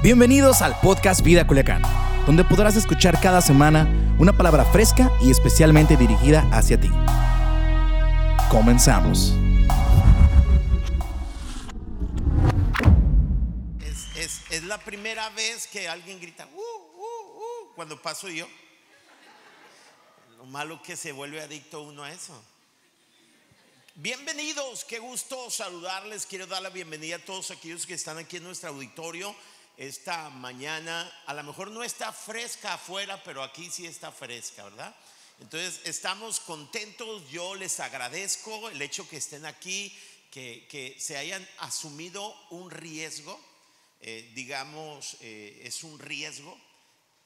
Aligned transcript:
Bienvenidos 0.00 0.62
al 0.62 0.78
podcast 0.78 1.22
Vida 1.22 1.44
Culiacán, 1.44 1.82
donde 2.24 2.44
podrás 2.44 2.76
escuchar 2.76 3.20
cada 3.20 3.40
semana 3.40 4.14
una 4.20 4.32
palabra 4.32 4.64
fresca 4.64 5.10
y 5.20 5.28
especialmente 5.28 5.96
dirigida 5.96 6.48
hacia 6.52 6.80
ti. 6.80 6.88
Comenzamos. 8.48 9.32
Es, 14.14 14.62
la 14.62 14.78
primera 14.78 15.30
vez 15.30 15.66
que 15.66 15.88
alguien 15.88 16.20
grita, 16.20 16.46
"Uh, 16.46 16.60
uh, 16.60 17.38
uh", 17.40 17.74
cuando 17.74 18.00
paso 18.00 18.28
yo. 18.28 18.46
Lo 20.36 20.44
malo 20.44 20.80
que 20.80 20.94
se 20.96 21.10
vuelve 21.10 21.40
adicto 21.40 21.82
uno 21.82 22.04
a 22.04 22.12
eso. 22.12 22.40
Bienvenidos, 23.96 24.84
qué 24.84 25.00
gusto 25.00 25.50
saludarles. 25.50 26.24
Quiero 26.24 26.46
dar 26.46 26.62
la 26.62 26.70
bienvenida 26.70 27.16
a 27.16 27.18
todos 27.18 27.50
aquellos 27.50 27.84
que 27.84 27.94
están 27.94 28.16
aquí 28.16 28.36
en 28.36 28.44
nuestro 28.44 28.68
auditorio 28.68 29.34
esta 29.78 30.28
mañana. 30.28 31.10
A 31.26 31.32
lo 31.32 31.44
mejor 31.44 31.70
no 31.70 31.82
está 31.82 32.12
fresca 32.12 32.74
afuera, 32.74 33.22
pero 33.22 33.42
aquí 33.42 33.70
sí 33.70 33.86
está 33.86 34.12
fresca, 34.12 34.64
¿verdad? 34.64 34.94
Entonces 35.40 35.80
estamos 35.84 36.40
contentos, 36.40 37.30
yo 37.30 37.54
les 37.54 37.78
agradezco 37.78 38.68
el 38.70 38.82
hecho 38.82 39.08
que 39.08 39.18
estén 39.18 39.46
aquí, 39.46 39.96
que, 40.32 40.66
que 40.68 40.96
se 40.98 41.16
hayan 41.16 41.48
asumido 41.58 42.34
un 42.50 42.70
riesgo, 42.72 43.40
eh, 44.00 44.30
digamos, 44.34 45.16
eh, 45.20 45.62
es 45.62 45.84
un 45.84 45.98
riesgo, 46.00 46.58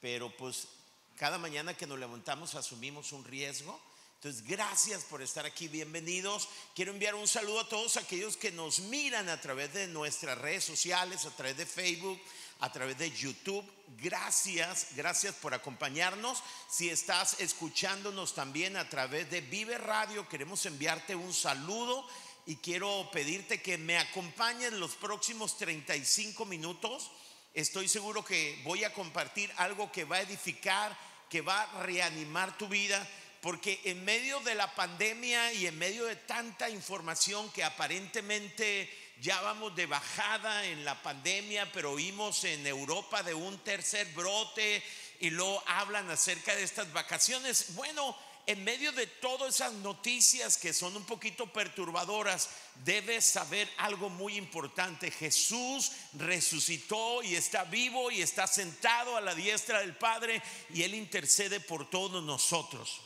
pero 0.02 0.34
pues 0.36 0.68
cada 1.16 1.38
mañana 1.38 1.74
que 1.74 1.86
nos 1.86 1.98
levantamos 1.98 2.54
asumimos 2.54 3.12
un 3.12 3.24
riesgo. 3.24 3.80
Entonces, 4.22 4.46
gracias 4.46 5.02
por 5.02 5.20
estar 5.20 5.44
aquí, 5.46 5.66
bienvenidos. 5.66 6.48
Quiero 6.76 6.92
enviar 6.92 7.16
un 7.16 7.26
saludo 7.26 7.58
a 7.58 7.68
todos 7.68 7.96
aquellos 7.96 8.36
que 8.36 8.52
nos 8.52 8.78
miran 8.78 9.28
a 9.28 9.40
través 9.40 9.74
de 9.74 9.88
nuestras 9.88 10.38
redes 10.38 10.62
sociales, 10.62 11.26
a 11.26 11.34
través 11.34 11.56
de 11.56 11.66
Facebook, 11.66 12.20
a 12.62 12.70
través 12.70 12.96
de 12.96 13.10
YouTube. 13.10 13.68
Gracias, 13.98 14.88
gracias 14.94 15.34
por 15.34 15.52
acompañarnos. 15.52 16.42
Si 16.70 16.88
estás 16.88 17.40
escuchándonos 17.40 18.34
también 18.34 18.76
a 18.76 18.88
través 18.88 19.28
de 19.30 19.40
Vive 19.40 19.78
Radio, 19.78 20.28
queremos 20.28 20.64
enviarte 20.64 21.16
un 21.16 21.34
saludo 21.34 22.06
y 22.46 22.56
quiero 22.56 23.10
pedirte 23.12 23.60
que 23.60 23.78
me 23.78 23.98
acompañes 23.98 24.72
los 24.74 24.94
próximos 24.94 25.58
35 25.58 26.44
minutos. 26.44 27.10
Estoy 27.52 27.88
seguro 27.88 28.24
que 28.24 28.60
voy 28.62 28.84
a 28.84 28.94
compartir 28.94 29.52
algo 29.56 29.90
que 29.90 30.04
va 30.04 30.16
a 30.16 30.22
edificar, 30.22 30.96
que 31.28 31.40
va 31.40 31.62
a 31.62 31.82
reanimar 31.82 32.56
tu 32.56 32.68
vida, 32.68 33.04
porque 33.40 33.80
en 33.84 34.04
medio 34.04 34.38
de 34.40 34.54
la 34.54 34.72
pandemia 34.72 35.52
y 35.52 35.66
en 35.66 35.76
medio 35.76 36.04
de 36.04 36.14
tanta 36.14 36.70
información 36.70 37.50
que 37.50 37.64
aparentemente 37.64 39.01
ya 39.22 39.40
vamos 39.40 39.74
de 39.76 39.86
bajada 39.86 40.66
en 40.66 40.84
la 40.84 41.00
pandemia, 41.00 41.70
pero 41.70 41.92
oímos 41.92 42.42
en 42.42 42.66
Europa 42.66 43.22
de 43.22 43.32
un 43.32 43.56
tercer 43.58 44.08
brote 44.16 44.82
y 45.20 45.30
luego 45.30 45.62
hablan 45.68 46.10
acerca 46.10 46.56
de 46.56 46.64
estas 46.64 46.92
vacaciones. 46.92 47.76
Bueno, 47.76 48.16
en 48.46 48.64
medio 48.64 48.90
de 48.90 49.06
todas 49.06 49.54
esas 49.54 49.74
noticias 49.74 50.58
que 50.58 50.72
son 50.72 50.96
un 50.96 51.04
poquito 51.04 51.46
perturbadoras, 51.46 52.48
debes 52.84 53.24
saber 53.24 53.70
algo 53.76 54.10
muy 54.10 54.36
importante. 54.36 55.12
Jesús 55.12 55.92
resucitó 56.14 57.22
y 57.22 57.36
está 57.36 57.62
vivo 57.62 58.10
y 58.10 58.22
está 58.22 58.48
sentado 58.48 59.16
a 59.16 59.20
la 59.20 59.36
diestra 59.36 59.78
del 59.82 59.94
Padre 59.94 60.42
y 60.74 60.82
Él 60.82 60.96
intercede 60.96 61.60
por 61.60 61.88
todos 61.88 62.24
nosotros. 62.24 63.02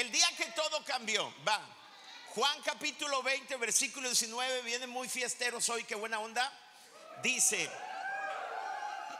El 0.00 0.10
día 0.10 0.34
que 0.34 0.46
todo 0.46 0.82
cambió, 0.82 1.30
va. 1.46 1.60
Juan 2.28 2.62
capítulo 2.62 3.22
20, 3.22 3.54
versículo 3.58 4.08
19, 4.08 4.62
vienen 4.62 4.88
muy 4.88 5.10
fiesteros 5.10 5.68
hoy, 5.68 5.84
qué 5.84 5.94
buena 5.94 6.20
onda. 6.20 6.50
Dice, 7.22 7.70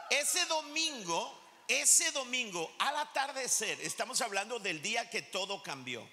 ese 0.08 0.47
domingo, 0.47 1.39
ese 1.69 2.11
domingo 2.12 2.74
al 2.79 2.96
atardecer, 2.96 3.79
estamos 3.83 4.23
hablando 4.23 4.58
del 4.58 4.80
día 4.80 5.11
que 5.11 5.20
todo 5.20 5.63
cambió. 5.63 6.08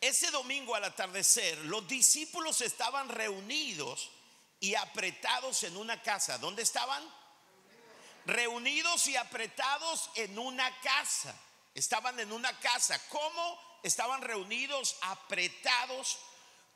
Ese 0.00 0.32
domingo 0.32 0.74
al 0.74 0.82
atardecer, 0.82 1.56
los 1.58 1.86
discípulos 1.86 2.60
estaban 2.60 3.08
reunidos 3.08 4.10
y 4.58 4.74
apretados 4.74 5.62
en 5.62 5.76
una 5.76 6.02
casa. 6.02 6.38
¿Dónde 6.38 6.62
estaban? 6.62 7.08
Reunidos 8.26 9.06
y 9.06 9.14
apretados 9.14 10.10
en 10.16 10.40
una 10.40 10.76
casa. 10.80 11.40
Estaban 11.74 12.18
en 12.20 12.32
una 12.32 12.58
casa. 12.60 13.00
¿Cómo 13.08 13.60
estaban 13.82 14.22
reunidos, 14.22 14.96
apretados, 15.02 16.18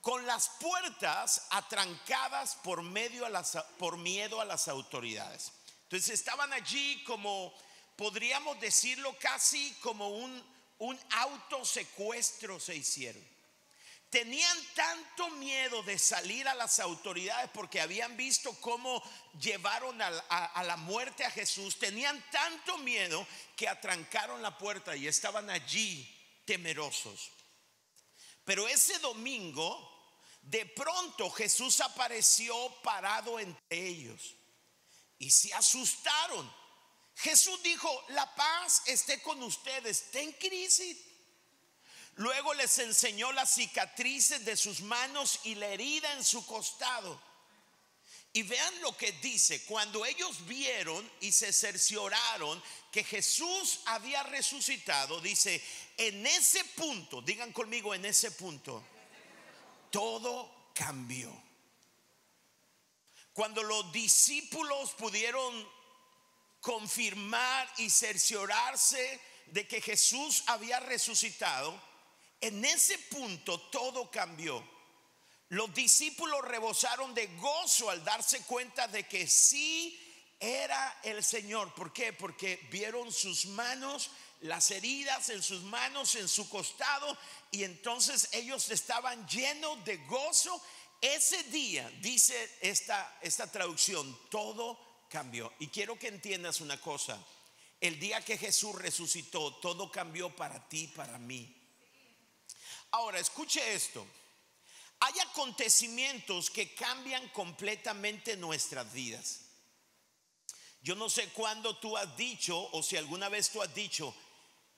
con 0.01 0.27
las 0.27 0.49
puertas 0.61 1.47
atrancadas 1.51 2.57
por, 2.57 2.83
medio 2.83 3.27
a 3.27 3.29
las, 3.29 3.57
por 3.79 3.97
miedo 3.97 4.41
a 4.41 4.45
las 4.45 4.69
autoridades? 4.69 5.53
Entonces 5.85 6.11
estaban 6.11 6.53
allí 6.53 7.03
como, 7.05 7.55
podríamos 7.97 8.61
decirlo 8.61 9.17
casi 9.19 9.73
como 9.81 10.09
un, 10.09 10.45
un 10.79 10.99
autosecuestro 11.11 12.61
se 12.61 12.77
hicieron. 12.77 13.38
Tenían 14.11 14.57
tanto 14.75 15.29
miedo 15.31 15.83
de 15.83 15.99
salir 15.99 16.49
a 16.49 16.55
las 16.55 16.81
autoridades 16.81 17.51
porque 17.53 17.81
habían 17.81 18.17
visto 18.17 18.59
cómo 18.61 19.03
llevaron 19.39 20.01
a, 20.01 20.63
la 20.65 20.77
muerte 20.79 21.27
a 21.27 21.31
Jesús. 21.31 21.79
Tenían 21.79 22.25
tanto 22.31 22.79
miedo 22.79 23.27
que 23.55 23.69
atrancaron 23.69 24.41
la 24.41 24.57
puerta 24.57 24.97
y 24.97 25.07
estaban 25.07 25.51
allí 25.51 26.09
temerosos. 26.47 27.31
Pero 28.47 28.67
ese 28.67 28.99
domingo, 29.01 30.17
de 30.41 30.65
pronto 30.65 31.29
Jesús 31.31 31.79
apareció 31.83 32.55
parado 32.83 33.39
entre 33.39 33.89
ellos 33.89 34.37
y 35.19 35.31
se 35.31 35.53
asustaron. 35.53 36.51
Jesús 37.15 37.63
dijo, 37.63 38.05
la 38.09 38.35
paz 38.35 38.85
esté 38.87 39.21
con 39.21 39.43
ustedes, 39.43 40.01
está 40.01 40.21
en 40.21 40.33
crisis. 40.33 40.97
Luego 42.19 42.53
les 42.55 42.77
enseñó 42.79 43.31
las 43.31 43.55
cicatrices 43.55 44.45
de 44.45 44.57
sus 44.57 44.81
manos 44.81 45.39
y 45.45 45.55
la 45.55 45.69
herida 45.69 46.13
en 46.15 46.25
su 46.25 46.45
costado. 46.47 47.21
Y 48.33 48.43
vean 48.43 48.81
lo 48.81 48.97
que 48.97 49.13
dice, 49.13 49.65
cuando 49.67 50.05
ellos 50.05 50.45
vieron 50.47 51.09
y 51.21 51.31
se 51.31 51.53
cercioraron 51.53 52.61
que 52.91 53.05
Jesús 53.05 53.81
había 53.85 54.25
resucitado, 54.25 55.21
dice, 55.21 55.63
en 55.97 56.27
ese 56.27 56.65
punto, 56.65 57.23
digan 57.23 57.53
conmigo, 57.53 57.95
en 57.95 58.05
ese 58.05 58.33
punto, 58.33 58.83
todo 59.93 60.73
cambió. 60.75 61.31
Cuando 63.33 63.63
los 63.63 63.93
discípulos 63.93 64.91
pudieron 64.95 65.69
confirmar 66.61 67.73
y 67.77 67.89
cerciorarse 67.89 69.21
de 69.47 69.69
que 69.69 69.81
Jesús 69.81 70.43
había 70.47 70.81
resucitado, 70.81 71.88
en 72.41 72.65
ese 72.65 72.99
punto 72.99 73.61
todo 73.71 74.11
cambió. 74.11 74.63
Los 75.51 75.73
discípulos 75.75 76.43
rebosaron 76.43 77.15
de 77.15 77.27
gozo 77.39 77.89
al 77.89 78.05
darse 78.05 78.43
cuenta 78.43 78.87
de 78.87 79.07
que 79.07 79.27
sí 79.27 79.99
era 80.39 81.01
el 81.03 81.25
Señor. 81.25 81.75
¿Por 81.75 81.93
qué? 81.93 82.13
Porque 82.13 82.61
vieron 82.71 83.11
sus 83.13 83.47
manos, 83.47 84.11
las 84.41 84.71
heridas 84.71 85.31
en 85.31 85.43
sus 85.43 85.63
manos, 85.63 86.15
en 86.17 86.29
su 86.29 86.49
costado, 86.49 87.17
y 87.51 87.65
entonces 87.65 88.29
ellos 88.33 88.71
estaban 88.71 89.27
llenos 89.27 89.83
de 89.85 89.97
gozo. 90.07 90.63
Ese 91.01 91.43
día, 91.45 91.89
dice 92.03 92.59
esta, 92.61 93.19
esta 93.23 93.51
traducción, 93.51 94.19
todo 94.31 94.79
cambió. 95.09 95.53
Y 95.61 95.69
quiero 95.69 95.99
que 95.99 96.09
entiendas 96.09 96.61
una 96.61 96.81
cosa. 96.81 97.19
El 97.81 97.99
día 97.99 98.25
que 98.25 98.37
Jesús 98.37 98.75
resucitó, 98.75 99.55
todo 99.57 99.91
cambió 99.91 100.35
para 100.35 100.69
ti, 100.69 100.89
para 100.89 101.19
mí. 101.19 101.58
Ahora, 102.91 103.19
escuche 103.19 103.75
esto. 103.75 104.07
Hay 105.01 105.15
acontecimientos 105.21 106.51
que 106.51 106.75
cambian 106.75 107.29
completamente 107.29 108.37
nuestras 108.37 108.93
vidas. 108.93 109.43
Yo 110.81 110.95
no 110.95 111.09
sé 111.09 111.29
cuándo 111.31 111.77
tú 111.77 111.97
has 111.97 112.17
dicho 112.17 112.59
o 112.73 112.83
si 112.83 112.97
alguna 112.97 113.29
vez 113.29 113.51
tú 113.51 113.63
has 113.63 113.73
dicho, 113.75 114.15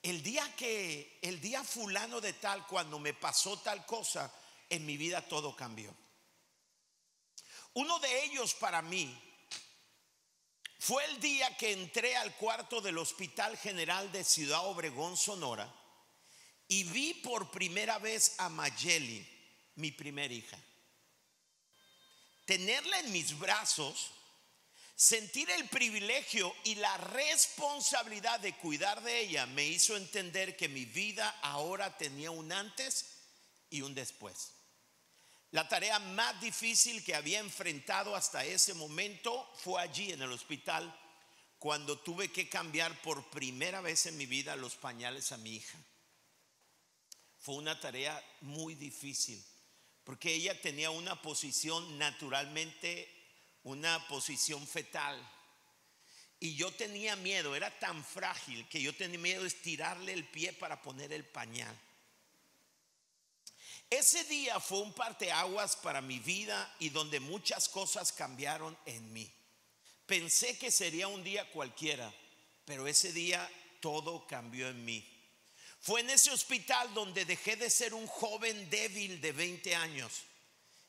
el 0.02 0.22
día 0.22 0.54
que, 0.56 1.18
el 1.22 1.40
día 1.40 1.62
fulano 1.62 2.20
de 2.20 2.32
tal, 2.34 2.66
cuando 2.66 2.98
me 2.98 3.14
pasó 3.14 3.58
tal 3.58 3.84
cosa, 3.86 4.32
en 4.68 4.86
mi 4.86 4.96
vida 4.96 5.26
todo 5.26 5.54
cambió. 5.54 5.94
Uno 7.74 7.98
de 7.98 8.24
ellos 8.24 8.54
para 8.54 8.82
mí 8.82 9.16
fue 10.78 11.04
el 11.04 11.20
día 11.20 11.56
que 11.56 11.72
entré 11.72 12.16
al 12.16 12.34
cuarto 12.36 12.80
del 12.80 12.98
Hospital 12.98 13.56
General 13.58 14.10
de 14.10 14.24
Ciudad 14.24 14.66
Obregón, 14.66 15.16
Sonora, 15.16 15.72
y 16.70 16.84
vi 16.84 17.14
por 17.14 17.50
primera 17.50 17.98
vez 17.98 18.36
a 18.38 18.48
Mayeli, 18.48 19.26
mi 19.74 19.90
primera 19.90 20.32
hija. 20.32 20.56
Tenerla 22.46 23.00
en 23.00 23.10
mis 23.10 23.36
brazos, 23.36 24.12
sentir 24.94 25.50
el 25.50 25.68
privilegio 25.68 26.54
y 26.62 26.76
la 26.76 26.96
responsabilidad 26.96 28.38
de 28.38 28.56
cuidar 28.56 29.02
de 29.02 29.18
ella 29.18 29.46
me 29.46 29.66
hizo 29.66 29.96
entender 29.96 30.56
que 30.56 30.68
mi 30.68 30.84
vida 30.84 31.28
ahora 31.42 31.98
tenía 31.98 32.30
un 32.30 32.52
antes 32.52 33.16
y 33.68 33.82
un 33.82 33.92
después. 33.92 34.52
La 35.50 35.68
tarea 35.68 35.98
más 35.98 36.40
difícil 36.40 37.02
que 37.02 37.16
había 37.16 37.40
enfrentado 37.40 38.14
hasta 38.14 38.44
ese 38.44 38.74
momento 38.74 39.52
fue 39.56 39.82
allí 39.82 40.12
en 40.12 40.22
el 40.22 40.30
hospital 40.30 40.96
cuando 41.58 41.98
tuve 41.98 42.30
que 42.30 42.48
cambiar 42.48 43.02
por 43.02 43.28
primera 43.30 43.80
vez 43.80 44.06
en 44.06 44.16
mi 44.16 44.26
vida 44.26 44.54
los 44.54 44.76
pañales 44.76 45.32
a 45.32 45.36
mi 45.36 45.56
hija. 45.56 45.76
Fue 47.40 47.56
una 47.56 47.78
tarea 47.80 48.22
muy 48.42 48.74
difícil 48.74 49.42
porque 50.04 50.34
ella 50.34 50.60
tenía 50.60 50.90
una 50.90 51.20
posición 51.22 51.98
naturalmente, 51.98 53.08
una 53.62 54.06
posición 54.08 54.66
fetal. 54.66 55.16
Y 56.40 56.54
yo 56.54 56.72
tenía 56.72 57.16
miedo, 57.16 57.54
era 57.54 57.70
tan 57.78 58.02
frágil 58.04 58.66
que 58.68 58.80
yo 58.80 58.94
tenía 58.94 59.18
miedo 59.18 59.42
de 59.42 59.48
estirarle 59.48 60.12
el 60.12 60.26
pie 60.26 60.52
para 60.52 60.80
poner 60.80 61.12
el 61.12 61.24
pañal. 61.24 61.78
Ese 63.90 64.24
día 64.24 64.58
fue 64.58 64.80
un 64.80 64.92
parteaguas 64.94 65.76
para 65.76 66.00
mi 66.00 66.18
vida 66.18 66.74
y 66.78 66.88
donde 66.88 67.20
muchas 67.20 67.68
cosas 67.68 68.12
cambiaron 68.12 68.76
en 68.86 69.12
mí. 69.12 69.30
Pensé 70.06 70.56
que 70.58 70.70
sería 70.70 71.08
un 71.08 71.22
día 71.22 71.50
cualquiera, 71.50 72.12
pero 72.64 72.86
ese 72.86 73.12
día 73.12 73.48
todo 73.80 74.26
cambió 74.26 74.68
en 74.68 74.84
mí. 74.84 75.09
Fue 75.80 76.00
en 76.00 76.10
ese 76.10 76.30
hospital 76.30 76.92
donde 76.92 77.24
dejé 77.24 77.56
de 77.56 77.70
ser 77.70 77.94
un 77.94 78.06
joven 78.06 78.68
débil 78.68 79.20
de 79.20 79.32
20 79.32 79.74
años 79.76 80.24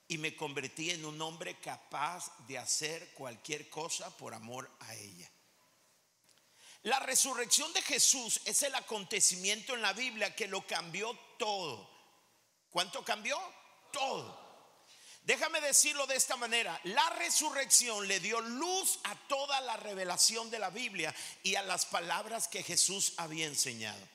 y 0.09 0.17
me 0.17 0.35
convertí 0.35 0.91
en 0.91 1.05
un 1.05 1.21
hombre 1.21 1.57
capaz 1.61 2.29
de 2.45 2.57
hacer 2.57 3.13
cualquier 3.13 3.69
cosa 3.69 4.15
por 4.17 4.33
amor 4.33 4.69
a 4.81 4.93
ella. 4.95 5.31
La 6.83 6.99
resurrección 6.99 7.71
de 7.71 7.81
Jesús 7.83 8.41
es 8.43 8.63
el 8.63 8.75
acontecimiento 8.75 9.75
en 9.75 9.81
la 9.81 9.93
Biblia 9.93 10.35
que 10.35 10.47
lo 10.47 10.67
cambió 10.67 11.17
todo. 11.37 11.89
¿Cuánto 12.69 13.05
cambió? 13.05 13.39
Todo. 13.93 14.41
Déjame 15.23 15.61
decirlo 15.61 16.05
de 16.07 16.15
esta 16.15 16.35
manera, 16.35 16.77
la 16.83 17.09
resurrección 17.11 18.07
le 18.09 18.19
dio 18.19 18.41
luz 18.41 18.99
a 19.03 19.15
toda 19.27 19.61
la 19.61 19.77
revelación 19.77 20.49
de 20.49 20.59
la 20.59 20.71
Biblia 20.71 21.15
y 21.43 21.55
a 21.55 21.61
las 21.61 21.85
palabras 21.85 22.49
que 22.49 22.63
Jesús 22.63 23.13
había 23.15 23.45
enseñado. 23.45 24.05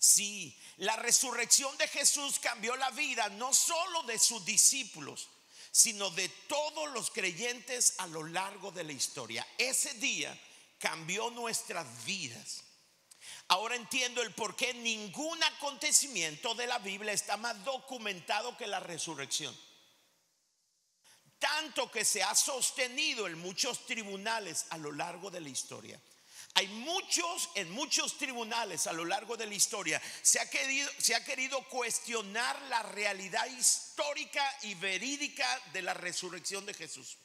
Sí, 0.00 0.58
la 0.78 0.96
resurrección 0.96 1.76
de 1.76 1.86
Jesús 1.86 2.38
cambió 2.38 2.74
la 2.74 2.90
vida 2.92 3.28
no 3.28 3.52
solo 3.52 4.02
de 4.04 4.18
sus 4.18 4.42
discípulos, 4.46 5.28
sino 5.70 6.08
de 6.08 6.26
todos 6.48 6.90
los 6.92 7.10
creyentes 7.10 7.96
a 7.98 8.06
lo 8.06 8.24
largo 8.24 8.70
de 8.72 8.82
la 8.82 8.92
historia. 8.92 9.46
Ese 9.58 9.92
día 9.94 10.34
cambió 10.78 11.30
nuestras 11.30 11.86
vidas. 12.06 12.64
Ahora 13.48 13.76
entiendo 13.76 14.22
el 14.22 14.32
por 14.32 14.56
qué 14.56 14.72
ningún 14.72 15.42
acontecimiento 15.42 16.54
de 16.54 16.66
la 16.66 16.78
Biblia 16.78 17.12
está 17.12 17.36
más 17.36 17.62
documentado 17.62 18.56
que 18.56 18.66
la 18.66 18.80
resurrección. 18.80 19.54
Tanto 21.38 21.90
que 21.90 22.06
se 22.06 22.22
ha 22.22 22.34
sostenido 22.34 23.26
en 23.26 23.38
muchos 23.38 23.84
tribunales 23.84 24.64
a 24.70 24.78
lo 24.78 24.92
largo 24.92 25.30
de 25.30 25.42
la 25.42 25.50
historia. 25.50 26.00
Hay 26.54 26.66
muchos, 26.66 27.48
en 27.54 27.70
muchos 27.70 28.18
tribunales 28.18 28.86
a 28.86 28.92
lo 28.92 29.04
largo 29.04 29.36
de 29.36 29.46
la 29.46 29.54
historia, 29.54 30.02
se 30.22 30.40
ha 30.40 30.50
querido, 31.24 31.62
cuestionar 31.68 32.60
la 32.62 32.82
realidad 32.82 33.46
histórica 33.46 34.44
y 34.62 34.74
verídica 34.74 35.60
de 35.72 35.82
la 35.82 35.94
resurrección 35.94 36.66
de 36.66 36.74
Jesús. 36.74 37.16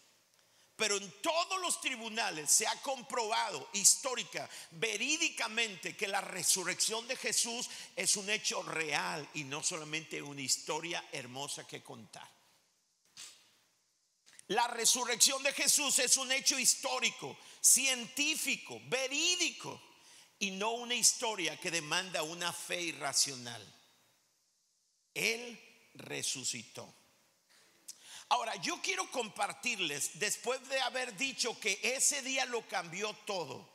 Pero 0.76 0.98
en 0.98 1.22
todos 1.22 1.60
los 1.62 1.80
tribunales 1.82 2.52
se 2.52 2.68
ha 2.68 2.82
comprobado 2.82 3.70
histórica, 3.74 4.48
verídicamente, 4.72 5.96
que 5.96 6.08
la 6.08 6.22
resurrección 6.22 7.08
de 7.08 7.16
Jesús 7.16 7.70
es 7.96 8.18
un 8.18 8.30
hecho 8.30 8.62
real 8.62 9.28
y 9.34 9.46
no 9.46 9.64
solamente 9.64 10.22
una 10.22 10.42
historia 10.42 11.04
hermosa 11.12 11.66
que 11.66 11.82
contar. 11.82 12.30
La 14.50 14.68
resurrección 14.68 15.42
de 15.42 15.54
Jesús 15.54 15.98
es 15.98 16.18
un 16.18 16.32
hecho 16.32 16.60
histórico, 16.60 17.36
científico, 17.66 18.80
verídico 18.86 19.82
y 20.38 20.52
no 20.52 20.72
una 20.72 20.94
historia 20.94 21.60
que 21.60 21.72
demanda 21.72 22.22
una 22.22 22.54
fe 22.54 22.80
irracional. 22.80 23.62
Él 25.16 25.60
resucitó. 25.96 26.94
Ahora, 28.30 28.56
yo 28.58 28.80
quiero 28.84 29.10
compartirles, 29.10 30.20
después 30.20 30.68
de 30.70 30.80
haber 30.82 31.16
dicho 31.18 31.60
que 31.60 31.80
ese 31.82 32.22
día 32.22 32.46
lo 32.46 32.68
cambió 32.68 33.14
todo, 33.26 33.68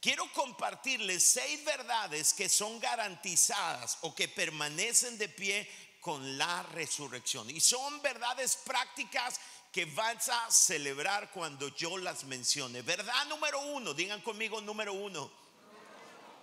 quiero 0.00 0.30
compartirles 0.32 1.22
seis 1.22 1.62
verdades 1.64 2.32
que 2.32 2.48
son 2.48 2.80
garantizadas 2.80 3.98
o 4.00 4.14
que 4.14 4.28
permanecen 4.28 5.18
de 5.18 5.28
pie 5.28 5.68
con 6.00 6.38
la 6.38 6.62
resurrección. 6.62 7.50
Y 7.50 7.60
son 7.60 8.00
verdades 8.00 8.56
prácticas 8.56 9.40
que 9.72 9.84
vas 9.84 10.28
a 10.28 10.50
celebrar 10.50 11.30
cuando 11.30 11.68
yo 11.68 11.96
las 11.98 12.24
mencione. 12.24 12.82
Verdad 12.82 13.26
número 13.26 13.60
uno, 13.60 13.94
digan 13.94 14.20
conmigo 14.20 14.60
número 14.60 14.92
uno. 14.92 15.30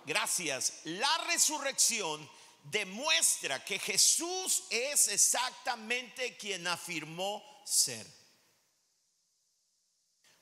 Gracias. 0.06 0.80
La 0.84 1.18
resurrección 1.26 2.28
demuestra 2.64 3.64
que 3.64 3.78
Jesús 3.78 4.64
es 4.70 5.08
exactamente 5.08 6.36
quien 6.36 6.66
afirmó 6.66 7.42
ser. 7.66 8.06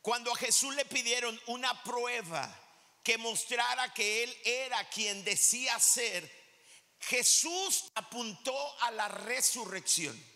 Cuando 0.00 0.32
a 0.32 0.36
Jesús 0.36 0.72
le 0.76 0.84
pidieron 0.84 1.40
una 1.46 1.82
prueba 1.82 2.48
que 3.02 3.18
mostrara 3.18 3.92
que 3.92 4.22
Él 4.22 4.36
era 4.44 4.88
quien 4.88 5.24
decía 5.24 5.78
ser, 5.80 6.30
Jesús 7.00 7.90
apuntó 7.96 8.82
a 8.82 8.92
la 8.92 9.08
resurrección. 9.08 10.35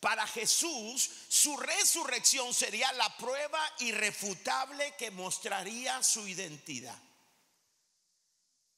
Para 0.00 0.26
Jesús, 0.28 1.10
su 1.28 1.56
resurrección 1.56 2.54
sería 2.54 2.92
la 2.92 3.16
prueba 3.16 3.60
irrefutable 3.80 4.94
que 4.96 5.10
mostraría 5.10 6.02
su 6.02 6.26
identidad. 6.28 6.96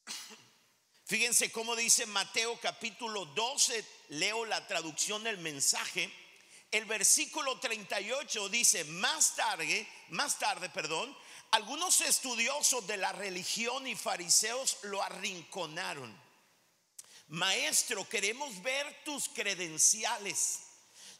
Fíjense 1.05 1.51
cómo 1.51 1.75
dice 1.75 2.05
Mateo 2.07 2.59
capítulo 2.59 3.25
12, 3.25 3.85
leo 4.09 4.45
la 4.45 4.65
traducción 4.65 5.23
del 5.23 5.37
mensaje. 5.37 6.11
El 6.71 6.85
versículo 6.85 7.59
38 7.59 8.49
dice, 8.49 8.83
más 8.85 9.35
tarde, 9.35 9.87
más 10.09 10.39
tarde, 10.39 10.69
perdón, 10.69 11.15
algunos 11.51 11.99
estudiosos 12.01 12.87
de 12.87 12.97
la 12.97 13.11
religión 13.11 13.85
y 13.85 13.95
fariseos 13.95 14.77
lo 14.83 15.03
arrinconaron. 15.03 16.17
Maestro, 17.27 18.07
queremos 18.07 18.61
ver 18.61 19.03
tus 19.03 19.27
credenciales. 19.29 20.70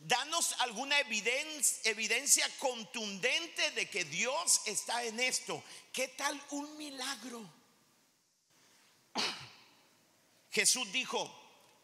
Danos 0.03 0.56
alguna 0.59 1.00
evidencia, 1.00 2.50
contundente 2.58 3.70
de 3.72 3.88
que 3.88 4.03
Dios 4.05 4.62
está 4.65 5.03
en 5.03 5.20
esto. 5.20 5.63
¿Qué 5.93 6.08
tal 6.08 6.41
un 6.50 6.75
milagro? 6.75 7.48
Jesús 10.51 10.91
dijo, 10.91 11.31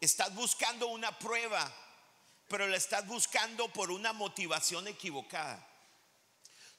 estás 0.00 0.34
buscando 0.34 0.88
una 0.88 1.16
prueba, 1.16 1.72
pero 2.48 2.66
la 2.66 2.76
estás 2.76 3.06
buscando 3.06 3.72
por 3.72 3.92
una 3.92 4.12
motivación 4.12 4.88
equivocada. 4.88 5.64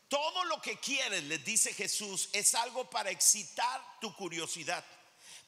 Todo 0.09 0.43
lo 0.43 0.61
que 0.61 0.77
quieres, 0.77 1.23
les 1.23 1.45
dice 1.45 1.73
Jesús, 1.73 2.27
es 2.33 2.53
algo 2.53 2.89
para 2.89 3.11
excitar 3.11 3.99
tu 4.01 4.13
curiosidad, 4.13 4.83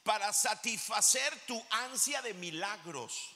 para 0.04 0.32
satisfacer 0.32 1.38
tu 1.46 1.62
ansia 1.68 2.22
de 2.22 2.32
milagros. 2.32 3.31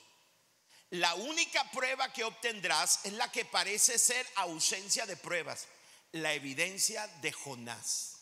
La 0.91 1.17
única 1.17 1.69
prueba 1.73 2.13
que 2.13 2.23
obtendrás 2.23 3.01
es 3.05 3.13
la 3.15 3.33
que 3.33 3.45
parece 3.45 3.99
ser 3.99 4.25
ausencia 4.37 5.05
de 5.05 5.17
pruebas, 5.17 5.67
la 6.13 6.33
evidencia 6.33 7.09
de 7.21 7.33
Jonás. 7.33 8.13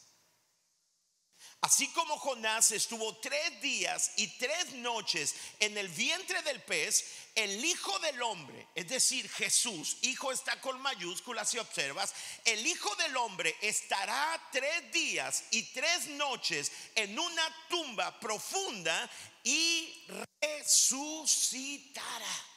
Así 1.61 1.89
como 1.93 2.19
Jonás 2.19 2.73
estuvo 2.73 3.17
tres 3.19 3.61
días 3.63 4.13
y 4.17 4.27
tres 4.39 4.73
noches 4.75 5.35
en 5.61 5.79
el 5.79 5.89
vientre 5.89 6.43
del 6.43 6.63
pez, 6.63 7.05
el 7.35 7.65
Hijo 7.65 7.99
del 8.01 8.21
Hombre, 8.23 8.69
es 8.75 8.89
decir, 8.89 9.31
Jesús, 9.31 9.97
Hijo 10.03 10.31
está 10.31 10.61
con 10.61 10.79
mayúsculas 10.83 11.51
si 11.51 11.59
observas, 11.59 12.13
el 12.45 12.67
Hijo 12.67 12.95
del 12.97 13.17
Hombre 13.17 13.57
estará 13.63 14.39
tres 14.53 14.93
días 14.93 15.45
y 15.53 15.63
tres 15.73 16.09
noches 16.09 16.71
en 16.95 17.19
una 17.19 17.67
tumba 17.69 18.21
profunda 18.21 19.11
y 19.43 20.07
resucitará. 20.39 22.54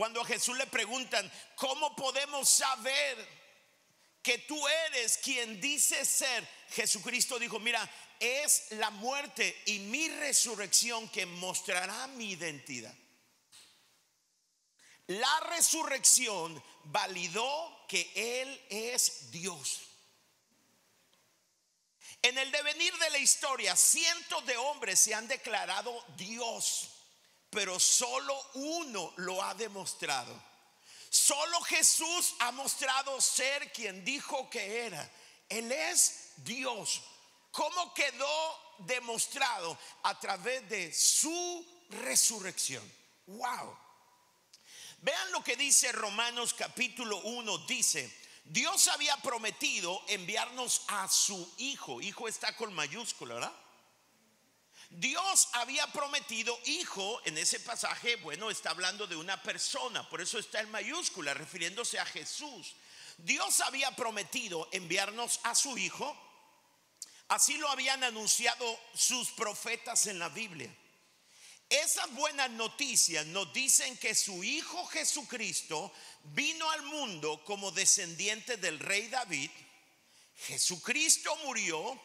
Cuando 0.00 0.22
a 0.22 0.24
Jesús 0.24 0.56
le 0.56 0.66
preguntan, 0.66 1.30
¿cómo 1.56 1.94
podemos 1.94 2.48
saber 2.48 3.28
que 4.22 4.38
tú 4.38 4.66
eres 4.86 5.18
quien 5.18 5.60
dice 5.60 6.06
ser, 6.06 6.48
Jesucristo 6.70 7.38
dijo, 7.38 7.60
mira, 7.60 7.86
es 8.18 8.70
la 8.70 8.88
muerte 8.88 9.62
y 9.66 9.78
mi 9.80 10.08
resurrección 10.08 11.06
que 11.10 11.26
mostrará 11.26 12.06
mi 12.06 12.30
identidad. 12.30 12.94
La 15.08 15.40
resurrección 15.50 16.64
validó 16.84 17.84
que 17.86 18.10
Él 18.40 18.66
es 18.70 19.30
Dios. 19.30 19.82
En 22.22 22.38
el 22.38 22.50
devenir 22.50 22.96
de 22.96 23.10
la 23.10 23.18
historia, 23.18 23.76
cientos 23.76 24.46
de 24.46 24.56
hombres 24.56 24.98
se 24.98 25.14
han 25.14 25.28
declarado 25.28 26.02
Dios, 26.16 26.99
pero 27.50 27.78
solo 27.80 28.34
uno 28.54 29.12
lo 29.16 29.42
ha 29.42 29.54
demostrado. 29.54 30.50
Solo 31.10 31.60
Jesús 31.62 32.34
ha 32.38 32.52
mostrado 32.52 33.20
ser 33.20 33.72
quien 33.72 34.04
dijo 34.04 34.48
que 34.48 34.86
era. 34.86 35.10
Él 35.48 35.70
es 35.72 36.30
Dios. 36.36 37.02
¿Cómo 37.50 37.92
quedó 37.92 38.76
demostrado? 38.78 39.76
A 40.04 40.18
través 40.20 40.68
de 40.68 40.92
su 40.92 41.66
resurrección. 41.90 42.82
Wow. 43.26 43.76
Vean 45.02 45.32
lo 45.32 45.42
que 45.42 45.56
dice 45.56 45.90
Romanos 45.90 46.54
capítulo 46.54 47.18
1. 47.22 47.58
Dice, 47.66 48.16
Dios 48.44 48.86
había 48.86 49.16
prometido 49.16 50.00
enviarnos 50.06 50.82
a 50.86 51.08
su 51.08 51.54
Hijo. 51.58 52.00
Hijo 52.00 52.28
está 52.28 52.54
con 52.56 52.72
mayúscula, 52.72 53.34
¿verdad? 53.34 53.52
Dios 54.90 55.48
había 55.52 55.86
prometido 55.92 56.58
hijo 56.66 57.20
en 57.24 57.38
ese 57.38 57.60
pasaje, 57.60 58.16
bueno, 58.16 58.50
está 58.50 58.70
hablando 58.70 59.06
de 59.06 59.14
una 59.14 59.40
persona, 59.40 60.08
por 60.10 60.20
eso 60.20 60.38
está 60.38 60.60
en 60.60 60.70
mayúscula, 60.70 61.32
refiriéndose 61.32 62.00
a 62.00 62.04
Jesús. 62.04 62.74
Dios 63.18 63.60
había 63.60 63.94
prometido 63.94 64.68
enviarnos 64.72 65.38
a 65.44 65.54
su 65.54 65.78
hijo, 65.78 66.16
así 67.28 67.56
lo 67.56 67.68
habían 67.68 68.02
anunciado 68.02 68.80
sus 68.92 69.30
profetas 69.30 70.06
en 70.06 70.18
la 70.18 70.28
Biblia. 70.28 70.74
Esas 71.68 72.12
buenas 72.14 72.50
noticias 72.50 73.24
nos 73.26 73.52
dicen 73.52 73.96
que 73.98 74.16
su 74.16 74.42
hijo 74.42 74.86
Jesucristo 74.86 75.92
vino 76.24 76.68
al 76.68 76.82
mundo 76.82 77.44
como 77.44 77.70
descendiente 77.70 78.56
del 78.56 78.80
rey 78.80 79.06
David. 79.06 79.50
Jesucristo 80.48 81.36
murió 81.44 81.96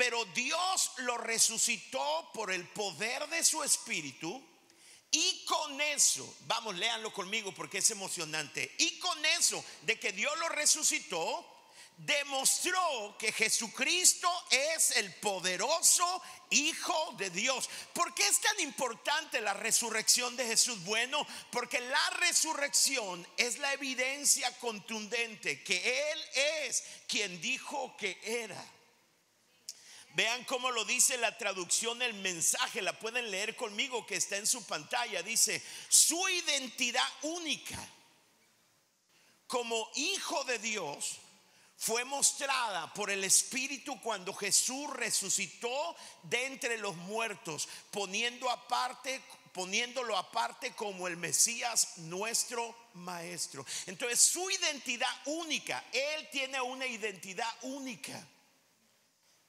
pero 0.00 0.24
Dios 0.24 0.92
lo 0.96 1.18
resucitó 1.18 2.30
por 2.32 2.50
el 2.50 2.66
poder 2.68 3.28
de 3.28 3.44
su 3.44 3.62
espíritu. 3.62 4.42
Y 5.10 5.44
con 5.44 5.78
eso, 5.78 6.36
vamos, 6.46 6.74
léanlo 6.76 7.12
conmigo 7.12 7.52
porque 7.52 7.78
es 7.78 7.90
emocionante. 7.90 8.76
Y 8.78 8.98
con 8.98 9.22
eso 9.26 9.62
de 9.82 10.00
que 10.00 10.12
Dios 10.12 10.32
lo 10.38 10.48
resucitó, 10.48 11.44
demostró 11.98 13.14
que 13.18 13.30
Jesucristo 13.30 14.26
es 14.48 14.92
el 14.92 15.14
poderoso 15.16 16.22
Hijo 16.48 17.14
de 17.18 17.28
Dios. 17.28 17.68
¿Por 17.92 18.14
qué 18.14 18.26
es 18.26 18.40
tan 18.40 18.58
importante 18.60 19.42
la 19.42 19.52
resurrección 19.52 20.34
de 20.34 20.46
Jesús? 20.46 20.82
Bueno, 20.84 21.26
porque 21.52 21.78
la 21.78 22.10
resurrección 22.20 23.26
es 23.36 23.58
la 23.58 23.74
evidencia 23.74 24.50
contundente 24.60 25.62
que 25.62 26.10
Él 26.10 26.18
es 26.64 26.84
quien 27.06 27.38
dijo 27.42 27.94
que 27.98 28.18
era. 28.24 28.79
Vean 30.14 30.44
cómo 30.44 30.70
lo 30.70 30.84
dice 30.84 31.16
la 31.18 31.36
traducción 31.38 31.98
del 31.98 32.14
mensaje, 32.14 32.82
la 32.82 32.98
pueden 32.98 33.30
leer 33.30 33.54
conmigo 33.56 34.06
que 34.06 34.16
está 34.16 34.36
en 34.36 34.46
su 34.46 34.64
pantalla. 34.64 35.22
Dice, 35.22 35.62
su 35.88 36.28
identidad 36.28 37.06
única 37.22 37.78
como 39.46 39.88
hijo 39.94 40.44
de 40.44 40.58
Dios 40.58 41.18
fue 41.76 42.04
mostrada 42.04 42.92
por 42.92 43.10
el 43.10 43.24
Espíritu 43.24 44.00
cuando 44.00 44.34
Jesús 44.34 44.90
resucitó 44.90 45.96
de 46.24 46.46
entre 46.46 46.76
los 46.78 46.94
muertos, 46.96 47.68
poniendo 47.90 48.50
aparte 48.50 49.22
poniéndolo 49.52 50.16
aparte 50.16 50.72
como 50.74 51.08
el 51.08 51.16
Mesías 51.16 51.98
nuestro 51.98 52.74
maestro. 52.94 53.66
Entonces, 53.86 54.20
su 54.20 54.48
identidad 54.50 55.10
única, 55.26 55.84
él 55.92 56.28
tiene 56.30 56.60
una 56.60 56.86
identidad 56.86 57.52
única. 57.62 58.24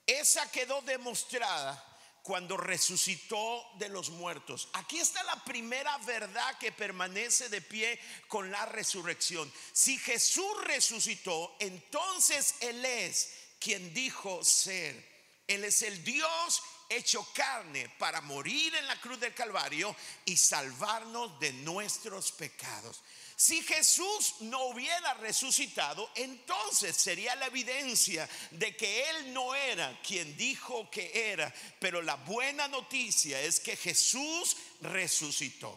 Esa 0.06 0.50
quedó 0.52 0.82
demostrada 0.82 1.88
cuando 2.24 2.56
resucitó 2.58 3.66
de 3.80 3.90
los 3.90 4.10
muertos. 4.10 4.70
Aquí 4.74 5.00
está 5.00 5.24
la 5.24 5.44
primera 5.44 5.98
verdad 6.00 6.58
que 6.60 6.72
permanece 6.72 7.50
de 7.50 7.62
pie 7.62 8.00
con 8.28 8.52
la 8.52 8.66
resurrección. 8.66 9.52
Si 9.74 9.98
Jesús 9.98 10.64
resucitó, 10.64 11.56
entonces 11.60 12.56
Él 12.60 12.84
es 12.86 13.34
quien 13.60 13.94
dijo 13.94 14.44
ser. 14.44 15.10
Él 15.48 15.64
es 15.64 15.82
el 15.82 16.04
Dios 16.04 16.62
hecho 16.90 17.26
carne 17.34 17.90
para 17.98 18.22
morir 18.22 18.76
en 18.76 18.86
la 18.86 19.00
cruz 19.00 19.20
del 19.20 19.34
Calvario 19.34 19.96
y 20.26 20.38
salvarnos 20.38 21.40
de 21.40 21.54
nuestros 21.54 22.32
pecados. 22.34 23.02
Si 23.42 23.64
Jesús 23.64 24.36
no 24.42 24.66
hubiera 24.66 25.16
resucitado, 25.16 26.08
entonces 26.14 26.96
sería 26.96 27.36
la 27.38 27.48
evidencia 27.48 28.30
de 28.52 28.78
que 28.78 29.10
Él 29.10 29.34
no 29.34 29.56
era 29.56 30.00
quien 30.04 30.38
dijo 30.38 30.88
que 30.92 31.32
era. 31.32 31.52
Pero 31.80 32.04
la 32.04 32.18
buena 32.18 32.68
noticia 32.68 33.42
es 33.42 33.60
que 33.60 33.76
Jesús 33.76 34.56
resucitó. 34.82 35.76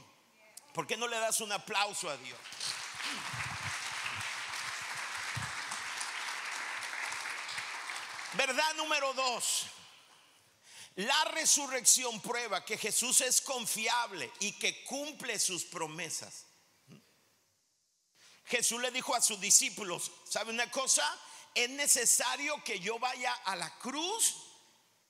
¿Por 0.75 0.87
qué 0.87 0.99
no 0.99 1.09
le 1.09 1.17
das 1.17 1.41
un 1.41 1.53
aplauso 1.53 2.11
a 2.11 2.19
Dios? 2.19 2.39
Verdad 8.35 8.75
número 8.75 9.15
dos. 9.15 9.65
La 10.97 11.25
resurrección 11.33 12.21
prueba 12.21 12.63
que 12.63 12.77
Jesús 12.77 13.23
es 13.23 13.41
confiable 13.41 14.31
y 14.41 14.53
que 14.53 14.85
cumple 14.85 15.39
sus 15.39 15.65
promesas. 15.65 16.45
Jesús 18.47 18.81
le 18.81 18.91
dijo 18.91 19.15
a 19.15 19.23
sus 19.23 19.41
discípulos, 19.41 20.11
¿sabe 20.29 20.51
una 20.51 20.71
cosa? 20.71 21.05
Es 21.55 21.71
necesario 21.71 22.63
que 22.63 22.79
yo 22.81 22.99
vaya 22.99 23.33
a 23.33 23.57
la 23.57 23.79
cruz, 23.79 24.35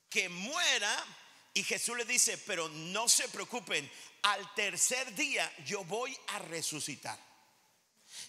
que 0.08 0.28
muera. 0.28 1.04
Y 1.52 1.64
Jesús 1.64 1.96
le 1.96 2.04
dice, 2.04 2.38
pero 2.38 2.68
no 2.68 3.08
se 3.08 3.28
preocupen, 3.28 3.90
al 4.22 4.54
tercer 4.54 5.14
día 5.14 5.52
yo 5.64 5.84
voy 5.84 6.16
a 6.28 6.38
resucitar. 6.40 7.18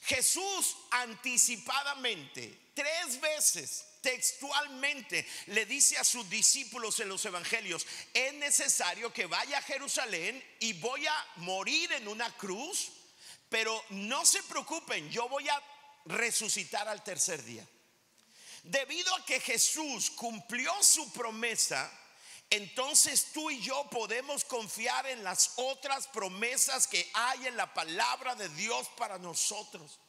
Jesús 0.03 0.75
anticipadamente, 0.91 2.71
tres 2.74 3.19
veces, 3.21 3.85
textualmente, 4.01 5.27
le 5.47 5.65
dice 5.65 5.97
a 5.97 6.03
sus 6.03 6.27
discípulos 6.29 7.00
en 7.00 7.09
los 7.09 7.24
evangelios, 7.25 7.85
es 8.13 8.33
necesario 8.33 9.13
que 9.13 9.25
vaya 9.25 9.59
a 9.59 9.63
Jerusalén 9.63 10.43
y 10.59 10.74
voy 10.74 11.05
a 11.05 11.27
morir 11.38 11.91
en 11.93 12.07
una 12.07 12.35
cruz 12.38 12.91
pero 13.50 13.84
no 13.90 14.25
se 14.25 14.42
preocupen, 14.44 15.10
yo 15.10 15.30
voy 15.30 15.48
a 15.50 15.64
resucitar 16.06 16.88
al 16.88 17.04
tercer 17.04 17.44
día. 17.44 17.66
Debido 18.64 19.14
a 19.16 19.25
que 19.25 19.40
Jesús 19.40 20.10
cumplió 20.12 20.72
su 20.82 21.12
promesa, 21.12 21.92
entonces 22.50 23.32
tú 23.34 23.50
y 23.50 23.62
yo 23.62 23.88
podemos 23.90 24.44
confiar 24.46 25.06
en 25.08 25.24
las 25.24 25.54
otras 25.58 26.08
promesas 26.08 26.88
que 26.88 27.10
hay 27.14 27.48
en 27.48 27.58
la 27.58 27.74
palabra 27.74 28.36
de 28.36 28.50
Dios 28.50 28.88
para 28.98 29.18
nosotros. 29.18 30.00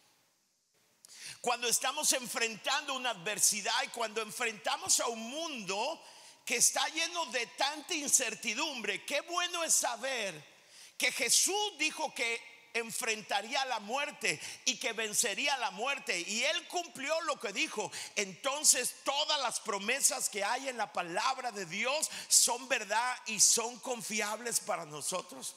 Cuando 1.41 1.69
estamos 1.69 2.13
enfrentando 2.13 2.95
una 2.95 3.11
adversidad 3.11 3.83
y 3.85 3.89
cuando 3.89 4.23
enfrentamos 4.23 5.01
a 5.01 5.09
un 5.09 5.21
mundo 5.21 6.03
que 6.45 6.57
está 6.57 6.87
lleno 6.89 7.27
de 7.27 7.47
tanta 7.49 7.95
incertidumbre, 7.95 9.05
qué 9.05 9.21
bueno 9.23 9.65
es 9.65 9.75
saber 9.75 10.57
que 10.97 11.13
Jesús 11.13 11.79
dijo 11.79 12.15
que 12.15 12.56
enfrentaría 12.79 13.65
la 13.67 13.81
muerte 13.81 14.41
y 14.65 14.77
que 14.77 14.93
vencería 14.93 15.57
la 15.59 15.71
muerte. 15.71 16.19
Y 16.19 16.43
él 16.45 16.69
cumplió 16.69 17.21
lo 17.23 17.39
que 17.39 17.53
dijo. 17.53 17.91
Entonces 18.17 18.97
todas 19.05 19.41
las 19.41 19.61
promesas 19.61 20.29
que 20.29 20.45
hay 20.45 20.69
en 20.69 20.77
la 20.77 20.93
palabra 20.93 21.53
de 21.53 21.67
Dios 21.67 22.11
son 22.29 22.69
verdad 22.69 23.17
y 23.27 23.41
son 23.41 23.79
confiables 23.81 24.61
para 24.61 24.85
nosotros. 24.85 25.57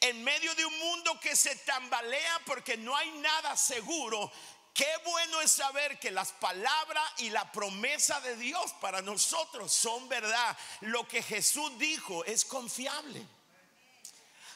En 0.00 0.22
medio 0.22 0.54
de 0.54 0.64
un 0.64 0.78
mundo 0.78 1.18
que 1.20 1.34
se 1.34 1.56
tambalea 1.56 2.40
porque 2.46 2.76
no 2.76 2.96
hay 2.96 3.10
nada 3.12 3.56
seguro, 3.56 4.30
Qué 4.72 4.86
bueno 5.04 5.40
es 5.40 5.50
saber 5.50 5.98
que 5.98 6.10
las 6.10 6.32
palabras 6.32 7.04
y 7.18 7.30
la 7.30 7.50
promesa 7.50 8.20
de 8.20 8.36
Dios 8.36 8.72
para 8.80 9.02
nosotros 9.02 9.72
son 9.72 10.08
verdad. 10.08 10.56
Lo 10.80 11.06
que 11.08 11.22
Jesús 11.22 11.76
dijo 11.76 12.24
es 12.24 12.44
confiable. 12.44 13.26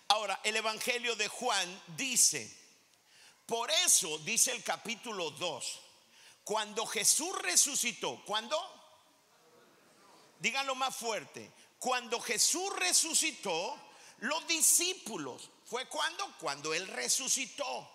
Ahora, 0.08 0.40
el 0.44 0.56
Evangelio 0.56 1.16
de 1.16 1.28
Juan 1.28 1.82
dice, 1.96 2.50
por 3.46 3.70
eso 3.70 4.18
dice 4.18 4.52
el 4.52 4.62
capítulo 4.62 5.30
2, 5.30 5.80
cuando 6.44 6.87
Jesús 6.87 7.37
resucitó, 7.40 8.23
¿cuándo? 8.25 8.58
Díganlo 10.38 10.75
más 10.75 10.94
fuerte, 10.94 11.50
cuando 11.78 12.20
Jesús 12.20 12.70
resucitó, 12.76 13.78
los 14.18 14.46
discípulos, 14.46 15.50
¿fue 15.64 15.87
cuando? 15.88 16.37
Cuando 16.38 16.73
Él 16.73 16.87
resucitó. 16.88 17.90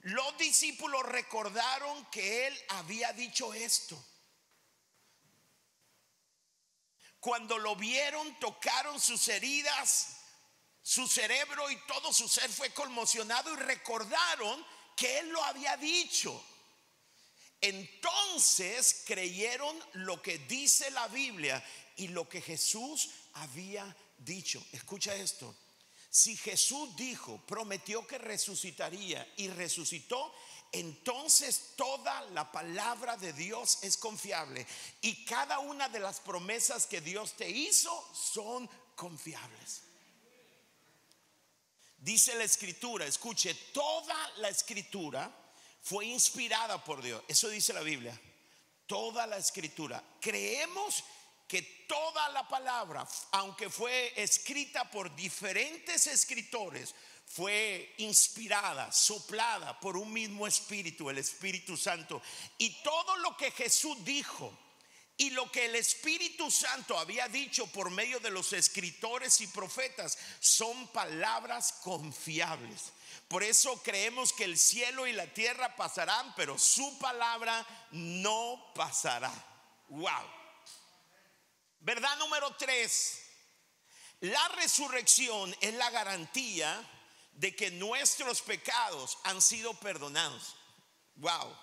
Los 0.00 0.36
discípulos 0.38 1.02
recordaron 1.04 2.06
que 2.06 2.46
Él 2.46 2.58
había 2.68 3.12
dicho 3.12 3.52
esto. 3.52 4.02
Cuando 7.18 7.58
lo 7.58 7.76
vieron, 7.76 8.38
tocaron 8.40 8.98
sus 8.98 9.28
heridas 9.28 10.19
su 10.82 11.06
cerebro 11.06 11.70
y 11.70 11.76
todo 11.86 12.12
su 12.12 12.28
ser 12.28 12.50
fue 12.50 12.70
conmocionado 12.70 13.52
y 13.52 13.56
recordaron 13.56 14.64
que 14.96 15.18
él 15.18 15.28
lo 15.30 15.42
había 15.44 15.76
dicho. 15.76 16.42
Entonces 17.60 19.02
creyeron 19.06 19.78
lo 19.94 20.22
que 20.22 20.38
dice 20.38 20.90
la 20.90 21.08
Biblia 21.08 21.62
y 21.96 22.08
lo 22.08 22.28
que 22.28 22.40
Jesús 22.40 23.10
había 23.34 23.94
dicho. 24.18 24.64
Escucha 24.72 25.14
esto. 25.14 25.54
Si 26.08 26.36
Jesús 26.36 26.96
dijo, 26.96 27.38
prometió 27.46 28.06
que 28.06 28.18
resucitaría 28.18 29.26
y 29.36 29.48
resucitó, 29.48 30.34
entonces 30.72 31.74
toda 31.76 32.22
la 32.30 32.50
palabra 32.50 33.16
de 33.16 33.32
Dios 33.32 33.78
es 33.82 33.96
confiable 33.96 34.66
y 35.02 35.24
cada 35.24 35.58
una 35.58 35.88
de 35.88 36.00
las 36.00 36.20
promesas 36.20 36.86
que 36.86 37.00
Dios 37.00 37.34
te 37.34 37.48
hizo 37.48 38.08
son 38.14 38.68
confiables. 38.96 39.82
Dice 42.00 42.34
la 42.34 42.44
escritura, 42.44 43.04
escuche, 43.04 43.54
toda 43.72 44.16
la 44.38 44.48
escritura 44.48 45.30
fue 45.82 46.06
inspirada 46.06 46.82
por 46.82 47.02
Dios. 47.02 47.22
Eso 47.28 47.48
dice 47.50 47.74
la 47.74 47.82
Biblia. 47.82 48.18
Toda 48.86 49.26
la 49.26 49.36
escritura. 49.36 50.02
Creemos 50.18 51.04
que 51.46 51.84
toda 51.86 52.30
la 52.30 52.48
palabra, 52.48 53.06
aunque 53.32 53.68
fue 53.68 54.14
escrita 54.16 54.90
por 54.90 55.14
diferentes 55.14 56.06
escritores, 56.06 56.94
fue 57.26 57.94
inspirada, 57.98 58.90
soplada 58.90 59.78
por 59.78 59.96
un 59.96 60.12
mismo 60.12 60.46
espíritu, 60.46 61.10
el 61.10 61.18
Espíritu 61.18 61.76
Santo. 61.76 62.22
Y 62.58 62.82
todo 62.82 63.16
lo 63.18 63.36
que 63.36 63.50
Jesús 63.50 64.02
dijo 64.04 64.56
y 65.20 65.28
lo 65.28 65.52
que 65.52 65.66
el 65.66 65.76
Espíritu 65.76 66.50
Santo 66.50 66.98
había 66.98 67.28
dicho 67.28 67.66
por 67.66 67.90
medio 67.90 68.20
de 68.20 68.30
los 68.30 68.54
escritores 68.54 69.42
y 69.42 69.48
profetas 69.48 70.16
son 70.40 70.88
palabras 70.88 71.74
confiables. 71.82 72.94
Por 73.28 73.42
eso 73.42 73.82
creemos 73.82 74.32
que 74.32 74.44
el 74.44 74.56
cielo 74.56 75.06
y 75.06 75.12
la 75.12 75.26
tierra 75.26 75.76
pasarán, 75.76 76.34
pero 76.36 76.58
su 76.58 76.98
palabra 76.98 77.66
no 77.90 78.72
pasará. 78.74 79.30
Wow. 79.90 80.26
Verdad 81.80 82.16
número 82.16 82.56
tres. 82.56 83.20
La 84.20 84.48
resurrección 84.56 85.54
es 85.60 85.74
la 85.74 85.90
garantía 85.90 86.82
de 87.32 87.54
que 87.54 87.70
nuestros 87.72 88.40
pecados 88.40 89.18
han 89.24 89.42
sido 89.42 89.74
perdonados. 89.74 90.56
Wow. 91.16 91.54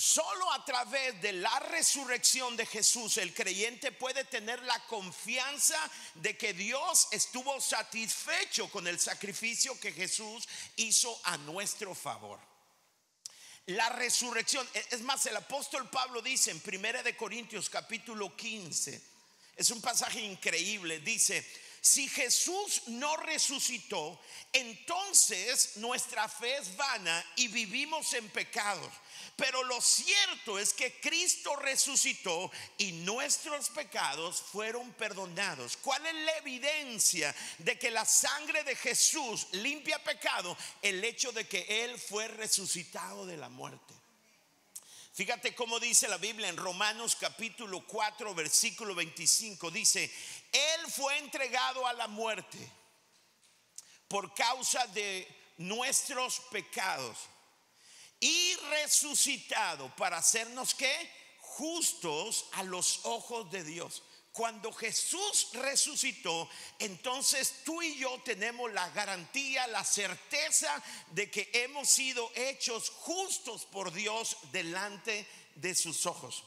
Solo 0.00 0.52
a 0.52 0.64
través 0.64 1.20
de 1.20 1.32
la 1.32 1.58
resurrección 1.58 2.56
de 2.56 2.64
Jesús 2.64 3.16
el 3.16 3.34
creyente 3.34 3.90
puede 3.90 4.22
tener 4.22 4.62
la 4.62 4.78
confianza 4.86 5.76
de 6.14 6.36
que 6.36 6.52
Dios 6.52 7.08
estuvo 7.10 7.60
satisfecho 7.60 8.70
con 8.70 8.86
el 8.86 9.00
sacrificio 9.00 9.80
que 9.80 9.90
Jesús 9.90 10.46
hizo 10.76 11.20
a 11.24 11.36
nuestro 11.38 11.96
favor. 11.96 12.38
La 13.66 13.88
resurrección, 13.88 14.68
e-, 14.72 14.86
es 14.92 15.00
más, 15.00 15.26
el 15.26 15.36
apóstol 15.36 15.90
Pablo 15.90 16.22
dice 16.22 16.52
en 16.52 16.62
1 16.64 17.02
de 17.02 17.16
Corintios 17.16 17.68
capítulo 17.68 18.36
15, 18.36 19.02
es 19.56 19.70
un 19.72 19.80
pasaje 19.80 20.20
increíble, 20.20 21.00
dice, 21.00 21.44
si 21.80 22.08
Jesús 22.08 22.82
no 22.86 23.16
resucitó, 23.16 24.20
entonces 24.52 25.76
nuestra 25.78 26.28
fe 26.28 26.56
es 26.58 26.76
vana 26.76 27.24
y 27.34 27.48
vivimos 27.48 28.12
en 28.12 28.28
pecados. 28.28 28.92
Pero 29.38 29.62
lo 29.62 29.80
cierto 29.80 30.58
es 30.58 30.72
que 30.72 30.98
Cristo 30.98 31.54
resucitó 31.54 32.50
y 32.76 32.90
nuestros 32.90 33.70
pecados 33.70 34.42
fueron 34.42 34.92
perdonados. 34.94 35.76
¿Cuál 35.76 36.04
es 36.06 36.14
la 36.14 36.38
evidencia 36.38 37.32
de 37.58 37.78
que 37.78 37.92
la 37.92 38.04
sangre 38.04 38.64
de 38.64 38.74
Jesús 38.74 39.46
limpia 39.52 40.02
pecado? 40.02 40.58
El 40.82 41.04
hecho 41.04 41.30
de 41.30 41.46
que 41.46 41.84
Él 41.84 42.00
fue 42.00 42.26
resucitado 42.26 43.26
de 43.26 43.36
la 43.36 43.48
muerte. 43.48 43.94
Fíjate 45.14 45.54
cómo 45.54 45.78
dice 45.78 46.08
la 46.08 46.18
Biblia 46.18 46.48
en 46.48 46.56
Romanos 46.56 47.14
capítulo 47.14 47.86
4 47.86 48.34
versículo 48.34 48.92
25. 48.96 49.70
Dice, 49.70 50.12
Él 50.50 50.90
fue 50.90 51.16
entregado 51.18 51.86
a 51.86 51.92
la 51.92 52.08
muerte 52.08 52.58
por 54.08 54.34
causa 54.34 54.84
de 54.88 55.28
nuestros 55.58 56.40
pecados 56.50 57.18
y 58.20 58.54
resucitado 58.70 59.94
para 59.96 60.18
hacernos 60.18 60.74
que 60.74 61.10
justos 61.38 62.46
a 62.52 62.62
los 62.62 63.00
ojos 63.04 63.50
de 63.50 63.64
Dios. 63.64 64.02
Cuando 64.32 64.72
Jesús 64.72 65.48
resucitó, 65.54 66.48
entonces 66.78 67.64
tú 67.64 67.82
y 67.82 67.96
yo 67.96 68.20
tenemos 68.24 68.72
la 68.72 68.88
garantía, 68.90 69.66
la 69.66 69.84
certeza 69.84 70.82
de 71.10 71.28
que 71.28 71.50
hemos 71.52 71.88
sido 71.88 72.30
hechos 72.36 72.90
justos 72.90 73.64
por 73.66 73.92
Dios 73.92 74.36
delante 74.52 75.26
de 75.56 75.74
sus 75.74 76.06
ojos. 76.06 76.44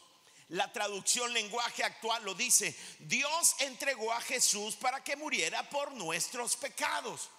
La 0.50 0.72
traducción 0.72 1.34
lenguaje 1.34 1.84
actual 1.84 2.24
lo 2.24 2.34
dice, 2.34 2.76
Dios 3.00 3.56
entregó 3.60 4.14
a 4.14 4.22
Jesús 4.22 4.76
para 4.76 5.04
que 5.04 5.16
muriera 5.16 5.70
por 5.70 5.92
nuestros 5.94 6.56
pecados 6.56 7.30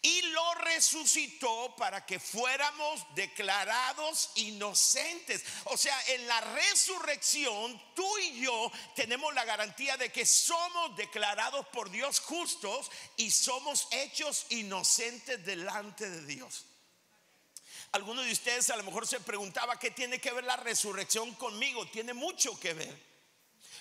y 0.00 0.22
lo 0.22 0.54
resucitó 0.54 1.74
para 1.76 2.06
que 2.06 2.20
fuéramos 2.20 3.04
declarados 3.14 4.30
inocentes. 4.36 5.44
O 5.64 5.76
sea, 5.76 5.98
en 6.08 6.26
la 6.28 6.40
resurrección 6.40 7.80
tú 7.94 8.18
y 8.18 8.42
yo 8.42 8.70
tenemos 8.94 9.34
la 9.34 9.44
garantía 9.44 9.96
de 9.96 10.12
que 10.12 10.24
somos 10.24 10.96
declarados 10.96 11.66
por 11.68 11.90
Dios 11.90 12.20
justos 12.20 12.90
y 13.16 13.30
somos 13.30 13.88
hechos 13.90 14.46
inocentes 14.50 15.44
delante 15.44 16.08
de 16.08 16.24
Dios. 16.26 16.64
Algunos 17.92 18.26
de 18.26 18.32
ustedes 18.32 18.70
a 18.70 18.76
lo 18.76 18.84
mejor 18.84 19.06
se 19.06 19.18
preguntaba 19.18 19.78
qué 19.78 19.90
tiene 19.90 20.20
que 20.20 20.32
ver 20.32 20.44
la 20.44 20.56
resurrección 20.56 21.34
conmigo. 21.34 21.88
Tiene 21.88 22.12
mucho 22.12 22.58
que 22.60 22.74
ver. 22.74 23.07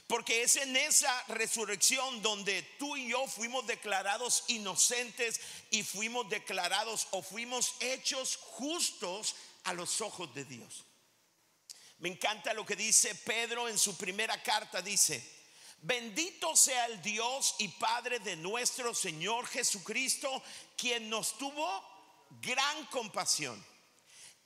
Porque 0.07 0.41
es 0.41 0.55
en 0.55 0.75
esa 0.77 1.23
resurrección 1.27 2.21
donde 2.21 2.61
tú 2.79 2.95
y 2.95 3.09
yo 3.09 3.27
fuimos 3.27 3.67
declarados 3.67 4.45
inocentes 4.47 5.41
y 5.69 5.83
fuimos 5.83 6.29
declarados 6.29 7.07
o 7.11 7.21
fuimos 7.21 7.75
hechos 7.81 8.37
justos 8.37 9.35
a 9.65 9.73
los 9.73 9.99
ojos 9.99 10.33
de 10.33 10.45
Dios. 10.45 10.85
Me 11.99 12.09
encanta 12.09 12.53
lo 12.53 12.65
que 12.65 12.77
dice 12.77 13.15
Pedro 13.15 13.67
en 13.67 13.77
su 13.77 13.97
primera 13.97 14.41
carta. 14.41 14.81
Dice, 14.81 15.21
bendito 15.81 16.55
sea 16.55 16.85
el 16.85 17.01
Dios 17.01 17.55
y 17.59 17.67
Padre 17.67 18.19
de 18.19 18.37
nuestro 18.37 18.93
Señor 18.93 19.45
Jesucristo, 19.47 20.41
quien 20.77 21.09
nos 21.09 21.37
tuvo 21.37 21.83
gran 22.41 22.85
compasión 22.85 23.61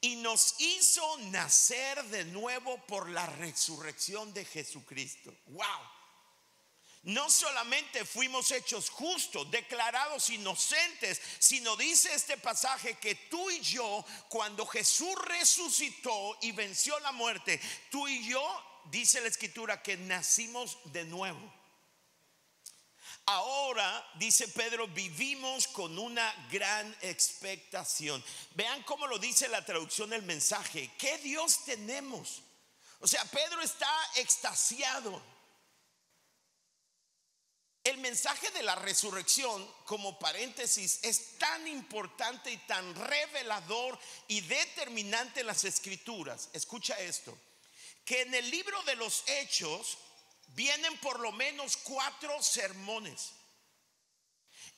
y 0.01 0.15
nos 0.15 0.55
hizo 0.57 1.17
nacer 1.29 2.03
de 2.05 2.25
nuevo 2.25 2.77
por 2.87 3.07
la 3.09 3.27
resurrección 3.27 4.33
de 4.33 4.43
Jesucristo. 4.43 5.31
Wow. 5.45 6.01
No 7.03 7.29
solamente 7.29 8.05
fuimos 8.05 8.51
hechos 8.51 8.89
justos, 8.89 9.49
declarados 9.49 10.29
inocentes, 10.29 11.19
sino 11.39 11.75
dice 11.75 12.13
este 12.13 12.37
pasaje 12.37 12.95
que 12.95 13.15
tú 13.15 13.49
y 13.49 13.59
yo, 13.61 14.05
cuando 14.29 14.65
Jesús 14.67 15.15
resucitó 15.25 16.37
y 16.41 16.51
venció 16.51 16.99
la 16.99 17.11
muerte, 17.11 17.59
tú 17.89 18.07
y 18.07 18.27
yo, 18.27 18.81
dice 18.91 19.19
la 19.21 19.27
escritura, 19.27 19.81
que 19.81 19.97
nacimos 19.97 20.77
de 20.85 21.05
nuevo. 21.05 21.60
Ahora, 23.33 24.11
dice 24.15 24.49
Pedro, 24.49 24.89
vivimos 24.89 25.65
con 25.69 25.97
una 25.97 26.35
gran 26.51 26.93
expectación. 26.99 28.21
Vean 28.55 28.83
cómo 28.83 29.07
lo 29.07 29.17
dice 29.19 29.47
la 29.47 29.63
traducción 29.63 30.09
del 30.09 30.23
mensaje. 30.23 30.91
¿Qué 30.97 31.17
Dios 31.19 31.63
tenemos? 31.63 32.41
O 32.99 33.07
sea, 33.07 33.23
Pedro 33.23 33.61
está 33.61 33.89
extasiado. 34.15 35.23
El 37.85 37.99
mensaje 37.99 38.51
de 38.51 38.63
la 38.63 38.75
resurrección, 38.75 39.65
como 39.85 40.19
paréntesis, 40.19 40.99
es 41.01 41.37
tan 41.37 41.65
importante 41.69 42.51
y 42.51 42.57
tan 42.57 42.93
revelador 42.95 43.97
y 44.27 44.41
determinante 44.41 45.39
en 45.39 45.47
las 45.47 45.63
escrituras. 45.63 46.49
Escucha 46.51 46.99
esto, 46.99 47.37
que 48.03 48.23
en 48.23 48.33
el 48.33 48.51
libro 48.51 48.83
de 48.83 48.97
los 48.97 49.23
hechos 49.25 49.97
vienen 50.55 50.97
por 50.97 51.19
lo 51.19 51.31
menos 51.31 51.77
cuatro 51.77 52.41
sermones. 52.41 53.33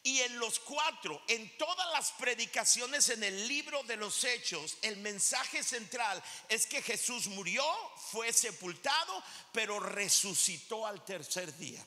Y 0.05 0.19
en 0.19 0.37
los 0.37 0.59
cuatro, 0.59 1.21
en 1.29 1.57
todas 1.57 1.89
las 1.93 2.11
predicaciones 2.11 3.07
en 3.07 3.23
el 3.23 3.47
libro 3.47 3.83
de 3.83 3.95
los 3.95 4.23
hechos, 4.25 4.77
el 4.81 4.97
mensaje 4.97 5.63
central 5.63 6.21
es 6.49 6.65
que 6.65 6.81
Jesús 6.81 7.27
murió, 7.27 7.63
fue 8.11 8.33
sepultado, 8.33 9.23
pero 9.53 9.79
resucitó 9.79 10.85
al 10.85 11.05
tercer 11.05 11.55
día. 11.57 11.85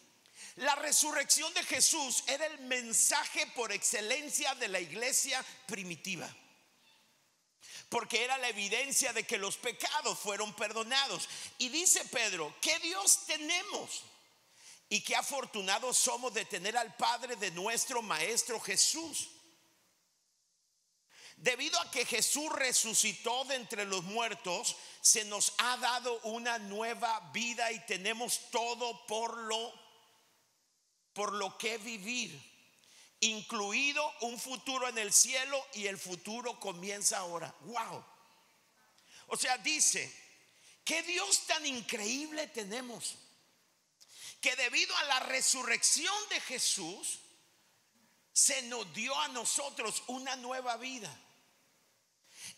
La 0.56 0.74
resurrección 0.76 1.52
de 1.52 1.62
Jesús 1.64 2.24
era 2.26 2.46
el 2.46 2.58
mensaje 2.60 3.46
por 3.48 3.70
excelencia 3.70 4.54
de 4.54 4.68
la 4.68 4.80
iglesia 4.80 5.44
primitiva 5.66 6.34
porque 7.88 8.24
era 8.24 8.36
la 8.38 8.48
evidencia 8.48 9.12
de 9.12 9.24
que 9.24 9.38
los 9.38 9.56
pecados 9.56 10.18
fueron 10.18 10.54
perdonados. 10.54 11.28
Y 11.58 11.68
dice 11.68 12.04
Pedro, 12.06 12.54
¿qué 12.60 12.78
Dios 12.80 13.26
tenemos? 13.26 14.02
Y 14.88 15.02
qué 15.02 15.16
afortunados 15.16 15.96
somos 15.96 16.34
de 16.34 16.44
tener 16.44 16.76
al 16.76 16.94
Padre 16.96 17.36
de 17.36 17.50
nuestro 17.52 18.02
Maestro 18.02 18.60
Jesús. 18.60 19.30
Debido 21.36 21.78
a 21.80 21.90
que 21.90 22.06
Jesús 22.06 22.50
resucitó 22.52 23.44
de 23.44 23.56
entre 23.56 23.84
los 23.84 24.02
muertos, 24.04 24.76
se 25.00 25.24
nos 25.24 25.52
ha 25.58 25.76
dado 25.76 26.18
una 26.22 26.58
nueva 26.58 27.20
vida 27.32 27.70
y 27.72 27.84
tenemos 27.86 28.50
todo 28.50 29.06
por 29.06 29.36
lo 29.36 29.86
por 31.12 31.32
lo 31.32 31.56
que 31.56 31.78
vivir. 31.78 32.55
Incluido 33.20 34.12
un 34.20 34.38
futuro 34.38 34.88
en 34.88 34.98
el 34.98 35.12
cielo 35.12 35.64
y 35.74 35.86
el 35.86 35.98
futuro 35.98 36.58
comienza 36.60 37.18
ahora. 37.18 37.54
Wow. 37.62 38.04
O 39.28 39.36
sea, 39.36 39.58
dice, 39.58 40.12
¿qué 40.84 41.02
Dios 41.02 41.46
tan 41.46 41.64
increíble 41.66 42.46
tenemos? 42.48 43.16
Que 44.40 44.54
debido 44.56 44.96
a 44.96 45.04
la 45.04 45.20
resurrección 45.20 46.14
de 46.30 46.40
Jesús, 46.40 47.20
se 48.32 48.62
nos 48.62 48.92
dio 48.92 49.18
a 49.18 49.28
nosotros 49.28 50.02
una 50.08 50.36
nueva 50.36 50.76
vida. 50.76 51.14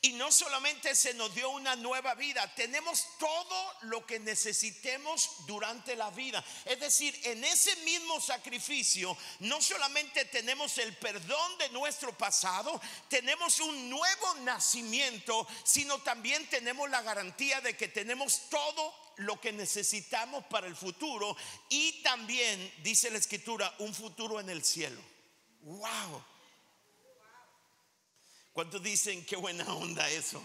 Y 0.00 0.12
no 0.12 0.30
solamente 0.30 0.94
se 0.94 1.12
nos 1.14 1.34
dio 1.34 1.50
una 1.50 1.74
nueva 1.74 2.14
vida, 2.14 2.54
tenemos 2.54 3.04
todo 3.18 3.74
lo 3.82 4.06
que 4.06 4.20
necesitemos 4.20 5.44
durante 5.44 5.96
la 5.96 6.11
vida. 6.11 6.44
Es 6.64 6.78
decir, 6.78 7.18
en 7.24 7.42
ese 7.42 7.74
mismo 7.78 8.20
sacrificio 8.20 9.16
no 9.40 9.61
solamente 9.61 10.24
tenemos 10.26 10.78
el 10.78 10.96
perdón 10.98 11.58
de 11.58 11.70
nuestro 11.70 12.16
pasado, 12.16 12.80
tenemos 13.08 13.58
un 13.58 13.90
nuevo 13.90 14.34
nacimiento, 14.42 15.48
sino 15.64 15.98
también 15.98 16.48
tenemos 16.48 16.88
la 16.88 17.02
garantía 17.02 17.61
de 17.61 17.76
que 17.76 17.88
tenemos 17.88 18.42
todo 18.48 18.94
lo 19.16 19.40
que 19.40 19.52
necesitamos 19.52 20.44
para 20.44 20.68
el 20.68 20.76
futuro 20.76 21.37
y 21.70 22.04
también, 22.04 22.72
dice 22.84 23.11
la 23.11 23.18
escritura, 23.18 23.74
un 23.80 23.92
futuro 23.92 24.38
en 24.38 24.48
el 24.48 24.64
cielo. 24.64 25.00
¡Wow! 25.62 26.38
¿Cuántos 28.59 28.83
dicen 28.83 29.25
qué 29.25 29.37
buena 29.37 29.73
onda 29.73 30.11
eso? 30.11 30.42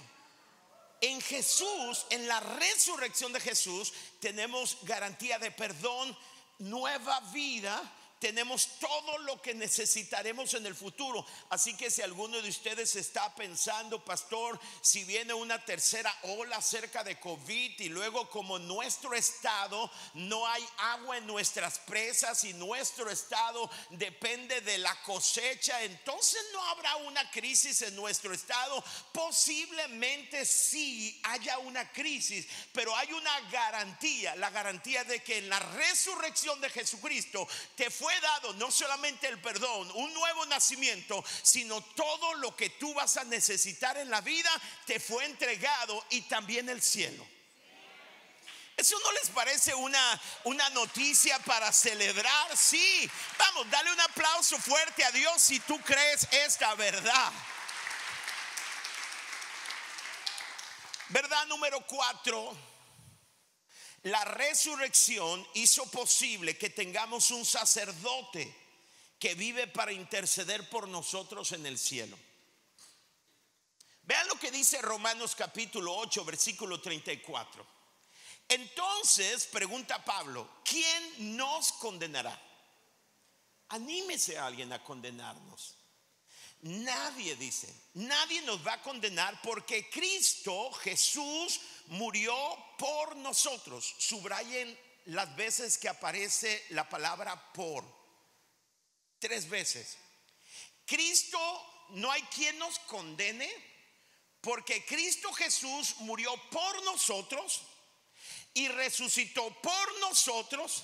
En 1.01 1.19
Jesús, 1.19 2.05
en 2.11 2.27
la 2.27 2.39
resurrección 2.39 3.33
de 3.33 3.39
Jesús, 3.39 3.91
tenemos 4.19 4.77
garantía 4.83 5.39
de 5.39 5.49
perdón, 5.49 6.15
nueva 6.59 7.19
vida 7.31 7.81
tenemos 8.23 8.79
todo 8.79 9.17
lo 9.17 9.41
que 9.41 9.53
necesitaremos 9.53 10.53
en 10.53 10.65
el 10.65 10.75
futuro. 10.75 11.25
Así 11.49 11.75
que 11.75 11.91
si 11.91 12.01
alguno 12.01 12.41
de 12.41 12.47
ustedes 12.47 12.95
está 12.95 13.35
pensando, 13.35 14.01
pastor, 14.05 14.57
si 14.81 15.03
viene 15.03 15.33
una 15.33 15.59
tercera 15.65 16.17
ola 16.37 16.61
cerca 16.61 17.03
de 17.03 17.19
COVID 17.19 17.81
y 17.81 17.89
luego 17.89 18.29
como 18.29 18.59
nuestro 18.59 19.13
estado 19.13 19.91
no 20.13 20.47
hay 20.47 20.65
agua 20.77 21.17
en 21.17 21.27
nuestras 21.27 21.79
presas 21.79 22.45
y 22.45 22.53
nuestro 22.53 23.09
estado 23.09 23.69
depende 23.89 24.61
de 24.61 24.77
la 24.77 24.95
cosecha, 25.01 25.83
entonces 25.83 26.41
no 26.53 26.63
habrá 26.69 26.95
una 26.95 27.29
crisis 27.29 27.81
en 27.81 27.93
nuestro 27.93 28.33
estado. 28.33 28.81
Posiblemente 29.11 30.45
sí 30.45 31.19
haya 31.23 31.57
una 31.57 31.91
crisis, 31.91 32.47
pero 32.71 32.95
hay 32.95 33.11
una 33.11 33.41
garantía, 33.51 34.33
la 34.37 34.49
garantía 34.49 35.03
de 35.03 35.21
que 35.21 35.39
en 35.39 35.49
la 35.49 35.59
resurrección 35.59 36.61
de 36.61 36.69
Jesucristo 36.69 37.45
te 37.75 37.89
fue 37.89 38.12
dado 38.21 38.53
no 38.53 38.71
solamente 38.71 39.27
el 39.27 39.39
perdón, 39.39 39.91
un 39.95 40.13
nuevo 40.13 40.45
nacimiento, 40.45 41.23
sino 41.41 41.81
todo 41.81 42.33
lo 42.35 42.55
que 42.55 42.69
tú 42.71 42.93
vas 42.93 43.17
a 43.17 43.23
necesitar 43.23 43.97
en 43.97 44.09
la 44.09 44.21
vida 44.21 44.49
te 44.85 44.99
fue 44.99 45.25
entregado 45.25 46.05
y 46.09 46.21
también 46.23 46.69
el 46.69 46.81
cielo. 46.81 47.25
¿Eso 48.75 48.97
no 48.99 49.11
les 49.13 49.29
parece 49.29 49.73
una, 49.75 50.21
una 50.45 50.67
noticia 50.69 51.37
para 51.39 51.71
celebrar? 51.71 52.57
Sí. 52.57 53.09
Vamos, 53.37 53.69
dale 53.69 53.91
un 53.91 54.01
aplauso 54.01 54.57
fuerte 54.57 55.03
a 55.03 55.11
Dios 55.11 55.41
si 55.41 55.59
tú 55.59 55.79
crees 55.81 56.27
esta 56.31 56.73
verdad. 56.75 57.31
Verdad 61.09 61.45
número 61.45 61.85
cuatro 61.85 62.72
la 64.03 64.25
resurrección 64.25 65.45
hizo 65.53 65.85
posible 65.89 66.57
que 66.57 66.69
tengamos 66.69 67.31
un 67.31 67.45
sacerdote 67.45 68.53
que 69.17 69.35
vive 69.35 69.67
para 69.67 69.93
interceder 69.93 70.69
por 70.69 70.87
nosotros 70.87 71.53
en 71.53 71.65
el 71.65 71.77
cielo. 71.77 72.17
Vean 74.03 74.27
lo 74.27 74.35
que 74.35 74.51
dice 74.51 74.81
Romanos 74.81 75.33
capítulo 75.35 75.95
8, 75.95 76.25
versículo 76.25 76.81
34. 76.81 77.65
Entonces, 78.49 79.45
pregunta 79.47 80.03
Pablo, 80.03 80.49
¿quién 80.65 81.37
nos 81.37 81.71
condenará? 81.71 82.37
Anímese 83.69 84.37
a 84.37 84.47
alguien 84.47 84.73
a 84.73 84.83
condenarnos. 84.83 85.75
Nadie 86.63 87.35
dice, 87.37 87.73
nadie 87.93 88.41
nos 88.41 88.65
va 88.65 88.73
a 88.73 88.81
condenar 88.81 89.41
porque 89.41 89.89
Cristo 89.89 90.71
Jesús 90.73 91.59
murió 91.87 92.35
por 92.77 93.15
nosotros. 93.15 93.95
Subrayen 93.97 94.77
las 95.05 95.35
veces 95.35 95.77
que 95.77 95.89
aparece 95.89 96.65
la 96.69 96.87
palabra 96.87 97.51
por. 97.53 97.83
Tres 99.19 99.49
veces. 99.49 99.97
Cristo, 100.85 101.39
no 101.89 102.11
hay 102.11 102.21
quien 102.23 102.57
nos 102.57 102.79
condene 102.79 103.49
porque 104.41 104.85
Cristo 104.85 105.31
Jesús 105.31 105.95
murió 105.99 106.35
por 106.49 106.83
nosotros 106.83 107.63
y 108.53 108.67
resucitó 108.67 109.49
por 109.61 109.99
nosotros 109.99 110.83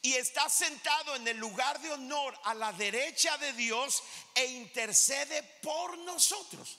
y 0.00 0.14
está 0.14 0.48
sentado 0.48 1.16
en 1.16 1.26
el 1.26 1.36
lugar 1.38 1.80
de 1.80 1.90
honor 1.90 2.38
a 2.44 2.54
la 2.54 2.72
derecha 2.72 3.36
de 3.38 3.52
Dios 3.54 4.02
e 4.34 4.44
intercede 4.44 5.42
por 5.62 5.98
nosotros. 5.98 6.78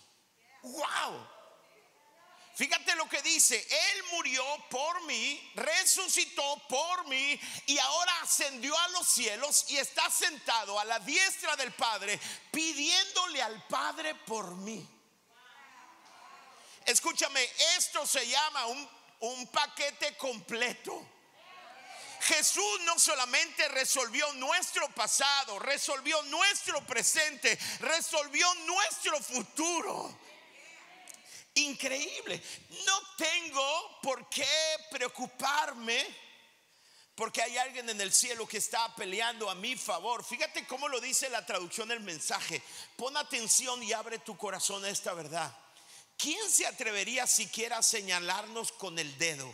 ¡Wow! 0.61 1.27
Fíjate 2.55 2.95
lo 2.95 3.09
que 3.09 3.21
dice, 3.21 3.67
Él 3.69 4.03
murió 4.11 4.45
por 4.69 5.03
mí, 5.03 5.51
resucitó 5.55 6.65
por 6.69 7.05
mí 7.07 7.37
y 7.65 7.77
ahora 7.77 8.21
ascendió 8.21 8.77
a 8.79 8.87
los 8.89 9.05
cielos 9.05 9.65
y 9.67 9.77
está 9.77 10.09
sentado 10.09 10.79
a 10.79 10.85
la 10.85 10.99
diestra 10.99 11.57
del 11.57 11.73
Padre 11.73 12.17
pidiéndole 12.51 13.41
al 13.41 13.67
Padre 13.67 14.15
por 14.15 14.55
mí. 14.55 14.87
Escúchame, 16.85 17.43
esto 17.75 18.07
se 18.07 18.25
llama 18.25 18.67
un, 18.67 18.89
un 19.19 19.47
paquete 19.47 20.15
completo. 20.15 21.05
Jesús 22.21 22.79
no 22.85 22.97
solamente 22.97 23.67
resolvió 23.67 24.31
nuestro 24.33 24.87
pasado, 24.91 25.59
resolvió 25.59 26.21
nuestro 26.23 26.79
presente, 26.87 27.59
resolvió 27.81 28.47
nuestro 28.65 29.21
futuro. 29.21 30.17
Increíble. 31.55 32.41
No 32.85 33.01
tengo 33.17 33.99
por 34.01 34.29
qué 34.29 34.45
preocuparme 34.91 36.05
porque 37.15 37.41
hay 37.41 37.57
alguien 37.57 37.89
en 37.89 38.01
el 38.01 38.11
cielo 38.11 38.45
que 38.45 38.57
está 38.57 38.93
peleando 38.93 39.49
a 39.49 39.55
mi 39.55 39.77
favor. 39.77 40.23
Fíjate 40.23 40.67
cómo 40.67 40.89
lo 40.89 40.99
dice 40.99 41.29
la 41.29 41.45
traducción 41.45 41.87
del 41.87 42.01
mensaje. 42.01 42.61
Pon 42.97 43.15
atención 43.15 43.81
y 43.81 43.93
abre 43.93 44.19
tu 44.19 44.37
corazón 44.37 44.83
a 44.83 44.89
esta 44.89 45.13
verdad. 45.13 45.57
¿Quién 46.17 46.49
se 46.51 46.67
atrevería 46.67 47.25
siquiera 47.25 47.77
a 47.77 47.83
señalarnos 47.83 48.73
con 48.73 48.99
el 48.99 49.17
dedo? 49.17 49.53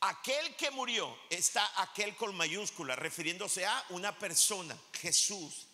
Aquel 0.00 0.56
que 0.56 0.70
murió 0.70 1.16
está 1.30 1.70
aquel 1.82 2.16
con 2.16 2.34
mayúscula, 2.34 2.96
refiriéndose 2.96 3.64
a 3.64 3.84
una 3.90 4.18
persona, 4.18 4.76
Jesús. 4.92 5.66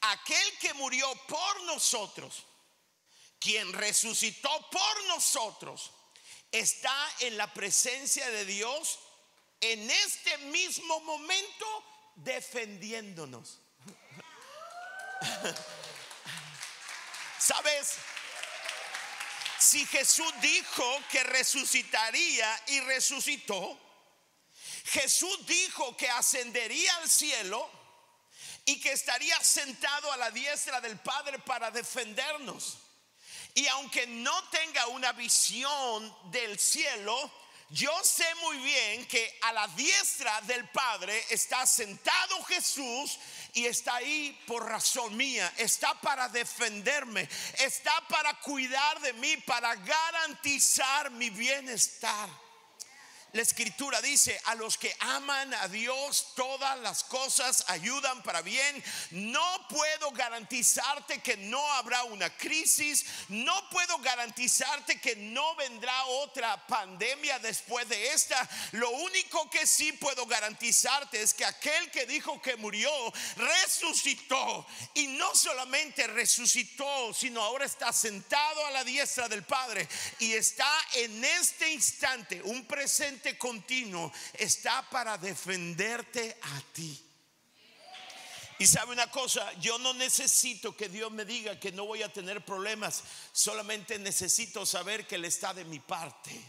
Aquel 0.00 0.58
que 0.58 0.74
murió 0.74 1.06
por 1.26 1.62
nosotros, 1.64 2.44
quien 3.44 3.70
resucitó 3.74 4.48
por 4.70 5.04
nosotros, 5.08 5.92
está 6.50 6.96
en 7.20 7.36
la 7.36 7.52
presencia 7.52 8.26
de 8.30 8.46
Dios 8.46 8.98
en 9.60 9.90
este 9.90 10.38
mismo 10.38 10.98
momento 11.00 11.84
defendiéndonos. 12.14 13.58
¿Sabes? 17.38 17.96
Si 19.58 19.84
Jesús 19.86 20.32
dijo 20.40 20.98
que 21.10 21.22
resucitaría 21.24 22.62
y 22.68 22.80
resucitó, 22.80 23.78
Jesús 24.86 25.44
dijo 25.46 25.94
que 25.98 26.08
ascendería 26.08 26.96
al 26.96 27.10
cielo 27.10 27.70
y 28.64 28.80
que 28.80 28.92
estaría 28.92 29.38
sentado 29.44 30.10
a 30.12 30.16
la 30.16 30.30
diestra 30.30 30.80
del 30.80 30.98
Padre 30.98 31.38
para 31.40 31.70
defendernos. 31.70 32.78
Y 33.54 33.66
aunque 33.68 34.06
no 34.06 34.42
tenga 34.48 34.88
una 34.88 35.12
visión 35.12 36.14
del 36.30 36.58
cielo, 36.58 37.30
yo 37.70 37.92
sé 38.02 38.26
muy 38.42 38.58
bien 38.58 39.06
que 39.06 39.38
a 39.42 39.52
la 39.52 39.66
diestra 39.68 40.40
del 40.42 40.68
Padre 40.68 41.24
está 41.30 41.66
sentado 41.66 42.42
Jesús 42.44 43.18
y 43.52 43.66
está 43.66 43.96
ahí 43.96 44.38
por 44.46 44.66
razón 44.66 45.16
mía, 45.16 45.52
está 45.56 45.98
para 46.00 46.28
defenderme, 46.28 47.28
está 47.58 48.00
para 48.08 48.38
cuidar 48.40 49.00
de 49.00 49.12
mí, 49.14 49.36
para 49.38 49.74
garantizar 49.76 51.10
mi 51.12 51.30
bienestar. 51.30 52.28
La 53.34 53.42
escritura 53.42 54.00
dice, 54.00 54.40
a 54.44 54.54
los 54.54 54.78
que 54.78 54.94
aman 55.00 55.52
a 55.54 55.66
Dios, 55.66 56.28
todas 56.36 56.78
las 56.78 57.02
cosas 57.02 57.64
ayudan 57.66 58.22
para 58.22 58.42
bien. 58.42 58.82
No 59.10 59.66
puedo 59.68 60.12
garantizarte 60.12 61.20
que 61.20 61.36
no 61.36 61.60
habrá 61.72 62.04
una 62.04 62.30
crisis, 62.36 63.04
no 63.30 63.68
puedo 63.70 63.98
garantizarte 63.98 65.00
que 65.00 65.16
no 65.16 65.56
vendrá 65.56 66.04
otra 66.04 66.64
pandemia 66.68 67.40
después 67.40 67.88
de 67.88 68.12
esta. 68.12 68.48
Lo 68.70 68.90
único 68.90 69.50
que 69.50 69.66
sí 69.66 69.90
puedo 69.90 70.26
garantizarte 70.26 71.20
es 71.20 71.34
que 71.34 71.44
aquel 71.44 71.90
que 71.90 72.06
dijo 72.06 72.40
que 72.40 72.54
murió, 72.54 72.92
resucitó. 73.36 74.64
Y 74.94 75.08
no 75.08 75.34
solamente 75.34 76.06
resucitó, 76.06 77.12
sino 77.12 77.42
ahora 77.42 77.64
está 77.64 77.92
sentado 77.92 78.64
a 78.64 78.70
la 78.70 78.84
diestra 78.84 79.28
del 79.28 79.42
Padre 79.42 79.88
y 80.20 80.34
está 80.34 80.70
en 80.92 81.24
este 81.24 81.72
instante 81.72 82.40
un 82.44 82.64
presente 82.66 83.23
continuo 83.36 84.12
está 84.34 84.88
para 84.90 85.18
defenderte 85.18 86.36
a 86.40 86.62
ti. 86.72 87.04
Y 88.58 88.66
sabe 88.66 88.92
una 88.92 89.10
cosa, 89.10 89.52
yo 89.54 89.78
no 89.78 89.94
necesito 89.94 90.76
que 90.76 90.88
Dios 90.88 91.10
me 91.10 91.24
diga 91.24 91.58
que 91.58 91.72
no 91.72 91.86
voy 91.86 92.02
a 92.02 92.12
tener 92.12 92.44
problemas, 92.44 93.02
solamente 93.32 93.98
necesito 93.98 94.64
saber 94.64 95.06
que 95.06 95.16
Él 95.16 95.24
está 95.24 95.52
de 95.52 95.64
mi 95.64 95.80
parte. 95.80 96.40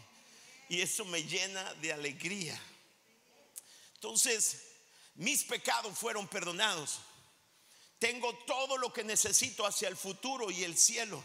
Y 0.70 0.82
eso 0.82 1.04
me 1.06 1.24
llena 1.24 1.74
de 1.76 1.94
alegría. 1.94 2.60
Entonces, 3.96 4.62
mis 5.16 5.44
pecados 5.44 5.98
fueron 5.98 6.28
perdonados. 6.28 7.00
Tengo 7.98 8.36
todo 8.46 8.78
lo 8.78 8.94
que 8.94 9.04
necesito 9.04 9.66
hacia 9.66 9.88
el 9.88 9.98
futuro 9.98 10.52
y 10.52 10.64
el 10.64 10.78
cielo. 10.78 11.24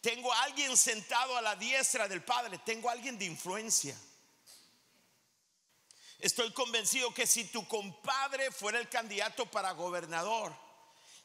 Tengo 0.00 0.32
a 0.32 0.42
alguien 0.42 0.76
sentado 0.76 1.36
a 1.36 1.42
la 1.42 1.56
diestra 1.56 2.06
del 2.06 2.22
Padre. 2.22 2.58
Tengo 2.64 2.88
alguien 2.88 3.18
de 3.18 3.24
influencia. 3.24 3.98
Estoy 6.18 6.52
convencido 6.52 7.12
que 7.12 7.26
si 7.26 7.44
tu 7.44 7.66
compadre 7.68 8.50
fuera 8.50 8.78
el 8.78 8.88
candidato 8.88 9.46
para 9.46 9.72
gobernador 9.72 10.54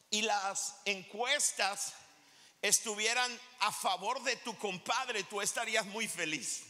y 0.10 0.22
las 0.22 0.76
encuestas 0.86 1.94
estuvieran 2.62 3.40
a 3.62 3.72
favor 3.72 4.22
de 4.24 4.36
tu 4.38 4.58
compadre, 4.58 5.24
tú 5.24 5.42
estarías 5.42 5.86
muy 5.86 6.08
feliz. 6.08 6.64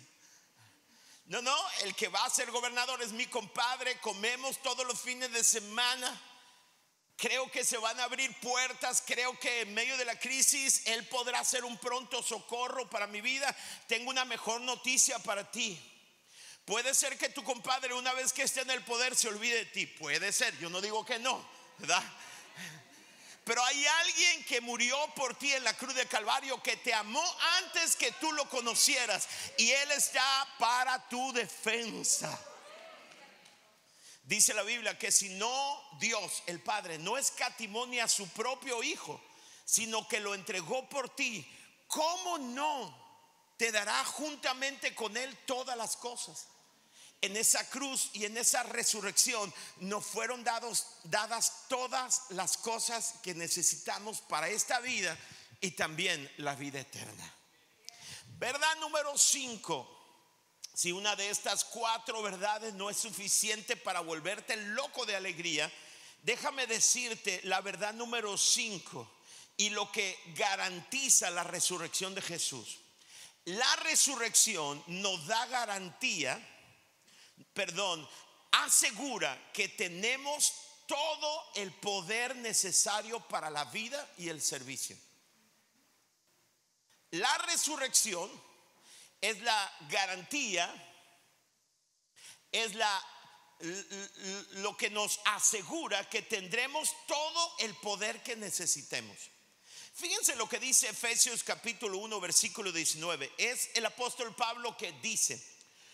No, 1.26 1.42
no, 1.42 1.58
el 1.82 1.96
que 1.96 2.10
va 2.10 2.24
a 2.26 2.30
ser 2.30 2.52
gobernador 2.52 3.02
es 3.02 3.12
mi 3.12 3.26
compadre, 3.26 4.00
comemos 4.00 4.62
todos 4.62 4.86
los 4.86 5.00
fines 5.00 5.32
de 5.32 5.44
semana. 5.44 6.22
Creo 7.18 7.50
que 7.52 7.64
se 7.64 7.78
van 7.78 8.00
a 8.00 8.06
abrir 8.06 8.36
puertas, 8.40 9.04
creo 9.06 9.38
que 9.40 9.62
en 9.62 9.74
medio 9.74 9.96
de 9.98 10.06
la 10.06 10.20
crisis 10.20 10.86
Él 10.88 11.08
podrá 11.08 11.44
ser 11.44 11.64
un 11.64 11.78
pronto 11.78 12.22
socorro 12.24 12.90
para 12.90 13.08
mi 13.08 13.22
vida. 13.22 13.56
Tengo 13.88 14.10
una 14.10 14.26
mejor 14.26 14.62
noticia 14.62 15.20
para 15.20 15.50
ti. 15.50 15.91
Puede 16.66 16.94
ser 16.94 17.18
que 17.18 17.30
tu 17.30 17.44
compadre 17.44 17.94
una 17.94 18.14
vez 18.14 18.34
que 18.34 18.44
esté 18.44 18.62
en 18.62 18.70
el 18.70 18.84
poder 18.84 19.16
se 19.16 19.28
olvide 19.28 19.58
de 19.58 19.66
ti. 19.66 19.86
Puede 19.88 20.32
ser, 20.32 20.58
yo 20.60 20.70
no 20.70 20.80
digo 20.80 21.06
que 21.06 21.20
no, 21.20 21.44
¿verdad? 21.80 22.04
Pero 23.44 23.64
hay 23.66 23.86
alguien 23.86 24.46
que 24.46 24.62
murió 24.62 24.96
por 25.16 25.36
ti 25.36 25.52
en 25.52 25.64
la 25.64 25.76
cruz 25.76 25.96
de 25.96 26.06
Calvario 26.08 26.62
que 26.62 26.78
te 26.78 26.94
amó 26.94 27.24
antes 27.58 27.96
que 27.96 28.12
tú 28.14 28.32
lo 28.34 28.48
conocieras 28.50 29.28
y 29.58 29.72
Él 29.72 29.92
está 29.92 30.48
para 30.60 31.10
tu 31.10 31.34
defensa. 31.34 32.40
Dice 34.24 34.54
la 34.54 34.62
Biblia 34.62 34.98
que 34.98 35.12
si 35.12 35.30
no 35.30 35.82
Dios, 36.00 36.44
el 36.46 36.62
Padre, 36.62 37.00
no 37.00 37.18
escatimonia 37.18 38.04
a 38.04 38.08
su 38.08 38.30
propio 38.30 38.84
Hijo, 38.84 39.20
sino 39.66 40.08
que 40.08 40.20
lo 40.20 40.36
entregó 40.36 40.88
por 40.88 41.14
ti, 41.16 41.46
¿cómo 41.88 42.38
no 42.38 42.96
te 43.58 43.72
dará 43.72 44.06
juntamente 44.06 44.94
con 44.94 45.18
Él 45.18 45.36
todas 45.46 45.76
las 45.76 45.98
cosas? 45.98 46.48
En 47.22 47.38
esa 47.38 47.70
cruz 47.70 48.10
y 48.14 48.26
en 48.26 48.36
esa 48.38 48.64
resurrección 48.64 49.54
nos 49.80 50.06
fueron 50.06 50.44
dadas 50.44 51.66
todas 51.70 52.24
las 52.30 52.58
cosas 52.58 53.16
que 53.22 53.36
necesitamos 53.36 54.22
para 54.22 54.50
esta 54.50 54.80
vida 54.80 55.18
y 55.62 55.72
también 55.72 56.30
la 56.38 56.56
vida 56.56 56.80
eterna. 56.80 57.34
Verdad 58.40 58.76
número 58.80 59.16
5. 59.16 60.00
Si 60.74 60.92
una 60.92 61.16
de 61.16 61.30
estas 61.30 61.64
cuatro 61.66 62.24
verdades 62.24 62.74
no 62.74 62.90
es 62.90 62.98
suficiente 62.98 63.76
para 63.76 64.00
volverte 64.00 64.56
loco 64.58 65.06
de 65.06 65.16
alegría, 65.16 65.72
déjame 66.24 66.66
decirte 66.66 67.42
la 67.44 67.62
verdad 67.62 67.94
número 67.94 68.36
5 68.36 69.18
y 69.58 69.70
lo 69.70 69.92
que 69.92 70.18
garantiza 70.36 71.30
la 71.30 71.44
resurrección 71.44 72.16
de 72.16 72.22
Jesús. 72.24 72.80
La 73.46 73.76
resurrección 73.78 74.84
nos 74.88 75.28
da 75.28 75.46
garantía 75.48 76.48
perdón, 77.54 78.08
asegura 78.52 79.52
que 79.54 79.70
tenemos 79.70 80.54
todo 80.88 81.52
el 81.56 81.72
poder 81.74 82.36
necesario 82.36 83.20
para 83.28 83.50
la 83.50 83.66
vida 83.66 84.14
y 84.18 84.30
el 84.30 84.42
servicio. 84.42 84.98
La 87.12 87.38
resurrección 87.40 88.30
es 89.20 89.42
la 89.42 89.78
garantía, 89.90 90.70
es 92.52 92.74
la 92.76 93.08
lo 94.64 94.76
que 94.76 94.90
nos 94.90 95.20
asegura 95.26 96.10
que 96.10 96.24
tendremos 96.24 96.96
todo 97.08 97.56
el 97.60 97.76
poder 97.76 98.24
que 98.24 98.36
necesitemos. 98.36 99.16
Fíjense 99.94 100.36
lo 100.36 100.50
que 100.50 100.60
dice 100.60 100.90
Efesios 100.90 101.44
capítulo 101.44 102.00
1 102.00 102.20
versículo 102.20 102.72
19. 102.72 103.32
Es 103.38 103.70
el 103.76 103.86
apóstol 103.86 104.36
Pablo 104.36 104.76
que 104.76 104.92
dice, 104.94 105.40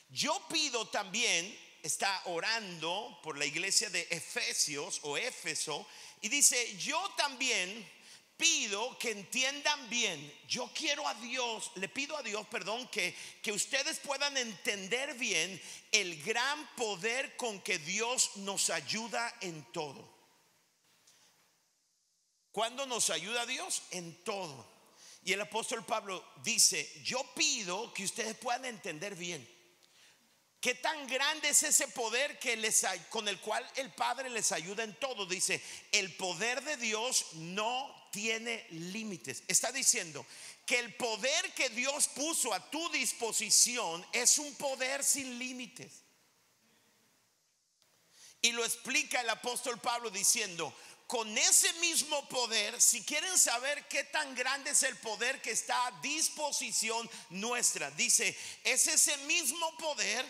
yo 0.10 0.42
pido 0.50 0.88
también, 0.88 1.58
está 1.84 2.22
orando 2.26 3.20
por 3.24 3.38
la 3.38 3.46
iglesia 3.46 3.90
de 3.90 4.08
Efesios 4.10 5.00
o 5.04 5.18
Éfeso, 5.18 5.86
y 6.22 6.30
dice, 6.30 6.78
yo 6.78 7.00
también 7.18 7.88
pido 8.38 8.98
que 9.00 9.12
entiendan 9.12 9.90
bien, 9.90 10.34
yo 10.48 10.72
quiero 10.74 11.08
a 11.08 11.14
Dios, 11.16 11.72
le 11.76 11.90
pido 11.90 12.16
a 12.16 12.24
Dios, 12.24 12.48
perdón, 12.48 12.88
que, 12.88 13.16
que 13.42 13.52
ustedes 13.52 14.00
puedan 14.00 14.38
entender 14.38 15.16
bien 15.16 15.62
el 15.92 16.22
gran 16.24 16.76
poder 16.76 17.36
con 17.36 17.60
que 17.62 17.80
Dios 17.80 18.38
nos 18.38 18.70
ayuda 18.70 19.36
en 19.42 19.64
todo. 19.72 20.16
¿Cuándo 22.52 22.86
nos 22.86 23.10
ayuda 23.10 23.46
Dios? 23.46 23.84
En 23.92 24.24
todo. 24.24 24.78
Y 25.24 25.34
el 25.34 25.42
apóstol 25.42 25.86
Pablo 25.86 26.24
dice, 26.44 27.02
yo 27.04 27.24
pido 27.36 27.94
que 27.94 28.06
ustedes 28.06 28.36
puedan 28.36 28.66
entender 28.66 29.16
bien 29.16 29.57
¿Qué 30.60 30.74
tan 30.76 31.08
grande 31.08 31.50
es 31.50 31.62
ese 31.64 31.88
poder 31.90 32.40
que 32.40 32.58
les, 32.58 32.84
con 33.10 33.28
el 33.28 33.40
cual 33.40 33.66
el 33.76 33.92
Padre 33.94 34.30
les 34.30 34.52
ayuda 34.52 34.84
en 34.84 34.96
todo? 35.00 35.26
Dice, 35.26 35.62
el 35.92 36.16
poder 36.16 36.64
de 36.64 36.78
Dios 36.78 37.28
no 37.34 38.10
tiene 38.12 38.66
límites. 38.72 39.44
Está 39.48 39.72
diciendo 39.72 40.26
que 40.66 40.80
el 40.80 40.96
poder 40.96 41.54
que 41.54 41.70
Dios 41.70 42.08
puso 42.10 42.54
a 42.54 42.72
tu 42.72 42.90
disposición 42.90 44.06
es 44.12 44.40
un 44.40 44.54
poder 44.56 45.04
sin 45.04 45.38
límites. 45.38 46.04
Y 48.42 48.52
lo 48.52 48.66
explica 48.66 49.22
el 49.22 49.30
apóstol 49.30 49.80
Pablo 49.80 50.10
diciendo, 50.10 50.74
con 51.06 51.38
ese 51.38 51.72
mismo 51.74 52.28
poder, 52.28 52.82
si 52.82 53.04
quieren 53.04 53.38
saber 53.38 53.88
qué 53.88 54.04
tan 54.06 54.36
grande 54.36 54.72
es 54.72 54.84
el 54.84 54.98
poder 54.98 55.42
que 55.42 55.52
está 55.52 55.88
a 55.88 56.02
disposición 56.02 57.10
nuestra, 57.30 57.90
dice, 57.92 58.38
es 58.64 58.88
ese 58.88 59.16
mismo 59.20 59.78
poder 59.78 60.26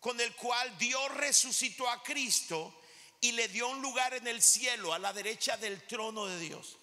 con 0.00 0.20
el 0.20 0.34
cual 0.34 0.76
Dios 0.78 1.10
resucitó 1.14 1.88
a 1.88 2.02
Cristo 2.02 2.74
y 3.20 3.32
le 3.32 3.48
dio 3.48 3.68
un 3.68 3.82
lugar 3.82 4.14
en 4.14 4.26
el 4.26 4.42
cielo 4.42 4.92
a 4.92 4.98
la 4.98 5.12
derecha 5.12 5.56
del 5.56 5.86
trono 5.86 6.26
de 6.26 6.38
Dios. 6.38 6.78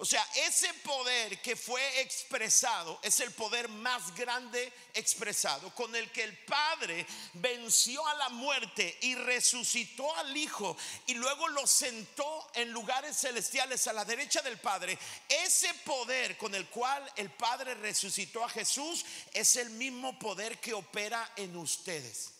O 0.00 0.04
sea, 0.04 0.24
ese 0.46 0.72
poder 0.74 1.42
que 1.42 1.56
fue 1.56 2.00
expresado 2.00 3.00
es 3.02 3.18
el 3.18 3.32
poder 3.32 3.68
más 3.68 4.14
grande 4.14 4.72
expresado, 4.94 5.74
con 5.74 5.94
el 5.96 6.12
que 6.12 6.22
el 6.22 6.38
Padre 6.44 7.04
venció 7.32 8.06
a 8.06 8.14
la 8.14 8.28
muerte 8.28 8.96
y 9.02 9.16
resucitó 9.16 10.14
al 10.14 10.36
Hijo 10.36 10.76
y 11.08 11.14
luego 11.14 11.48
lo 11.48 11.66
sentó 11.66 12.48
en 12.54 12.70
lugares 12.70 13.16
celestiales 13.16 13.88
a 13.88 13.92
la 13.92 14.04
derecha 14.04 14.40
del 14.40 14.60
Padre. 14.60 14.96
Ese 15.28 15.74
poder 15.84 16.38
con 16.38 16.54
el 16.54 16.68
cual 16.68 17.12
el 17.16 17.32
Padre 17.32 17.74
resucitó 17.74 18.44
a 18.44 18.48
Jesús 18.48 19.04
es 19.32 19.56
el 19.56 19.70
mismo 19.70 20.16
poder 20.16 20.60
que 20.60 20.74
opera 20.74 21.32
en 21.34 21.56
ustedes. 21.56 22.37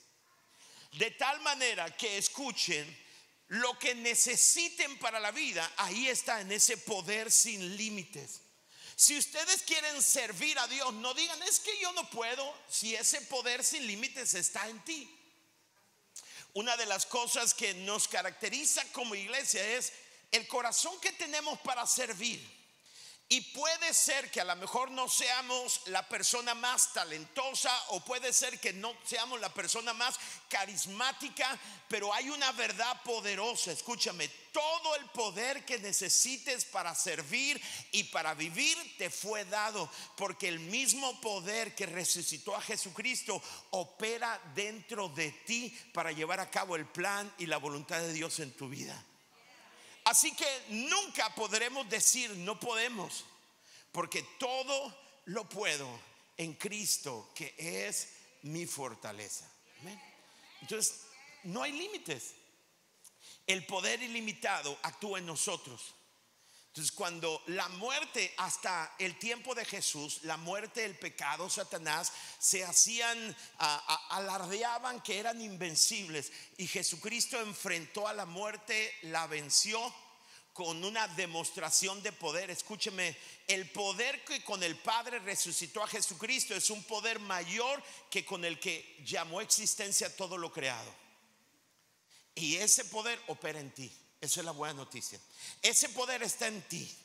De 0.93 1.11
tal 1.13 1.41
manera 1.41 1.95
que 1.97 2.19
escuchen 2.19 2.87
lo 3.49 3.79
que 3.79 3.95
necesiten 3.95 4.99
para 4.99 5.21
la 5.21 5.31
vida, 5.31 5.71
ahí 5.77 6.09
está 6.09 6.41
en 6.41 6.53
ese 6.53 6.77
poder 6.77 7.31
sin 7.31 7.77
límites. 7.77 8.43
Si 8.97 9.17
ustedes 9.17 9.63
quieren 9.63 10.03
servir 10.03 10.59
a 10.59 10.67
Dios, 10.67 10.93
no 10.95 11.15
digan, 11.15 11.41
es 11.45 11.61
que 11.61 11.79
yo 11.79 11.93
no 11.93 12.11
puedo, 12.11 12.55
si 12.69 12.97
ese 12.97 13.21
poder 13.23 13.63
sin 13.63 13.87
límites 13.87 14.35
está 14.35 14.69
en 14.69 14.83
ti. 14.85 15.09
Una 16.55 16.77
de 16.77 16.87
las 16.87 17.07
cosas 17.07 17.55
que 17.55 17.75
nos 17.75 18.09
caracteriza 18.09 18.85
como 18.93 19.15
iglesia 19.15 19.65
es 19.77 19.93
el 20.33 20.49
corazón 20.49 20.99
que 21.01 21.13
tenemos 21.13 21.61
para 21.61 21.87
servir. 21.87 22.58
Y 23.31 23.43
puede 23.43 23.93
ser 23.93 24.31
que 24.31 24.41
a 24.41 24.45
lo 24.45 24.57
mejor 24.57 24.91
no 24.91 25.07
seamos 25.07 25.83
la 25.87 26.09
persona 26.09 26.55
más 26.55 26.95
talentosa 26.95 27.71
o 27.89 28.01
puede 28.01 28.33
ser 28.33 28.59
que 28.59 28.73
no 28.73 28.95
seamos 29.05 29.39
la 29.39 29.53
persona 29.53 29.93
más 29.93 30.19
carismática, 30.49 31.59
pero 31.89 32.15
hay 32.15 32.31
una 32.31 32.53
verdad 32.53 33.03
poderosa. 33.03 33.71
Escúchame, 33.71 34.29
todo 34.51 34.97
el 34.97 35.05
poder 35.11 35.67
que 35.67 35.79
necesites 35.79 36.65
para 36.65 36.95
servir 36.95 37.61
y 37.93 38.05
para 38.05 38.33
vivir 38.33 38.79
te 38.97 39.11
fue 39.11 39.45
dado, 39.45 39.91
porque 40.17 40.49
el 40.49 40.61
mismo 40.61 41.21
poder 41.21 41.75
que 41.75 41.85
resucitó 41.85 42.57
a 42.57 42.63
Jesucristo 42.63 43.43
opera 43.73 44.41
dentro 44.55 45.11
de 45.11 45.33
ti 45.33 45.79
para 45.93 46.13
llevar 46.13 46.41
a 46.41 46.51
cabo 46.51 46.77
el 46.77 46.87
plan 46.87 47.31
y 47.37 47.45
la 47.45 47.59
voluntad 47.59 48.01
de 48.01 48.15
Dios 48.15 48.41
en 48.41 48.53
tu 48.53 48.71
vida. 48.71 49.05
Así 50.09 50.35
que 50.35 50.63
nunca 50.71 51.35
podremos 51.35 51.87
decir 51.87 52.31
no 52.31 52.59
podemos, 52.59 53.27
porque 53.93 54.23
todo 54.39 54.97
lo 55.27 55.47
puedo 55.47 55.87
en 56.39 56.55
Cristo, 56.55 57.31
que 57.35 57.55
es 57.59 58.09
mi 58.41 58.65
fortaleza. 58.65 59.47
Entonces, 60.63 61.03
no 61.45 61.63
hay 61.63 61.73
límites. 61.73 62.33
El 63.47 63.67
poder 63.67 64.03
ilimitado 64.03 64.79
actúa 64.83 65.19
en 65.19 65.27
nosotros. 65.27 65.95
Cuando 66.95 67.43
la 67.47 67.69
muerte, 67.69 68.33
hasta 68.37 68.95
el 68.99 69.19
tiempo 69.19 69.55
de 69.55 69.65
Jesús, 69.65 70.21
la 70.23 70.37
muerte, 70.37 70.85
el 70.85 70.97
pecado, 70.97 71.51
Satanás, 71.51 72.13
se 72.39 72.65
hacían, 72.65 73.37
alardeaban 74.11 75.01
que 75.01 75.19
eran 75.19 75.41
invencibles. 75.41 76.33
Y 76.57 76.67
Jesucristo 76.67 77.41
enfrentó 77.41 78.07
a 78.07 78.15
la 78.15 78.27
muerte, 78.27 78.95
la 79.03 79.27
venció 79.27 79.81
con 80.53 80.85
una 80.85 81.07
demostración 81.09 82.03
de 82.03 82.13
poder. 82.13 82.51
Escúcheme, 82.51 83.17
el 83.47 83.71
poder 83.71 84.25
que 84.25 84.43
con 84.45 84.63
el 84.63 84.77
Padre 84.77 85.19
resucitó 85.21 85.83
a 85.83 85.89
Jesucristo 85.89 86.55
es 86.55 86.71
un 86.71 86.83
poder 86.85 87.19
mayor 87.19 87.83
que 88.11 88.25
con 88.25 88.45
el 88.45 88.59
que 88.59 88.97
llamó 89.05 89.41
existencia 89.41 90.15
todo 90.17 90.37
lo 90.37 90.53
creado. 90.53 90.93
Y 92.35 92.57
ese 92.57 92.85
poder 92.85 93.21
opera 93.29 93.61
en 93.61 93.73
ti. 93.73 93.93
Esa 94.21 94.41
es 94.41 94.47
la 94.47 94.53
buena 94.53 94.75
noticia. 94.75 95.21
Ese 95.63 95.89
poder 95.91 96.23
está 96.23 96.47
en 96.49 96.63
ti. 96.63 96.97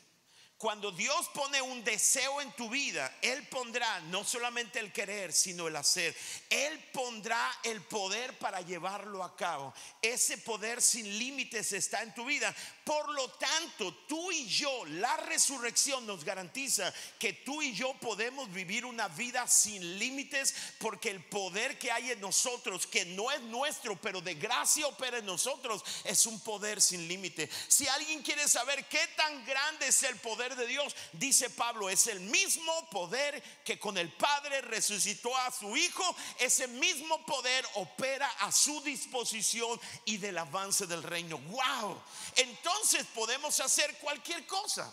Cuando 0.56 0.92
Dios 0.92 1.28
pone 1.34 1.60
un 1.60 1.84
deseo 1.84 2.40
en 2.40 2.50
tu 2.52 2.70
vida, 2.70 3.18
Él 3.20 3.46
pondrá 3.48 4.00
no 4.02 4.24
solamente 4.24 4.78
el 4.78 4.92
querer, 4.92 5.32
sino 5.32 5.68
el 5.68 5.76
hacer. 5.76 6.16
Él 6.48 6.82
pondrá 6.92 7.50
el 7.64 7.82
poder 7.82 8.38
para 8.38 8.60
llevarlo 8.60 9.22
a 9.22 9.36
cabo. 9.36 9.74
Ese 10.00 10.38
poder 10.38 10.80
sin 10.80 11.18
límites 11.18 11.72
está 11.72 12.02
en 12.02 12.14
tu 12.14 12.24
vida. 12.24 12.54
Por 12.84 13.14
lo 13.14 13.30
tanto, 13.30 13.94
tú 14.06 14.30
y 14.30 14.46
yo, 14.46 14.84
la 14.84 15.16
resurrección 15.16 16.06
nos 16.06 16.22
garantiza 16.22 16.92
que 17.18 17.32
tú 17.32 17.62
y 17.62 17.72
yo 17.72 17.94
podemos 17.94 18.52
vivir 18.52 18.84
una 18.84 19.08
vida 19.08 19.48
sin 19.48 19.98
límites 19.98 20.54
porque 20.78 21.08
el 21.08 21.24
poder 21.24 21.78
que 21.78 21.90
hay 21.90 22.10
en 22.10 22.20
nosotros, 22.20 22.86
que 22.86 23.06
no 23.06 23.30
es 23.30 23.40
nuestro, 23.40 23.96
pero 23.96 24.20
de 24.20 24.34
gracia 24.34 24.86
opera 24.86 25.16
en 25.16 25.24
nosotros, 25.24 25.82
es 26.04 26.26
un 26.26 26.38
poder 26.40 26.82
sin 26.82 27.08
límite. 27.08 27.48
Si 27.68 27.88
alguien 27.88 28.22
quiere 28.22 28.46
saber 28.48 28.86
qué 28.86 29.06
tan 29.16 29.46
grande 29.46 29.86
es 29.86 30.02
el 30.02 30.16
poder 30.16 30.54
de 30.54 30.66
Dios, 30.66 30.94
dice 31.12 31.48
Pablo, 31.48 31.88
es 31.88 32.06
el 32.06 32.20
mismo 32.20 32.90
poder 32.90 33.42
que 33.64 33.78
con 33.78 33.96
el 33.96 34.12
Padre 34.12 34.60
resucitó 34.60 35.34
a 35.38 35.50
su 35.50 35.74
Hijo, 35.74 36.16
ese 36.38 36.68
mismo 36.68 37.24
poder 37.24 37.66
opera 37.74 38.28
a 38.40 38.52
su 38.52 38.82
disposición 38.82 39.80
y 40.04 40.18
del 40.18 40.36
avance 40.36 40.86
del 40.86 41.02
reino. 41.02 41.38
¡Wow! 41.38 42.02
Entonces, 42.36 43.06
podemos 43.14 43.58
hacer 43.60 43.96
cualquier 43.98 44.46
cosa. 44.46 44.92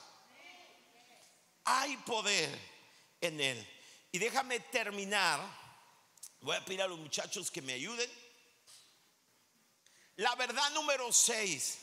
Hay 1.65 1.97
poder 1.97 2.58
en 3.21 3.39
Él. 3.39 3.82
Y 4.12 4.19
déjame 4.19 4.60
terminar. 4.60 5.39
Voy 6.41 6.56
a 6.56 6.65
pedir 6.65 6.82
a 6.82 6.88
los 6.88 6.99
muchachos 6.99 7.51
que 7.51 7.62
me 7.62 7.73
ayuden. 7.73 8.10
La 10.17 10.36
verdad 10.36 10.69
número 10.71 11.12
6. 11.12 11.77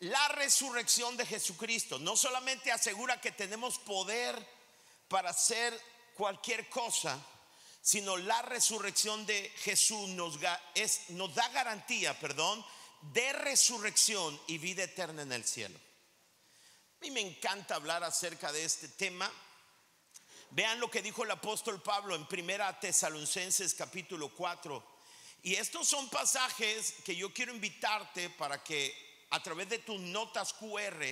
La 0.00 0.28
resurrección 0.28 1.16
de 1.16 1.26
Jesucristo 1.26 1.98
no 1.98 2.16
solamente 2.16 2.72
asegura 2.72 3.20
que 3.20 3.32
tenemos 3.32 3.78
poder 3.78 4.34
para 5.08 5.30
hacer 5.30 5.78
cualquier 6.14 6.68
cosa, 6.68 7.18
sino 7.80 8.16
la 8.16 8.42
resurrección 8.42 9.24
de 9.26 9.50
Jesús 9.58 10.08
nos, 10.10 10.38
nos 11.10 11.34
da 11.34 11.48
garantía, 11.50 12.18
perdón, 12.18 12.64
de 13.12 13.32
resurrección 13.32 14.40
y 14.46 14.58
vida 14.58 14.84
eterna 14.84 15.22
en 15.22 15.32
el 15.32 15.44
cielo. 15.44 15.78
A 15.78 17.04
mí 17.04 17.10
me 17.10 17.20
encanta 17.20 17.74
hablar 17.74 18.04
acerca 18.04 18.52
de 18.52 18.64
este 18.64 18.88
tema. 18.88 19.30
Vean 20.50 20.78
lo 20.78 20.90
que 20.90 21.02
dijo 21.02 21.24
el 21.24 21.30
apóstol 21.30 21.82
Pablo 21.82 22.14
en 22.14 22.26
Primera 22.26 22.78
Tesalonicenses 22.78 23.74
capítulo 23.74 24.28
4. 24.28 24.92
Y 25.42 25.56
estos 25.56 25.88
son 25.88 26.08
pasajes 26.08 26.94
que 27.04 27.16
yo 27.16 27.34
quiero 27.34 27.52
invitarte 27.52 28.30
para 28.30 28.62
que 28.62 29.26
a 29.30 29.42
través 29.42 29.68
de 29.68 29.78
tus 29.78 30.00
notas 30.00 30.52
QR 30.52 31.04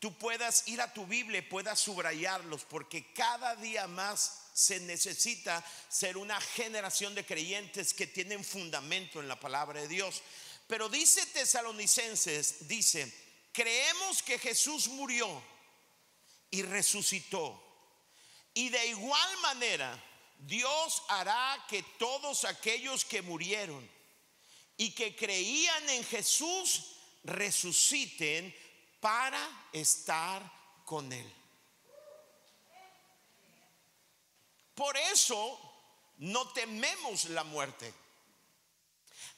tú 0.00 0.18
puedas 0.18 0.66
ir 0.66 0.80
a 0.80 0.92
tu 0.92 1.06
Biblia 1.06 1.48
puedas 1.48 1.78
subrayarlos, 1.78 2.64
porque 2.64 3.12
cada 3.12 3.54
día 3.54 3.86
más 3.86 4.48
se 4.52 4.80
necesita 4.80 5.64
ser 5.88 6.16
una 6.16 6.40
generación 6.40 7.14
de 7.14 7.24
creyentes 7.24 7.94
que 7.94 8.08
tienen 8.08 8.42
fundamento 8.42 9.20
en 9.20 9.28
la 9.28 9.38
palabra 9.38 9.80
de 9.80 9.86
Dios. 9.86 10.20
Pero 10.72 10.88
dice 10.88 11.26
tesalonicenses, 11.26 12.66
dice, 12.66 13.12
creemos 13.52 14.22
que 14.22 14.38
Jesús 14.38 14.88
murió 14.88 15.28
y 16.50 16.62
resucitó. 16.62 17.62
Y 18.54 18.70
de 18.70 18.86
igual 18.86 19.36
manera, 19.42 20.02
Dios 20.38 21.02
hará 21.08 21.62
que 21.68 21.82
todos 21.98 22.46
aquellos 22.46 23.04
que 23.04 23.20
murieron 23.20 23.86
y 24.78 24.92
que 24.92 25.14
creían 25.14 25.90
en 25.90 26.04
Jesús 26.06 26.94
resuciten 27.22 28.56
para 28.98 29.68
estar 29.74 30.42
con 30.86 31.12
Él. 31.12 31.34
Por 34.74 34.96
eso 34.96 35.60
no 36.16 36.50
tememos 36.52 37.26
la 37.26 37.44
muerte 37.44 37.92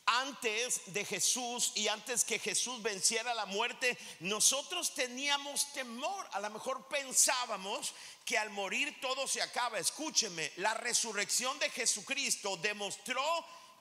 antes 0.07 0.93
de 0.93 1.05
Jesús 1.05 1.73
y 1.75 1.89
antes 1.89 2.25
que 2.25 2.39
Jesús 2.39 2.83
venciera 2.83 3.35
la 3.35 3.47
muerte, 3.47 3.97
nosotros 4.21 4.95
teníamos 4.95 5.73
temor. 5.73 6.29
A 6.33 6.41
lo 6.41 6.51
mejor 6.51 6.87
pensábamos 6.89 7.95
que 8.25 8.39
al 8.39 8.51
morir 8.51 9.01
todo 9.01 9.27
se 9.27 9.43
acaba. 9.43 9.79
Escúcheme, 9.79 10.53
la 10.57 10.75
resurrección 10.75 11.59
de 11.59 11.71
Jesucristo 11.71 12.57
demostró 12.59 13.23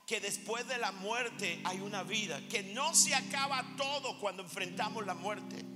que 0.05 0.19
después 0.19 0.67
de 0.67 0.77
la 0.77 0.91
muerte 0.91 1.61
hay 1.63 1.79
una 1.79 2.03
vida, 2.03 2.41
que 2.49 2.63
no 2.63 2.93
se 2.93 3.15
acaba 3.15 3.63
todo 3.77 4.19
cuando 4.19 4.43
enfrentamos 4.43 5.05
la 5.05 5.13
muerte. 5.13 5.72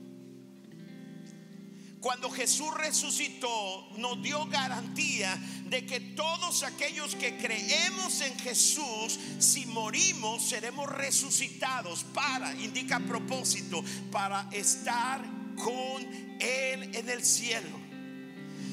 Cuando 2.08 2.30
Jesús 2.30 2.74
resucitó, 2.74 3.86
nos 3.98 4.24
dio 4.24 4.46
garantía 4.46 5.38
de 5.66 5.86
que 5.86 6.00
todos 6.00 6.64
aquellos 6.64 7.16
que 7.16 7.36
creemos 7.36 8.22
en 8.22 8.40
Jesús, 8.40 9.20
si 9.40 9.66
morimos, 9.66 10.42
seremos 10.42 10.88
resucitados 10.88 12.06
para, 12.06 12.56
indica 12.62 13.02
propósito, 13.02 13.84
para 14.10 14.48
estar 14.54 15.22
con 15.58 16.02
Él 16.40 16.96
en 16.96 17.10
el 17.10 17.26
cielo. 17.26 17.78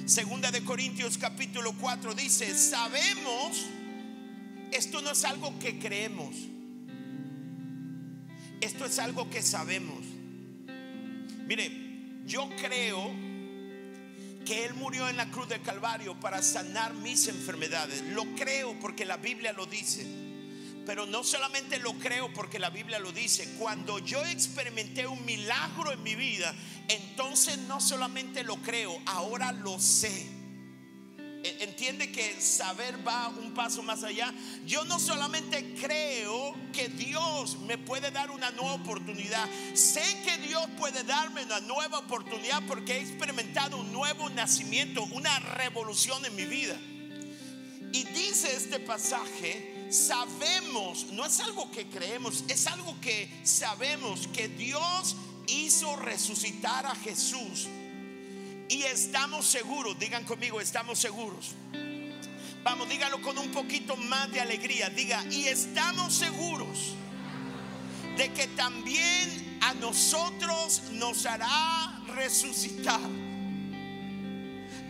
Segunda 0.07 0.53
de 0.53 0.62
Corintios 0.62 1.18
capítulo 1.18 1.75
4 1.81 2.14
dice, 2.14 2.57
sabemos, 2.57 3.64
esto 4.70 5.03
no 5.03 5.11
es 5.11 5.25
algo 5.25 5.59
que 5.59 5.81
creemos, 5.81 6.37
esto 8.61 8.85
es 8.85 8.97
algo 9.01 9.29
que 9.29 9.42
sabemos. 9.42 10.05
Mire, 11.49 11.83
yo 12.27 12.49
creo 12.57 13.23
que 14.44 14.64
Él 14.64 14.74
murió 14.74 15.09
en 15.09 15.16
la 15.16 15.30
cruz 15.30 15.48
del 15.48 15.62
Calvario 15.62 16.18
para 16.20 16.42
sanar 16.42 16.94
mis 16.94 17.28
enfermedades. 17.28 18.02
Lo 18.02 18.24
creo 18.35 18.78
porque 18.80 19.04
la 19.04 19.16
Biblia 19.16 19.52
lo 19.52 19.66
dice. 19.66 20.07
Pero 20.87 21.07
no 21.07 21.24
solamente 21.24 21.78
lo 21.78 21.94
creo 21.94 22.33
porque 22.35 22.59
la 22.59 22.70
Biblia 22.70 22.98
lo 22.98 23.11
dice. 23.11 23.54
Cuando 23.59 23.98
yo 23.98 24.22
experimenté 24.24 25.07
un 25.07 25.24
milagro 25.24 25.92
en 25.92 26.02
mi 26.02 26.14
vida, 26.14 26.54
entonces 26.88 27.59
no 27.59 27.80
solamente 27.80 28.44
lo 28.44 28.57
creo, 28.57 29.00
ahora 29.07 29.52
lo 29.52 29.78
sé. 29.78 30.26
E, 31.44 31.62
entiende 31.62 32.11
que 32.11 32.40
saber 32.40 33.07
va 33.07 33.28
un 33.28 33.52
paso 33.52 33.83
más 33.83 34.02
allá. 34.02 34.33
Yo 34.64 34.85
no 34.87 34.98
solamente 34.98 35.74
creo 35.74 36.54
que 36.72 36.88
Dios 36.88 37.59
me 37.59 37.76
puede 37.76 38.11
dar 38.11 38.30
una 38.30 38.51
nueva 38.53 38.76
oportunidad, 38.76 39.47
sé 39.74 40.03
que 40.24 40.38
Dios 40.38 40.64
puede 40.78 41.05
darme 41.05 41.45
una 41.45 41.61
nueva 41.61 41.99
oportunidad 41.99 42.62
porque 42.66 42.95
he 42.95 43.01
experimentado 43.03 43.76
un 43.76 43.92
nuevo 43.92 44.30
nacimiento, 44.30 45.05
una 45.12 45.38
revolución 45.38 46.24
en 46.24 46.34
mi 46.34 46.47
vida. 46.47 46.78
Y 47.92 48.05
dice 48.05 48.57
este 48.57 48.80
pasaje, 48.80 49.86
sabemos, 49.90 51.12
no 51.12 51.26
es 51.26 51.40
algo 51.40 51.70
que 51.70 51.86
creemos, 51.88 52.42
es 52.49 52.66
algo 52.66 52.99
que 53.03 53.30
sabemos 53.45 54.28
que 54.28 54.49
Dios 54.49 55.14
hizo 55.47 55.95
resucitar 55.97 56.86
a 56.86 56.95
Jesús 56.95 57.68
Y 58.68 58.82
estamos 58.82 59.46
seguros, 59.46 59.98
digan 59.98 60.24
conmigo, 60.24 60.60
estamos 60.60 60.98
seguros. 60.98 61.54
Vamos, 62.62 62.88
dígalo 62.88 63.20
con 63.20 63.36
un 63.36 63.52
poquito 63.52 63.94
más 63.96 64.32
de 64.32 64.40
alegría. 64.40 64.88
Diga, 64.88 65.22
y 65.30 65.48
estamos 65.48 66.14
seguros 66.14 66.94
de 68.16 68.32
que 68.32 68.46
también 68.48 69.58
a 69.60 69.74
nosotros 69.74 70.82
nos 70.92 71.26
hará 71.26 72.00
resucitar. 72.14 73.00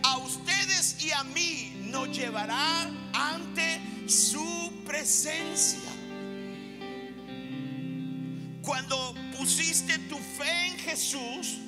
A 0.05 0.19
ustedes 0.19 1.03
y 1.03 1.11
a 1.11 1.25
mí 1.25 1.73
nos 1.87 2.17
llevará 2.17 2.91
ante 3.13 3.81
su 4.07 4.73
presencia. 4.87 5.81
Cuando 8.63 9.15
pusiste 9.37 9.99
tu 10.01 10.17
fe 10.17 10.67
en 10.67 10.79
Jesús, 10.79 11.59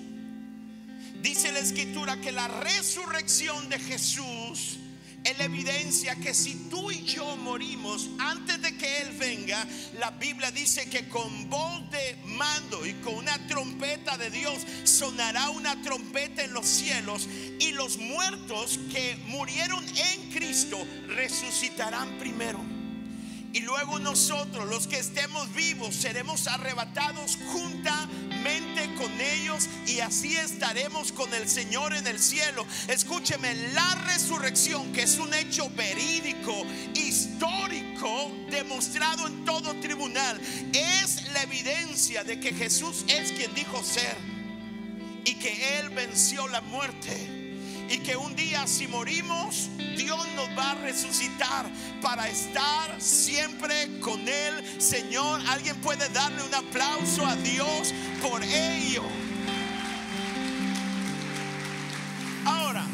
dice 1.22 1.52
la 1.52 1.58
escritura 1.58 2.20
que 2.20 2.32
la 2.32 2.48
resurrección 2.48 3.68
de 3.68 3.78
Jesús 3.78 4.78
es 5.26 5.38
la 5.38 5.44
evidencia 5.44 6.14
que 6.14 6.32
si 6.32 6.68
tú 6.70 6.90
y 6.92 7.02
yo 7.02 7.36
morimos 7.36 8.08
antes 8.18 8.62
de 8.62 8.76
que 8.76 9.00
Él 9.00 9.10
venga, 9.18 9.66
la 9.98 10.10
Biblia 10.12 10.52
dice 10.52 10.88
que 10.88 11.08
con 11.08 11.50
voz 11.50 11.90
de 11.90 12.16
mando 12.26 12.86
y 12.86 12.92
con 12.94 13.16
una 13.16 13.36
trompeta 13.48 14.16
de 14.16 14.30
Dios 14.30 14.64
sonará 14.84 15.50
una 15.50 15.82
trompeta 15.82 16.44
en 16.44 16.52
los 16.52 16.66
cielos 16.66 17.28
y 17.58 17.72
los 17.72 17.98
muertos 17.98 18.78
que 18.92 19.16
murieron 19.26 19.84
en 19.96 20.30
Cristo 20.30 20.78
resucitarán 21.08 22.18
primero. 22.18 22.75
Y 23.56 23.60
luego 23.60 23.98
nosotros, 23.98 24.68
los 24.68 24.86
que 24.86 24.98
estemos 24.98 25.50
vivos, 25.54 25.94
seremos 25.94 26.46
arrebatados 26.46 27.38
juntamente 27.54 28.94
con 28.98 29.10
ellos 29.18 29.66
y 29.86 30.00
así 30.00 30.36
estaremos 30.36 31.10
con 31.10 31.32
el 31.32 31.48
Señor 31.48 31.94
en 31.94 32.06
el 32.06 32.18
cielo. 32.18 32.66
Escúcheme, 32.86 33.54
la 33.72 33.94
resurrección, 34.08 34.92
que 34.92 35.04
es 35.04 35.16
un 35.16 35.32
hecho 35.32 35.70
verídico, 35.70 36.66
histórico, 36.92 38.30
demostrado 38.50 39.26
en 39.26 39.46
todo 39.46 39.74
tribunal, 39.80 40.38
es 40.74 41.32
la 41.32 41.42
evidencia 41.44 42.24
de 42.24 42.38
que 42.38 42.52
Jesús 42.52 43.06
es 43.08 43.32
quien 43.32 43.54
dijo 43.54 43.82
ser 43.82 44.18
y 45.24 45.32
que 45.36 45.78
Él 45.78 45.88
venció 45.88 46.46
la 46.46 46.60
muerte 46.60 47.45
y 47.88 47.98
que 47.98 48.16
un 48.16 48.34
día 48.34 48.66
si 48.66 48.86
morimos, 48.86 49.68
Dios 49.96 50.26
nos 50.34 50.48
va 50.58 50.72
a 50.72 50.74
resucitar 50.76 51.70
para 52.02 52.28
estar 52.28 53.00
siempre 53.00 54.00
con 54.00 54.20
Él. 54.28 54.80
Señor, 54.80 55.40
alguien 55.48 55.76
puede 55.76 56.08
darle 56.10 56.42
un 56.42 56.54
aplauso 56.54 57.24
a 57.26 57.36
Dios 57.36 57.94
por 58.22 58.42
ello. 58.42 59.02
Ahora, 62.44 62.86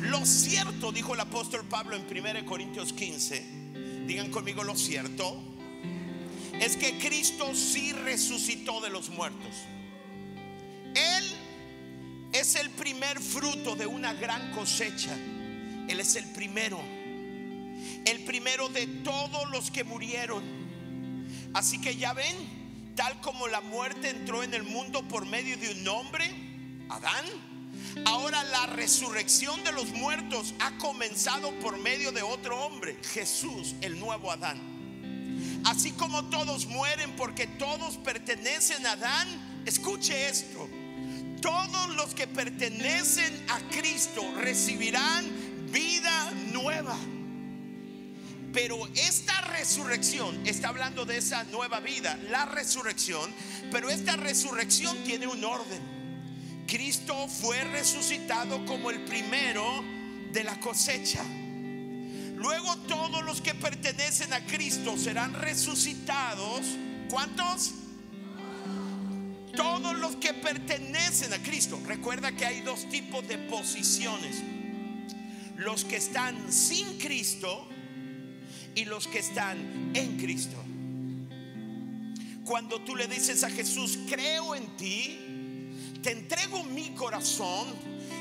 lo 0.00 0.24
cierto, 0.24 0.92
dijo 0.92 1.14
el 1.14 1.20
apóstol 1.20 1.64
Pablo 1.68 1.96
en 1.96 2.06
1 2.08 2.46
Corintios 2.46 2.92
15, 2.92 4.04
digan 4.06 4.30
conmigo 4.30 4.64
lo 4.64 4.76
cierto, 4.76 5.42
es 6.60 6.76
que 6.76 6.98
Cristo 6.98 7.54
sí 7.54 7.92
resucitó 7.92 8.80
de 8.80 8.90
los 8.90 9.10
muertos. 9.10 9.54
Es 12.46 12.54
el 12.54 12.70
primer 12.70 13.20
fruto 13.20 13.74
de 13.74 13.88
una 13.88 14.14
gran 14.14 14.52
cosecha. 14.52 15.12
Él 15.88 15.98
es 15.98 16.14
el 16.14 16.26
primero. 16.26 16.80
El 18.04 18.22
primero 18.24 18.68
de 18.68 18.86
todos 18.86 19.50
los 19.50 19.72
que 19.72 19.82
murieron. 19.82 20.44
Así 21.54 21.80
que 21.80 21.96
ya 21.96 22.12
ven, 22.12 22.36
tal 22.94 23.20
como 23.20 23.48
la 23.48 23.60
muerte 23.62 24.10
entró 24.10 24.44
en 24.44 24.54
el 24.54 24.62
mundo 24.62 25.02
por 25.08 25.26
medio 25.26 25.56
de 25.56 25.72
un 25.72 25.88
hombre, 25.88 26.32
Adán, 26.88 27.24
ahora 28.04 28.44
la 28.44 28.66
resurrección 28.66 29.64
de 29.64 29.72
los 29.72 29.88
muertos 29.88 30.54
ha 30.60 30.70
comenzado 30.78 31.50
por 31.58 31.76
medio 31.80 32.12
de 32.12 32.22
otro 32.22 32.64
hombre, 32.64 32.96
Jesús, 33.12 33.74
el 33.80 33.98
nuevo 33.98 34.30
Adán. 34.30 34.60
Así 35.64 35.90
como 35.90 36.26
todos 36.26 36.66
mueren 36.66 37.16
porque 37.16 37.48
todos 37.48 37.96
pertenecen 37.96 38.86
a 38.86 38.92
Adán, 38.92 39.64
escuche 39.66 40.28
esto 40.28 40.68
todos 41.46 41.94
los 41.94 42.12
que 42.12 42.26
pertenecen 42.26 43.32
a 43.48 43.60
Cristo 43.70 44.20
recibirán 44.36 45.24
vida 45.70 46.32
nueva. 46.52 46.96
Pero 48.52 48.84
esta 48.96 49.42
resurrección, 49.42 50.44
está 50.44 50.70
hablando 50.70 51.04
de 51.04 51.18
esa 51.18 51.44
nueva 51.44 51.78
vida, 51.78 52.18
la 52.30 52.46
resurrección, 52.46 53.32
pero 53.70 53.90
esta 53.90 54.16
resurrección 54.16 54.96
tiene 55.04 55.28
un 55.28 55.44
orden. 55.44 56.64
Cristo 56.66 57.28
fue 57.28 57.62
resucitado 57.62 58.66
como 58.66 58.90
el 58.90 59.04
primero 59.04 59.84
de 60.32 60.42
la 60.42 60.58
cosecha. 60.58 61.22
Luego 62.34 62.76
todos 62.88 63.22
los 63.24 63.40
que 63.40 63.54
pertenecen 63.54 64.32
a 64.32 64.44
Cristo 64.46 64.98
serán 64.98 65.32
resucitados. 65.34 66.62
¿Cuántos? 67.08 67.85
Todos 69.56 69.96
los 69.96 70.16
que 70.16 70.34
pertenecen 70.34 71.32
a 71.32 71.38
Cristo. 71.38 71.80
Recuerda 71.86 72.32
que 72.32 72.46
hay 72.46 72.60
dos 72.60 72.88
tipos 72.88 73.26
de 73.26 73.38
posiciones. 73.38 74.42
Los 75.56 75.84
que 75.84 75.96
están 75.96 76.52
sin 76.52 76.98
Cristo 76.98 77.66
y 78.74 78.84
los 78.84 79.08
que 79.08 79.18
están 79.18 79.90
en 79.94 80.18
Cristo. 80.18 80.62
Cuando 82.44 82.80
tú 82.82 82.94
le 82.94 83.08
dices 83.08 83.42
a 83.42 83.50
Jesús, 83.50 83.98
creo 84.08 84.54
en 84.54 84.76
ti, 84.76 85.18
te 86.00 86.12
entrego 86.12 86.62
mi 86.62 86.90
corazón, 86.90 87.66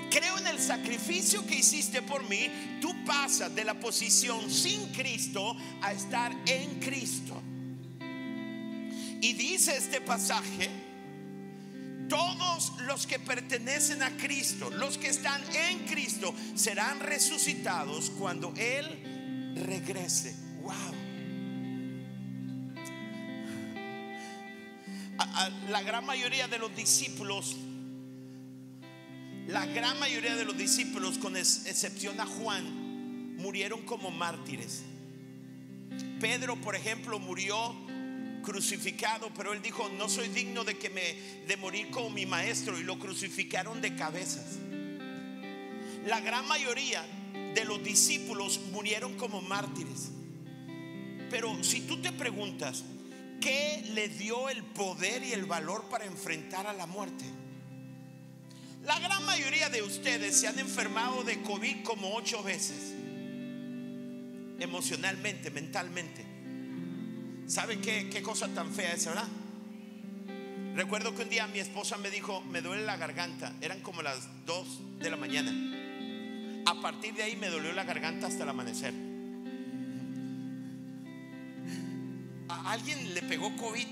creo 0.10 0.40
en 0.40 0.48
el 0.48 0.60
sacrificio 0.60 1.46
que 1.46 1.58
hiciste 1.58 2.02
por 2.02 2.28
mí, 2.28 2.50
tú 2.82 2.92
pasas 3.06 3.54
de 3.54 3.64
la 3.64 3.80
posición 3.80 4.50
sin 4.50 4.88
Cristo 4.94 5.56
a 5.82 5.92
estar 5.92 6.36
en 6.48 6.80
Cristo. 6.80 7.40
Y 9.22 9.34
dice 9.34 9.78
este 9.78 10.02
pasaje, 10.02 10.70
todos 12.08 12.74
los 12.86 13.08
que 13.08 13.20
pertenecen 13.20 14.04
a 14.04 14.16
Cristo, 14.18 14.70
los 14.70 14.98
que 14.98 15.08
están 15.08 15.42
en 15.56 15.86
Cristo, 15.86 16.34
serán 16.56 17.00
resucitados 17.00 18.12
cuando 18.12 18.54
Él 18.56 19.56
regrese. 19.56 20.36
Wow. 20.62 20.74
la 25.70 25.82
gran 25.82 26.06
mayoría 26.06 26.48
de 26.48 26.58
los 26.58 26.76
discípulos, 26.76 27.56
la 29.48 29.66
gran 29.66 30.00
mayoría 30.00 30.36
de 30.36 30.46
los 30.46 30.58
discípulos, 30.58 31.18
con 31.18 31.38
excepción 31.38 32.20
a 32.20 32.26
Juan, 32.26 33.36
murieron 33.38 33.82
como 33.84 34.12
mártires. 34.12 34.84
Pedro, 36.20 36.56
por 36.62 36.76
ejemplo, 36.76 37.20
murió 37.20 37.76
crucificado, 38.46 39.30
pero 39.36 39.52
él 39.52 39.62
dijo, 39.62 39.90
no 39.98 40.08
soy 40.08 40.30
digno 40.30 40.64
de 40.64 40.78
que 40.78 40.90
me 40.90 41.16
de 41.46 41.58
morir 41.58 41.90
como 41.90 42.10
mi 42.10 42.26
maestro 42.26 42.80
y 42.80 42.84
lo 42.84 42.98
crucificaron 43.00 43.82
de 43.82 43.96
cabezas. 43.96 44.60
La 46.06 46.22
gran 46.22 46.48
mayoría 46.48 47.04
de 47.56 47.66
los 47.66 47.84
discípulos 47.84 48.60
murieron 48.72 49.16
como 49.16 49.42
mártires. 49.42 50.12
Pero 51.30 51.64
si 51.64 51.82
tú 51.82 52.02
te 52.02 52.12
preguntas, 52.12 52.84
¿qué 53.42 53.84
le 53.94 54.08
dio 54.10 54.48
el 54.50 54.64
poder 54.64 55.24
y 55.24 55.34
el 55.34 55.46
valor 55.46 55.86
para 55.90 56.06
enfrentar 56.06 56.68
a 56.68 56.74
la 56.74 56.86
muerte? 56.86 57.26
La 58.84 59.00
gran 59.00 59.26
mayoría 59.26 59.70
de 59.70 59.82
ustedes 59.82 60.40
se 60.40 60.48
han 60.48 60.60
enfermado 60.60 61.24
de 61.24 61.42
COVID 61.42 61.82
como 61.84 62.16
ocho 62.16 62.44
veces, 62.44 62.94
emocionalmente, 64.60 65.50
mentalmente. 65.50 66.35
¿Sabe 67.48 67.80
qué, 67.80 68.10
qué 68.10 68.22
cosa 68.24 68.48
tan 68.48 68.74
fea 68.74 68.94
es, 68.94 69.06
verdad? 69.06 69.28
Recuerdo 70.76 71.16
que 71.16 71.24
un 71.24 71.30
día 71.30 71.48
mi 71.48 71.60
esposa 71.60 71.98
me 71.98 72.10
dijo, 72.10 72.42
me 72.42 72.62
duele 72.62 72.84
la 72.84 72.98
garganta. 72.98 73.54
Eran 73.62 73.82
como 73.82 74.02
las 74.02 74.28
2 74.46 75.00
de 75.00 75.10
la 75.10 75.16
mañana. 75.16 75.54
A 76.66 76.82
partir 76.82 77.14
de 77.14 77.24
ahí 77.24 77.36
me 77.36 77.48
dolió 77.50 77.72
la 77.74 77.84
garganta 77.84 78.28
hasta 78.28 78.44
el 78.44 78.50
amanecer. 78.50 78.94
A 82.50 82.72
alguien 82.72 83.14
le 83.14 83.22
pegó 83.22 83.56
COVID 83.56 83.88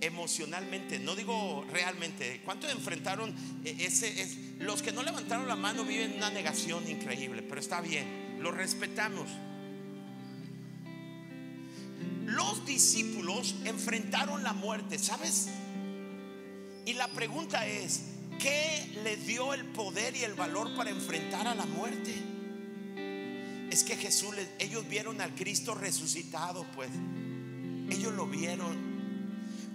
emocionalmente, 0.00 0.98
no 0.98 1.14
digo 1.14 1.66
realmente. 1.70 2.40
¿Cuántos 2.44 2.72
enfrentaron 2.72 3.34
e, 3.64 3.76
ese? 3.84 4.20
Es, 4.20 4.38
los 4.58 4.82
que 4.82 4.92
no 4.92 5.02
levantaron 5.02 5.46
la 5.46 5.56
mano 5.56 5.84
viven 5.84 6.14
una 6.16 6.30
negación 6.30 6.88
increíble, 6.88 7.42
pero 7.42 7.60
está 7.60 7.80
bien, 7.80 8.38
lo 8.40 8.50
respetamos 8.50 9.28
los 12.28 12.66
discípulos 12.66 13.54
enfrentaron 13.64 14.42
la 14.42 14.52
muerte, 14.52 14.98
¿sabes? 14.98 15.48
Y 16.84 16.92
la 16.92 17.08
pregunta 17.08 17.66
es, 17.66 18.02
¿qué 18.38 19.00
le 19.02 19.16
dio 19.16 19.54
el 19.54 19.64
poder 19.64 20.14
y 20.14 20.24
el 20.24 20.34
valor 20.34 20.74
para 20.76 20.90
enfrentar 20.90 21.48
a 21.48 21.54
la 21.54 21.64
muerte? 21.64 22.14
Es 23.70 23.82
que 23.82 23.96
Jesús, 23.96 24.34
ellos 24.58 24.86
vieron 24.88 25.22
al 25.22 25.34
Cristo 25.34 25.74
resucitado, 25.74 26.66
pues. 26.74 26.90
Ellos 27.90 28.12
lo 28.12 28.26
vieron. 28.26 28.76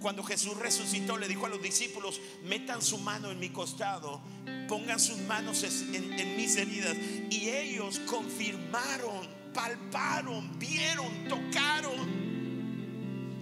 Cuando 0.00 0.22
Jesús 0.22 0.56
resucitó, 0.56 1.16
le 1.16 1.26
dijo 1.26 1.46
a 1.46 1.48
los 1.48 1.60
discípulos, 1.60 2.20
metan 2.44 2.82
su 2.82 2.98
mano 2.98 3.32
en 3.32 3.40
mi 3.40 3.48
costado, 3.48 4.20
pongan 4.68 5.00
sus 5.00 5.18
manos 5.22 5.64
en, 5.64 6.12
en 6.12 6.36
mis 6.36 6.54
heridas. 6.56 6.96
Y 7.30 7.48
ellos 7.48 7.98
confirmaron, 8.00 9.26
palparon, 9.52 10.56
vieron, 10.58 11.26
tocaron. 11.28 12.13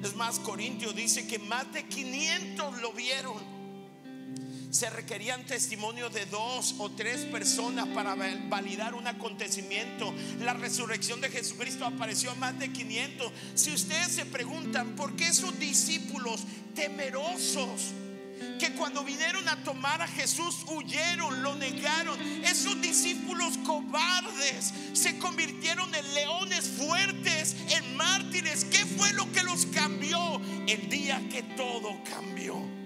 Es 0.02 0.16
más, 0.16 0.38
Corintio 0.38 0.92
dice 0.92 1.26
que 1.26 1.38
más 1.38 1.72
de 1.72 1.84
500 1.84 2.80
lo 2.80 2.92
vieron 2.92 3.52
se 4.72 4.88
requerían 4.88 5.44
testimonios 5.44 6.14
de 6.14 6.24
dos 6.24 6.76
o 6.78 6.90
tres 6.90 7.26
personas 7.26 7.86
para 7.88 8.14
validar 8.48 8.94
un 8.94 9.06
acontecimiento. 9.06 10.14
La 10.40 10.54
resurrección 10.54 11.20
de 11.20 11.28
Jesucristo 11.28 11.84
apareció 11.84 12.30
a 12.30 12.36
más 12.36 12.58
de 12.58 12.72
500. 12.72 13.30
Si 13.54 13.70
ustedes 13.70 14.08
se 14.08 14.24
preguntan 14.24 14.96
por 14.96 15.14
qué 15.14 15.28
esos 15.28 15.58
discípulos 15.58 16.44
temerosos 16.74 17.92
que 18.58 18.72
cuando 18.74 19.04
vinieron 19.04 19.48
a 19.48 19.62
tomar 19.64 20.02
a 20.02 20.08
Jesús 20.08 20.64
huyeron, 20.68 21.42
lo 21.42 21.54
negaron. 21.56 22.20
Esos 22.44 22.80
discípulos 22.80 23.58
cobardes 23.58 24.72
se 24.92 25.18
convirtieron 25.18 25.94
en 25.94 26.14
leones 26.14 26.68
fuertes, 26.68 27.56
en 27.70 27.96
mártires. 27.96 28.64
¿Qué 28.64 28.84
fue 28.86 29.12
lo 29.12 29.30
que 29.32 29.42
los 29.42 29.66
cambió 29.66 30.40
el 30.66 30.88
día 30.88 31.20
que 31.30 31.42
todo 31.42 32.02
cambió? 32.04 32.82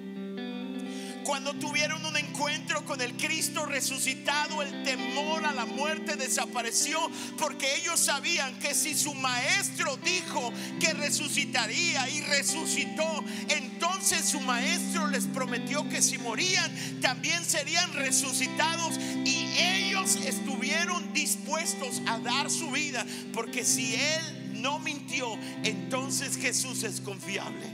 Cuando 1.27 1.55
tuvieron 1.55 2.05
un 2.05 2.17
encuentro 2.17 2.85
con 2.85 3.01
el 3.01 3.17
Cristo 3.17 3.67
resucitado, 3.67 4.63
el 4.63 4.85
temor 4.85 5.45
a 5.45 5.53
la 5.53 5.67
muerte 5.67 6.15
desapareció 6.15 7.01
porque 7.37 7.75
ellos 7.79 7.99
sabían 7.99 8.57
que 8.61 8.73
si 8.75 8.95
su 8.95 9.13
maestro 9.13 9.97
dijo 9.97 10.53
que 10.79 10.95
resucitaría 10.95 12.09
y 12.11 12.21
resucitó, 12.21 13.25
entonces 13.49 13.76
su 14.25 14.41
maestro 14.41 15.07
les 15.07 15.27
prometió 15.27 15.89
que 15.89 16.03
si 16.03 16.19
morían 16.19 17.01
también 17.01 17.45
serían 17.45 17.93
resucitados 17.93 18.99
y 19.25 19.57
ellos 19.59 20.17
estuvieron 20.17 21.13
dispuestos 21.13 22.03
a 22.07 22.19
dar 22.19 22.51
su 22.51 22.71
vida 22.71 23.05
porque 23.33 23.65
si 23.65 23.95
él 23.95 24.61
no 24.61 24.79
mintió, 24.79 25.39
entonces 25.65 26.37
Jesús 26.37 26.83
es 26.83 27.01
confiable. 27.01 27.67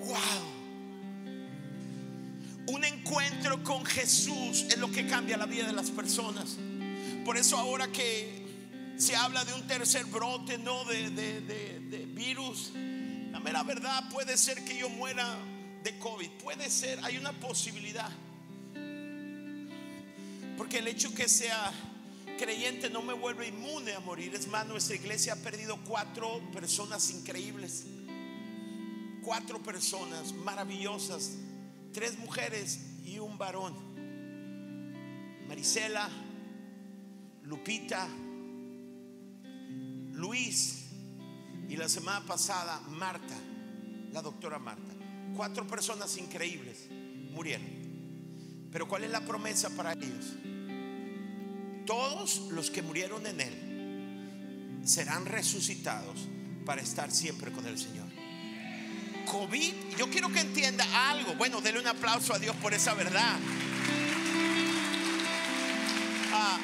Wow 0.00 0.58
un 2.68 2.84
encuentro 2.84 3.62
con 3.64 3.84
Jesús 3.84 4.66
es 4.68 4.78
lo 4.78 4.90
que 4.90 5.06
cambia 5.06 5.36
la 5.36 5.46
vida 5.46 5.66
de 5.66 5.72
las 5.72 5.90
personas. 5.90 6.56
Por 7.24 7.36
eso 7.36 7.56
ahora 7.56 7.88
que 7.88 8.46
se 8.96 9.16
habla 9.16 9.44
de 9.44 9.54
un 9.54 9.66
tercer 9.66 10.04
brote, 10.06 10.58
no 10.58 10.84
de, 10.84 12.06
virus, 12.14 12.72
la 13.38 13.44
mera 13.44 13.62
verdad 13.62 14.02
puede 14.10 14.36
ser 14.36 14.64
que 14.64 14.76
yo 14.76 14.88
muera 14.88 15.38
de 15.84 15.96
COVID, 16.00 16.28
puede 16.42 16.68
ser, 16.68 16.98
hay 17.04 17.18
una 17.18 17.30
posibilidad. 17.32 18.10
Porque 20.56 20.78
el 20.78 20.88
hecho 20.88 21.14
que 21.14 21.28
sea 21.28 21.72
creyente 22.36 22.90
no 22.90 23.00
me 23.00 23.12
vuelve 23.12 23.46
inmune 23.46 23.92
a 23.92 24.00
morir. 24.00 24.34
Es 24.34 24.48
más, 24.48 24.66
nuestra 24.66 24.96
iglesia 24.96 25.34
ha 25.34 25.36
perdido 25.36 25.78
cuatro 25.86 26.40
personas 26.52 27.10
increíbles. 27.10 27.84
Cuatro 29.22 29.62
personas 29.62 30.32
maravillosas 30.32 31.36
tres 31.92 32.18
mujeres 32.18 32.80
y 33.04 33.20
un 33.20 33.38
varón. 33.38 33.72
Marisela, 35.46 36.10
Lupita, 37.44 38.08
Luis 40.12 40.77
y 41.68 41.76
la 41.76 41.88
semana 41.88 42.24
pasada 42.24 42.80
Marta, 42.88 43.34
la 44.12 44.22
doctora 44.22 44.58
Marta. 44.58 44.94
Cuatro 45.36 45.66
personas 45.66 46.16
increíbles 46.16 46.88
murieron. 47.30 47.66
Pero 48.72 48.88
¿cuál 48.88 49.04
es 49.04 49.10
la 49.10 49.20
promesa 49.20 49.70
para 49.70 49.92
ellos? 49.92 50.34
Todos 51.86 52.48
los 52.50 52.70
que 52.70 52.82
murieron 52.82 53.26
en 53.26 53.40
Él 53.40 54.80
serán 54.84 55.26
resucitados 55.26 56.28
para 56.64 56.82
estar 56.82 57.10
siempre 57.10 57.52
con 57.52 57.66
el 57.66 57.78
Señor. 57.78 58.06
COVID, 59.30 59.74
yo 59.98 60.08
quiero 60.10 60.30
que 60.30 60.40
entienda 60.40 60.84
algo. 61.10 61.34
Bueno, 61.34 61.60
denle 61.60 61.80
un 61.80 61.86
aplauso 61.86 62.34
a 62.34 62.38
Dios 62.38 62.56
por 62.56 62.72
esa 62.72 62.94
verdad. 62.94 63.38
Ah, 66.32 66.58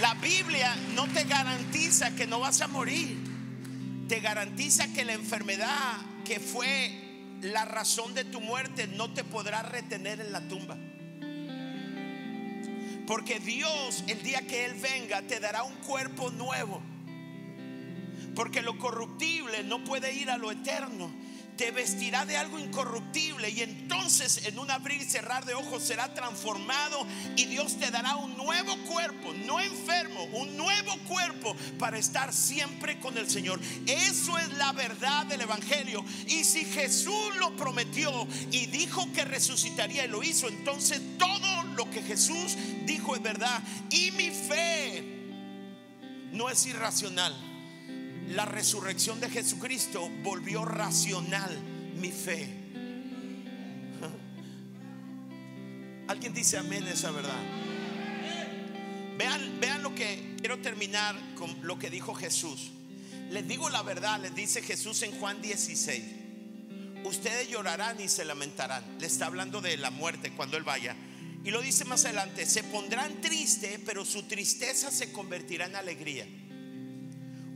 la 0.00 0.14
Biblia 0.14 0.74
no 0.94 1.06
te 1.08 1.24
garantiza 1.24 2.14
que 2.14 2.26
no 2.26 2.40
vas 2.40 2.60
a 2.60 2.68
morir. 2.68 3.16
Te 4.08 4.20
garantiza 4.20 4.92
que 4.92 5.04
la 5.04 5.12
enfermedad 5.12 5.98
que 6.24 6.40
fue 6.40 7.38
la 7.42 7.64
razón 7.64 8.14
de 8.14 8.24
tu 8.24 8.40
muerte 8.40 8.86
no 8.86 9.12
te 9.12 9.24
podrá 9.24 9.62
retener 9.62 10.20
en 10.20 10.32
la 10.32 10.40
tumba. 10.48 10.76
Porque 13.06 13.40
Dios, 13.40 14.04
el 14.06 14.22
día 14.22 14.46
que 14.46 14.66
Él 14.66 14.74
venga, 14.74 15.22
te 15.22 15.40
dará 15.40 15.62
un 15.62 15.74
cuerpo 15.76 16.30
nuevo 16.30 16.82
porque 18.34 18.62
lo 18.62 18.78
corruptible 18.78 19.64
no 19.64 19.84
puede 19.84 20.14
ir 20.14 20.30
a 20.30 20.38
lo 20.38 20.50
eterno. 20.50 21.10
Te 21.60 21.72
vestirá 21.72 22.24
de 22.24 22.38
algo 22.38 22.58
incorruptible 22.58 23.50
y 23.50 23.60
entonces 23.60 24.46
en 24.46 24.58
un 24.58 24.70
abrir 24.70 25.02
y 25.02 25.04
cerrar 25.04 25.44
de 25.44 25.52
ojos 25.52 25.82
será 25.82 26.14
transformado 26.14 27.06
y 27.36 27.44
Dios 27.44 27.78
te 27.78 27.90
dará 27.90 28.16
un 28.16 28.34
nuevo 28.34 28.74
cuerpo, 28.86 29.34
no 29.44 29.60
enfermo, 29.60 30.24
un 30.32 30.56
nuevo 30.56 30.96
cuerpo 31.06 31.54
para 31.78 31.98
estar 31.98 32.32
siempre 32.32 32.98
con 32.98 33.18
el 33.18 33.28
Señor. 33.28 33.60
Eso 33.86 34.38
es 34.38 34.48
la 34.56 34.72
verdad 34.72 35.26
del 35.26 35.42
Evangelio. 35.42 36.02
Y 36.28 36.44
si 36.44 36.64
Jesús 36.64 37.36
lo 37.38 37.54
prometió 37.56 38.26
y 38.50 38.64
dijo 38.64 39.12
que 39.12 39.26
resucitaría 39.26 40.06
y 40.06 40.08
lo 40.08 40.22
hizo, 40.22 40.48
entonces 40.48 40.98
todo 41.18 41.64
lo 41.76 41.90
que 41.90 42.00
Jesús 42.00 42.56
dijo 42.86 43.14
es 43.14 43.22
verdad. 43.22 43.60
Y 43.90 44.12
mi 44.12 44.30
fe 44.30 45.04
no 46.32 46.48
es 46.48 46.64
irracional 46.64 47.49
la 48.30 48.44
resurrección 48.44 49.20
de 49.20 49.28
Jesucristo 49.28 50.08
volvió 50.22 50.64
racional 50.64 51.50
mi 51.96 52.12
fe. 52.12 52.48
¿Alguien 56.08 56.32
dice 56.32 56.58
amén 56.58 56.86
esa 56.86 57.10
verdad? 57.10 57.42
Vean, 59.18 59.58
vean 59.60 59.82
lo 59.82 59.94
que 59.94 60.36
quiero 60.38 60.60
terminar 60.60 61.16
con 61.34 61.66
lo 61.66 61.78
que 61.78 61.90
dijo 61.90 62.14
Jesús. 62.14 62.70
Les 63.30 63.46
digo 63.46 63.68
la 63.68 63.82
verdad, 63.82 64.20
les 64.20 64.34
dice 64.34 64.62
Jesús 64.62 65.02
en 65.02 65.12
Juan 65.18 65.42
16. 65.42 66.04
Ustedes 67.04 67.48
llorarán 67.48 68.00
y 68.00 68.08
se 68.08 68.24
lamentarán. 68.24 68.84
Le 69.00 69.06
está 69.06 69.26
hablando 69.26 69.60
de 69.60 69.76
la 69.76 69.90
muerte 69.90 70.32
cuando 70.36 70.56
Él 70.56 70.62
vaya. 70.62 70.94
Y 71.42 71.50
lo 71.50 71.62
dice 71.62 71.84
más 71.84 72.04
adelante, 72.04 72.46
se 72.46 72.62
pondrán 72.62 73.20
triste, 73.20 73.80
pero 73.84 74.04
su 74.04 74.24
tristeza 74.24 74.90
se 74.90 75.10
convertirá 75.10 75.66
en 75.66 75.74
alegría. 75.74 76.26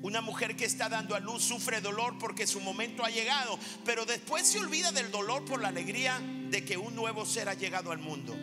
Una 0.04 0.20
mujer 0.20 0.54
que 0.54 0.66
está 0.66 0.90
dando 0.90 1.14
a 1.14 1.18
luz 1.18 1.44
sufre 1.44 1.80
dolor 1.80 2.18
porque 2.18 2.46
su 2.46 2.60
momento 2.60 3.02
ha 3.06 3.08
llegado, 3.08 3.58
pero 3.86 4.04
después 4.04 4.46
se 4.46 4.58
olvida 4.58 4.92
del 4.92 5.10
dolor 5.10 5.46
por 5.46 5.62
la 5.62 5.68
alegría 5.68 6.20
de 6.50 6.62
que 6.62 6.76
un 6.76 6.94
nuevo 6.94 7.24
ser 7.24 7.48
ha 7.48 7.54
llegado 7.54 7.90
al 7.90 8.00
mundo. 8.00 8.36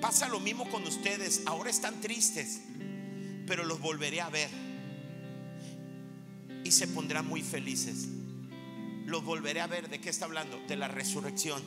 Pasa 0.00 0.28
lo 0.28 0.40
mismo 0.40 0.70
con 0.70 0.82
ustedes, 0.84 1.42
ahora 1.44 1.68
están 1.68 2.00
tristes, 2.00 2.62
pero 3.46 3.64
los 3.64 3.80
volveré 3.80 4.22
a 4.22 4.30
ver 4.30 4.48
y 6.64 6.70
se 6.70 6.88
pondrán 6.88 7.26
muy 7.26 7.42
felices. 7.42 8.08
Los 9.04 9.22
volveré 9.26 9.60
a 9.60 9.66
ver, 9.66 9.90
¿de 9.90 10.00
qué 10.00 10.08
está 10.08 10.24
hablando? 10.24 10.58
De 10.68 10.76
la 10.76 10.88
resurrección. 10.88 11.62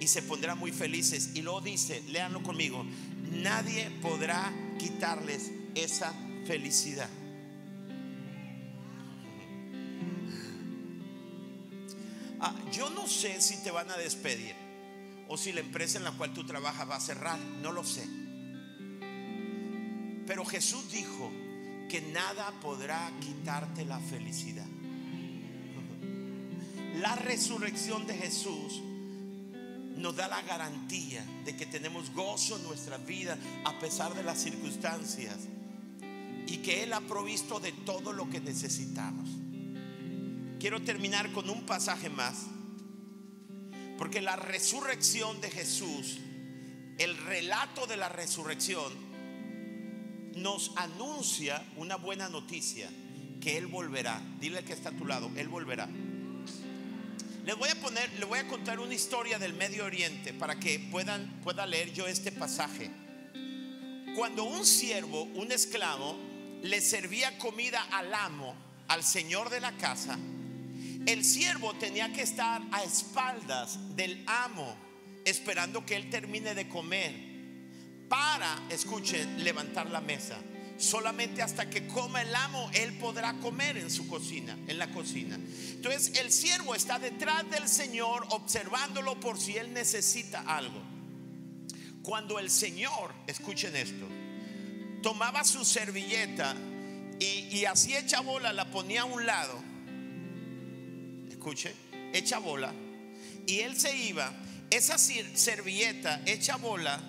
Y 0.00 0.08
se 0.08 0.20
pondrán 0.20 0.58
muy 0.58 0.72
felices. 0.72 1.30
Y 1.34 1.42
luego 1.42 1.60
dice, 1.60 2.02
léanlo 2.08 2.42
conmigo, 2.42 2.84
nadie 3.30 3.88
podrá 4.02 4.52
quitarles 4.80 5.52
esa 5.76 6.12
felicidad. 6.44 7.08
Yo 12.72 12.90
no 12.90 13.06
sé 13.06 13.40
si 13.40 13.56
te 13.62 13.70
van 13.70 13.90
a 13.90 13.96
despedir 13.96 14.54
o 15.28 15.36
si 15.36 15.52
la 15.52 15.60
empresa 15.60 15.98
en 15.98 16.04
la 16.04 16.12
cual 16.12 16.32
tú 16.32 16.44
trabajas 16.44 16.88
va 16.88 16.96
a 16.96 17.00
cerrar, 17.00 17.38
no 17.38 17.72
lo 17.72 17.84
sé. 17.84 18.06
Pero 20.26 20.44
Jesús 20.44 20.90
dijo 20.90 21.30
que 21.88 22.00
nada 22.00 22.52
podrá 22.60 23.10
quitarte 23.20 23.84
la 23.84 23.98
felicidad. 23.98 24.66
La 26.96 27.14
resurrección 27.16 28.06
de 28.06 28.14
Jesús 28.14 28.82
nos 29.96 30.16
da 30.16 30.28
la 30.28 30.42
garantía 30.42 31.24
de 31.44 31.56
que 31.56 31.66
tenemos 31.66 32.12
gozo 32.12 32.56
en 32.56 32.64
nuestra 32.64 32.98
vida 32.98 33.38
a 33.64 33.78
pesar 33.78 34.14
de 34.14 34.22
las 34.22 34.38
circunstancias 34.40 35.36
y 36.46 36.58
que 36.58 36.82
Él 36.82 36.92
ha 36.92 37.00
provisto 37.00 37.60
de 37.60 37.72
todo 37.72 38.12
lo 38.12 38.28
que 38.30 38.40
necesitamos. 38.40 39.28
Quiero 40.58 40.82
terminar 40.82 41.30
con 41.32 41.48
un 41.50 41.64
pasaje 41.66 42.10
más. 42.10 42.46
Porque 43.98 44.22
la 44.22 44.36
resurrección 44.36 45.40
de 45.40 45.50
Jesús, 45.50 46.18
el 46.98 47.16
relato 47.16 47.86
de 47.86 47.96
la 47.96 48.08
resurrección, 48.08 48.92
nos 50.36 50.72
anuncia 50.76 51.64
una 51.76 51.96
buena 51.96 52.28
noticia, 52.28 52.88
que 53.40 53.58
Él 53.58 53.66
volverá. 53.66 54.22
Dile 54.40 54.64
que 54.64 54.72
está 54.72 54.90
a 54.90 54.92
tu 54.92 55.04
lado, 55.04 55.30
Él 55.36 55.48
volverá. 55.48 55.88
Les 57.44 57.56
voy 57.56 57.70
a 57.70 57.74
poner, 57.76 58.12
les 58.18 58.28
voy 58.28 58.38
a 58.38 58.46
contar 58.46 58.78
una 58.78 58.94
historia 58.94 59.38
del 59.38 59.54
Medio 59.54 59.84
Oriente 59.84 60.34
para 60.34 60.60
que 60.60 60.78
puedan 60.78 61.40
pueda 61.42 61.66
leer 61.66 61.92
yo 61.92 62.06
este 62.06 62.30
pasaje. 62.30 62.90
Cuando 64.14 64.44
un 64.44 64.66
siervo, 64.66 65.22
un 65.22 65.50
esclavo, 65.50 66.16
le 66.62 66.80
servía 66.80 67.38
comida 67.38 67.80
al 67.90 68.12
amo, 68.12 68.54
al 68.88 69.02
señor 69.02 69.48
de 69.48 69.60
la 69.60 69.72
casa, 69.76 70.18
el 71.08 71.24
siervo 71.24 71.72
tenía 71.72 72.12
que 72.12 72.20
estar 72.20 72.60
a 72.70 72.84
espaldas 72.84 73.78
del 73.96 74.22
amo, 74.26 74.76
esperando 75.24 75.86
que 75.86 75.96
él 75.96 76.10
termine 76.10 76.54
de 76.54 76.68
comer, 76.68 77.14
para, 78.10 78.62
escuchen, 78.68 79.42
levantar 79.42 79.88
la 79.88 80.02
mesa. 80.02 80.36
Solamente 80.76 81.40
hasta 81.40 81.70
que 81.70 81.86
coma 81.86 82.20
el 82.20 82.34
amo, 82.34 82.70
él 82.74 82.92
podrá 82.98 83.32
comer 83.38 83.78
en 83.78 83.90
su 83.90 84.06
cocina, 84.06 84.58
en 84.66 84.78
la 84.78 84.90
cocina. 84.90 85.36
Entonces 85.36 86.12
el 86.18 86.30
siervo 86.30 86.74
está 86.74 86.98
detrás 86.98 87.50
del 87.50 87.68
Señor 87.68 88.26
observándolo 88.28 89.18
por 89.18 89.40
si 89.40 89.56
él 89.56 89.72
necesita 89.72 90.40
algo. 90.42 90.82
Cuando 92.02 92.38
el 92.38 92.50
Señor, 92.50 93.14
escuchen 93.26 93.74
esto, 93.76 94.06
tomaba 95.02 95.42
su 95.44 95.64
servilleta 95.64 96.54
y, 97.18 97.48
y 97.56 97.64
así 97.64 97.96
hecha 97.96 98.20
bola 98.20 98.52
la 98.52 98.70
ponía 98.70 99.02
a 99.02 99.06
un 99.06 99.24
lado, 99.24 99.67
escuche, 101.38 101.72
hecha 102.12 102.38
bola, 102.38 102.74
y 103.46 103.60
él 103.60 103.78
se 103.78 103.96
iba, 103.96 104.32
esa 104.70 104.98
servilleta 104.98 106.20
hecha 106.26 106.56
bola 106.56 107.00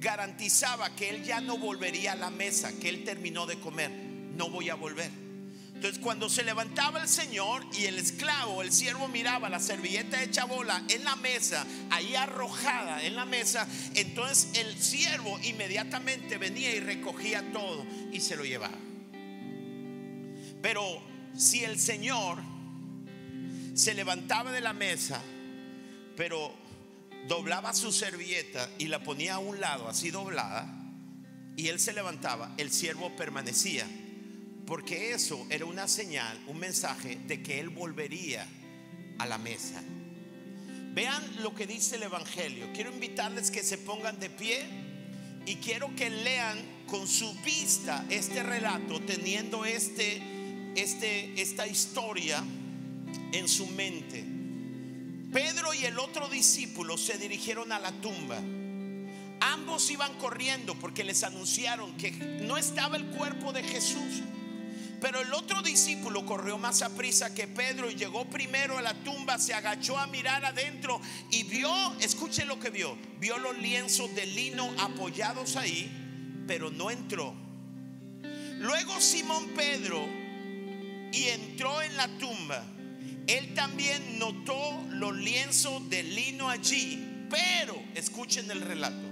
garantizaba 0.00 0.94
que 0.96 1.08
él 1.10 1.22
ya 1.22 1.40
no 1.40 1.56
volvería 1.56 2.12
a 2.12 2.16
la 2.16 2.30
mesa, 2.30 2.72
que 2.80 2.88
él 2.88 3.04
terminó 3.04 3.46
de 3.46 3.60
comer, 3.60 3.90
no 3.90 4.50
voy 4.50 4.70
a 4.70 4.74
volver. 4.74 5.10
Entonces 5.72 6.00
cuando 6.00 6.28
se 6.28 6.42
levantaba 6.42 7.00
el 7.00 7.08
Señor 7.08 7.64
y 7.78 7.84
el 7.84 7.98
esclavo, 7.98 8.60
el 8.60 8.72
siervo 8.72 9.08
miraba 9.08 9.48
la 9.48 9.60
servilleta 9.60 10.22
hecha 10.22 10.44
bola 10.44 10.82
en 10.88 11.04
la 11.04 11.16
mesa, 11.16 11.64
ahí 11.90 12.16
arrojada 12.16 13.02
en 13.04 13.14
la 13.14 13.24
mesa, 13.24 13.66
entonces 13.94 14.50
el 14.58 14.76
siervo 14.82 15.38
inmediatamente 15.42 16.38
venía 16.38 16.74
y 16.74 16.80
recogía 16.80 17.52
todo 17.52 17.86
y 18.12 18.20
se 18.20 18.36
lo 18.36 18.44
llevaba. 18.44 18.78
Pero 20.60 21.02
si 21.34 21.64
el 21.64 21.78
Señor 21.78 22.49
se 23.80 23.94
levantaba 23.94 24.52
de 24.52 24.60
la 24.60 24.74
mesa, 24.74 25.22
pero 26.14 26.52
doblaba 27.26 27.72
su 27.72 27.92
servilleta 27.92 28.68
y 28.78 28.88
la 28.88 29.02
ponía 29.02 29.36
a 29.36 29.38
un 29.38 29.58
lado, 29.58 29.88
así 29.88 30.10
doblada, 30.10 30.70
y 31.56 31.68
él 31.68 31.80
se 31.80 31.94
levantaba, 31.94 32.52
el 32.58 32.70
siervo 32.70 33.16
permanecía, 33.16 33.86
porque 34.66 35.14
eso 35.14 35.46
era 35.48 35.64
una 35.64 35.88
señal, 35.88 36.38
un 36.46 36.58
mensaje 36.58 37.20
de 37.26 37.42
que 37.42 37.58
él 37.58 37.70
volvería 37.70 38.46
a 39.18 39.24
la 39.24 39.38
mesa. 39.38 39.82
Vean 40.92 41.42
lo 41.42 41.54
que 41.54 41.66
dice 41.66 41.96
el 41.96 42.02
Evangelio. 42.02 42.68
Quiero 42.74 42.92
invitarles 42.92 43.50
que 43.50 43.62
se 43.62 43.78
pongan 43.78 44.20
de 44.20 44.28
pie 44.28 44.62
y 45.46 45.56
quiero 45.56 45.94
que 45.96 46.10
lean 46.10 46.58
con 46.86 47.08
su 47.08 47.32
vista 47.40 48.04
este 48.10 48.42
relato, 48.42 49.00
teniendo 49.00 49.64
este, 49.64 50.20
este, 50.76 51.40
esta 51.40 51.66
historia 51.66 52.44
en 53.32 53.48
su 53.48 53.66
mente. 53.66 54.24
Pedro 55.32 55.72
y 55.74 55.84
el 55.84 55.98
otro 55.98 56.28
discípulo 56.28 56.98
se 56.98 57.16
dirigieron 57.16 57.70
a 57.72 57.78
la 57.78 57.92
tumba. 57.92 58.38
Ambos 59.40 59.90
iban 59.90 60.12
corriendo 60.18 60.74
porque 60.74 61.04
les 61.04 61.22
anunciaron 61.22 61.96
que 61.96 62.10
no 62.10 62.58
estaba 62.58 62.96
el 62.96 63.06
cuerpo 63.06 63.52
de 63.52 63.62
Jesús. 63.62 64.22
Pero 65.00 65.20
el 65.20 65.32
otro 65.32 65.62
discípulo 65.62 66.26
corrió 66.26 66.58
más 66.58 66.82
a 66.82 66.94
prisa 66.94 67.32
que 67.34 67.46
Pedro 67.46 67.90
y 67.90 67.94
llegó 67.94 68.26
primero 68.26 68.76
a 68.76 68.82
la 68.82 68.92
tumba, 69.02 69.38
se 69.38 69.54
agachó 69.54 69.96
a 69.96 70.06
mirar 70.06 70.44
adentro 70.44 71.00
y 71.30 71.44
vio, 71.44 71.72
escuche 72.00 72.44
lo 72.44 72.60
que 72.60 72.68
vio, 72.68 72.98
vio 73.18 73.38
los 73.38 73.56
lienzos 73.58 74.14
de 74.14 74.26
lino 74.26 74.70
apoyados 74.78 75.56
ahí, 75.56 75.90
pero 76.46 76.70
no 76.70 76.90
entró. 76.90 77.34
Luego 78.58 79.00
Simón 79.00 79.48
Pedro 79.56 80.06
y 81.12 81.28
entró 81.28 81.80
en 81.80 81.96
la 81.96 82.06
tumba 82.18 82.62
él 83.26 83.54
también 83.54 84.18
notó 84.18 84.84
los 84.90 85.16
lienzos 85.16 85.88
de 85.88 86.02
lino 86.02 86.48
allí, 86.48 87.26
pero 87.28 87.80
escuchen 87.94 88.50
el 88.50 88.60
relato. 88.60 89.08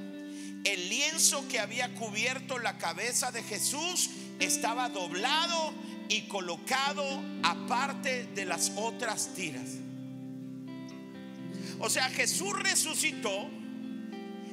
El 0.65 0.89
lienzo 0.89 1.47
que 1.49 1.61
había 1.61 1.95
cubierto 1.95 2.59
la 2.59 2.79
cabeza 2.79 3.31
de 3.31 3.43
Jesús 3.43 4.11
estaba 4.41 4.89
doblado 4.89 5.73
y 6.09 6.23
colocado 6.23 7.05
aparte 7.43 8.25
de 8.35 8.45
las 8.45 8.73
otras 8.77 9.35
tiras. 9.35 9.77
O 11.81 11.89
sea, 11.89 12.09
Jesús 12.11 12.59
resucitó 12.59 13.49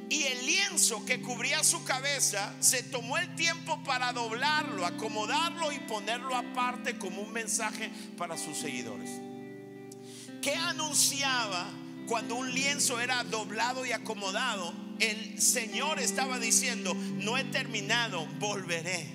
y 0.10 0.24
el 0.24 0.46
lienzo 0.46 1.04
que 1.06 1.22
cubría 1.22 1.64
su 1.64 1.84
cabeza 1.84 2.54
se 2.60 2.84
tomó 2.84 3.18
el 3.18 3.36
tiempo 3.36 3.82
para 3.84 4.14
doblarlo, 4.14 4.86
acomodarlo 4.86 5.72
y 5.72 5.80
ponerlo 5.80 6.36
aparte 6.36 6.98
como 6.98 7.22
un 7.22 7.34
mensaje 7.34 7.90
para 8.18 8.38
sus 8.38 8.58
seguidores. 8.58 9.10
¿Qué 10.46 10.54
anunciaba 10.54 11.66
cuando 12.06 12.36
un 12.36 12.54
lienzo 12.54 13.00
era 13.00 13.24
doblado 13.24 13.84
y 13.84 13.94
acomodado? 13.94 14.76
El 15.00 15.42
Señor 15.42 15.98
estaba 15.98 16.38
diciendo, 16.38 16.94
no 16.94 17.36
he 17.36 17.46
terminado, 17.46 18.28
volveré. 18.38 19.08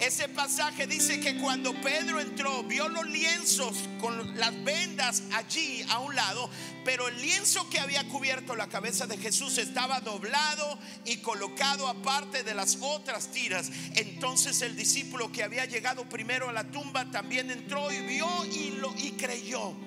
Ese 0.00 0.30
pasaje 0.30 0.86
dice 0.86 1.20
que 1.20 1.36
cuando 1.36 1.78
Pedro 1.82 2.18
entró, 2.18 2.62
vio 2.62 2.88
los 2.88 3.06
lienzos 3.06 3.76
con 4.00 4.38
las 4.38 4.64
vendas 4.64 5.22
allí 5.34 5.84
a 5.90 5.98
un 5.98 6.14
lado, 6.14 6.48
pero 6.82 7.08
el 7.08 7.20
lienzo 7.20 7.68
que 7.68 7.78
había 7.78 8.08
cubierto 8.08 8.56
la 8.56 8.68
cabeza 8.68 9.06
de 9.06 9.18
Jesús 9.18 9.58
estaba 9.58 10.00
doblado 10.00 10.78
y 11.04 11.18
colocado 11.18 11.88
aparte 11.88 12.42
de 12.42 12.54
las 12.54 12.78
otras 12.80 13.30
tiras. 13.32 13.70
Entonces 13.96 14.62
el 14.62 14.76
discípulo 14.76 15.30
que 15.30 15.42
había 15.42 15.66
llegado 15.66 16.08
primero 16.08 16.48
a 16.48 16.54
la 16.54 16.64
tumba 16.70 17.04
también 17.10 17.50
entró 17.50 17.92
y 17.92 18.00
vio 18.00 18.26
y, 18.46 18.70
lo, 18.78 18.94
y 18.96 19.10
creyó. 19.10 19.85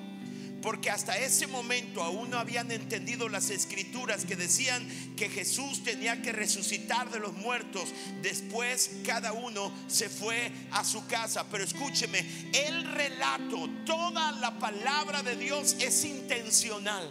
Porque 0.61 0.89
hasta 0.89 1.17
ese 1.17 1.47
momento 1.47 2.03
aún 2.03 2.29
no 2.29 2.37
habían 2.37 2.71
entendido 2.71 3.29
las 3.29 3.49
escrituras 3.49 4.25
que 4.25 4.35
decían 4.35 4.87
que 5.15 5.29
Jesús 5.29 5.83
tenía 5.83 6.21
que 6.21 6.31
resucitar 6.31 7.09
de 7.11 7.19
los 7.19 7.33
muertos. 7.33 7.89
Después 8.21 8.91
cada 9.05 9.31
uno 9.31 9.71
se 9.87 10.09
fue 10.09 10.51
a 10.71 10.83
su 10.83 11.05
casa. 11.07 11.45
Pero 11.49 11.63
escúcheme, 11.63 12.25
el 12.53 12.83
relato, 12.91 13.69
toda 13.85 14.31
la 14.33 14.59
palabra 14.59 15.23
de 15.23 15.35
Dios 15.35 15.75
es 15.79 16.03
intencional. 16.03 17.09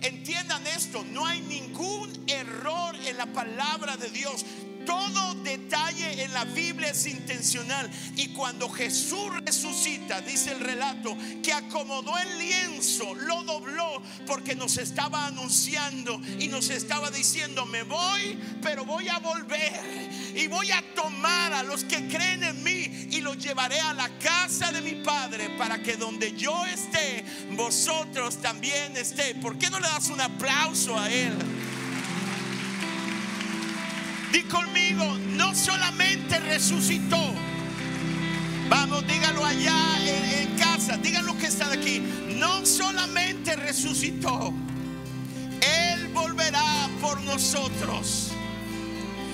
Entiendan 0.00 0.64
esto, 0.68 1.04
no 1.12 1.26
hay 1.26 1.40
ningún 1.40 2.24
error 2.28 2.94
en 3.04 3.16
la 3.16 3.26
palabra 3.26 3.96
de 3.96 4.08
Dios. 4.10 4.44
Todo 4.88 5.34
detalle 5.44 6.22
en 6.22 6.32
la 6.32 6.46
Biblia 6.46 6.92
es 6.92 7.06
intencional. 7.06 7.90
Y 8.16 8.28
cuando 8.28 8.70
Jesús 8.70 9.28
resucita, 9.44 10.22
dice 10.22 10.52
el 10.52 10.60
relato, 10.60 11.14
que 11.42 11.52
acomodó 11.52 12.16
el 12.16 12.38
lienzo, 12.38 13.14
lo 13.14 13.42
dobló, 13.42 14.02
porque 14.26 14.56
nos 14.56 14.78
estaba 14.78 15.26
anunciando 15.26 16.18
y 16.38 16.48
nos 16.48 16.70
estaba 16.70 17.10
diciendo, 17.10 17.66
me 17.66 17.82
voy, 17.82 18.38
pero 18.62 18.86
voy 18.86 19.08
a 19.08 19.18
volver. 19.18 20.08
Y 20.34 20.46
voy 20.46 20.70
a 20.70 20.82
tomar 20.94 21.52
a 21.52 21.62
los 21.62 21.84
que 21.84 22.08
creen 22.08 22.42
en 22.44 22.62
mí 22.62 23.08
y 23.10 23.20
los 23.20 23.36
llevaré 23.36 23.78
a 23.80 23.92
la 23.92 24.08
casa 24.18 24.72
de 24.72 24.80
mi 24.80 25.04
Padre 25.04 25.50
para 25.58 25.82
que 25.82 25.98
donde 25.98 26.32
yo 26.34 26.64
esté, 26.64 27.26
vosotros 27.50 28.40
también 28.40 28.96
esté. 28.96 29.34
¿Por 29.34 29.58
qué 29.58 29.68
no 29.68 29.80
le 29.80 29.88
das 29.88 30.08
un 30.08 30.22
aplauso 30.22 30.98
a 30.98 31.10
Él? 31.12 31.34
Di 34.32 34.42
conmigo, 34.42 35.16
no 35.36 35.54
solamente 35.54 36.38
resucitó. 36.40 37.34
Vamos, 38.68 39.06
dígalo 39.06 39.44
allá 39.44 39.76
en, 40.04 40.56
casa, 40.56 40.98
díganlo 40.98 41.36
que 41.38 41.46
está 41.46 41.72
aquí. 41.72 42.02
No 42.36 42.66
solamente 42.66 43.56
resucitó, 43.56 44.52
Él 45.60 46.08
volverá 46.08 46.88
por 47.00 47.20
nosotros. 47.22 48.32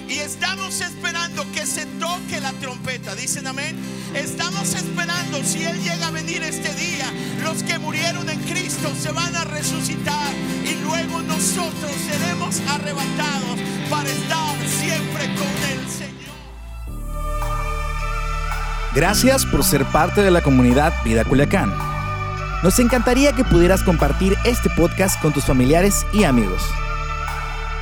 Y 0.09 0.19
estamos 0.19 0.81
esperando 0.81 1.51
que 1.53 1.67
se 1.67 1.87
toque 1.87 2.41
la 2.41 2.53
trompeta. 2.53 3.15
Dicen 3.15 3.47
amén. 3.47 3.77
Estamos 4.15 4.75
esperando 4.75 5.43
si 5.43 5.65
Él 5.65 5.81
llega 5.83 6.09
a 6.09 6.11
venir 6.11 6.43
este 6.43 6.73
día. 6.75 7.07
Los 7.43 7.63
que 7.63 7.79
murieron 7.79 8.29
en 8.29 8.41
Cristo 8.41 8.93
se 9.01 9.13
van 9.13 9.35
a 9.35 9.45
resucitar. 9.45 10.33
Y 10.65 10.75
luego 10.83 11.23
nosotros 11.23 11.93
seremos 12.11 12.61
arrebatados 12.69 13.59
para 13.89 14.09
estar 14.09 14.69
siempre 14.69 15.25
con 15.35 15.49
el 15.71 15.89
Señor. 15.89 16.35
Gracias 18.95 19.47
por 19.47 19.65
ser 19.65 19.85
parte 19.87 20.23
de 20.23 20.31
la 20.31 20.43
comunidad 20.43 20.93
Vida 21.05 21.25
Culiacán. 21.25 21.73
Nos 22.63 22.79
encantaría 22.79 23.33
que 23.33 23.45
pudieras 23.45 23.83
compartir 23.83 24.37
este 24.45 24.71
podcast 24.71 25.21
con 25.21 25.33
tus 25.33 25.45
familiares 25.45 26.07
y 26.13 26.25
amigos. 26.25 26.63